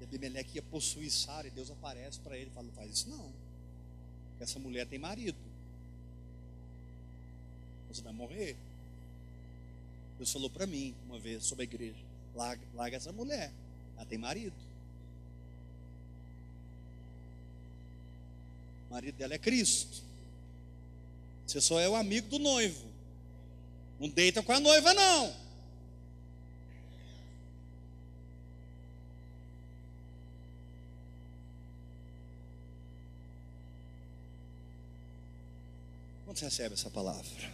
E 0.00 0.04
Abimeleque 0.04 0.56
ia 0.56 0.62
possuir 0.62 1.10
Sara 1.10 1.46
e 1.46 1.50
Deus 1.50 1.70
aparece 1.70 2.20
para 2.20 2.36
ele 2.36 2.50
e 2.50 2.54
fala: 2.54 2.66
Não 2.66 2.74
faz 2.74 2.90
isso 2.90 3.08
não. 3.08 3.32
essa 4.38 4.58
mulher 4.58 4.86
tem 4.86 4.98
marido. 4.98 5.38
Você 7.88 8.02
vai 8.02 8.12
morrer. 8.12 8.56
Deus 10.18 10.32
falou 10.32 10.48
para 10.48 10.66
mim 10.66 10.94
uma 11.06 11.18
vez 11.18 11.44
sobre 11.44 11.62
a 11.62 11.64
igreja: 11.64 11.98
larga, 12.34 12.62
larga 12.74 12.96
essa 12.96 13.12
mulher, 13.12 13.52
ela 13.96 14.06
tem 14.06 14.18
marido. 14.18 14.71
Marido 18.92 19.16
dela 19.16 19.32
é 19.32 19.38
Cristo. 19.38 20.02
Você 21.46 21.62
só 21.62 21.80
é 21.80 21.88
o 21.88 21.96
amigo 21.96 22.28
do 22.28 22.38
noivo. 22.38 22.86
Não 23.98 24.06
deita 24.06 24.42
com 24.42 24.52
a 24.52 24.60
noiva, 24.60 24.92
não. 24.92 25.34
Quando 36.26 36.36
você 36.36 36.44
recebe 36.44 36.74
essa 36.74 36.90
palavra? 36.90 37.52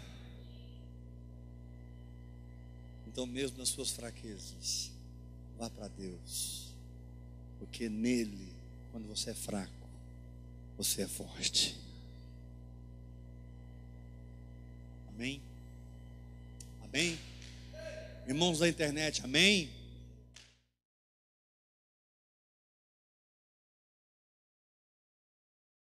Então, 3.06 3.24
mesmo 3.26 3.58
nas 3.58 3.68
suas 3.68 3.90
fraquezas, 3.90 4.90
vá 5.56 5.70
para 5.70 5.86
Deus, 5.86 6.72
porque 7.60 7.88
nele, 7.88 8.52
quando 8.90 9.06
você 9.06 9.30
é 9.30 9.34
fraco, 9.34 9.77
você 10.78 11.02
é 11.02 11.08
forte. 11.08 11.76
Amém? 15.08 15.42
Amém? 16.84 17.18
Irmãos 18.28 18.60
da 18.60 18.68
internet, 18.68 19.24
amém? 19.24 19.68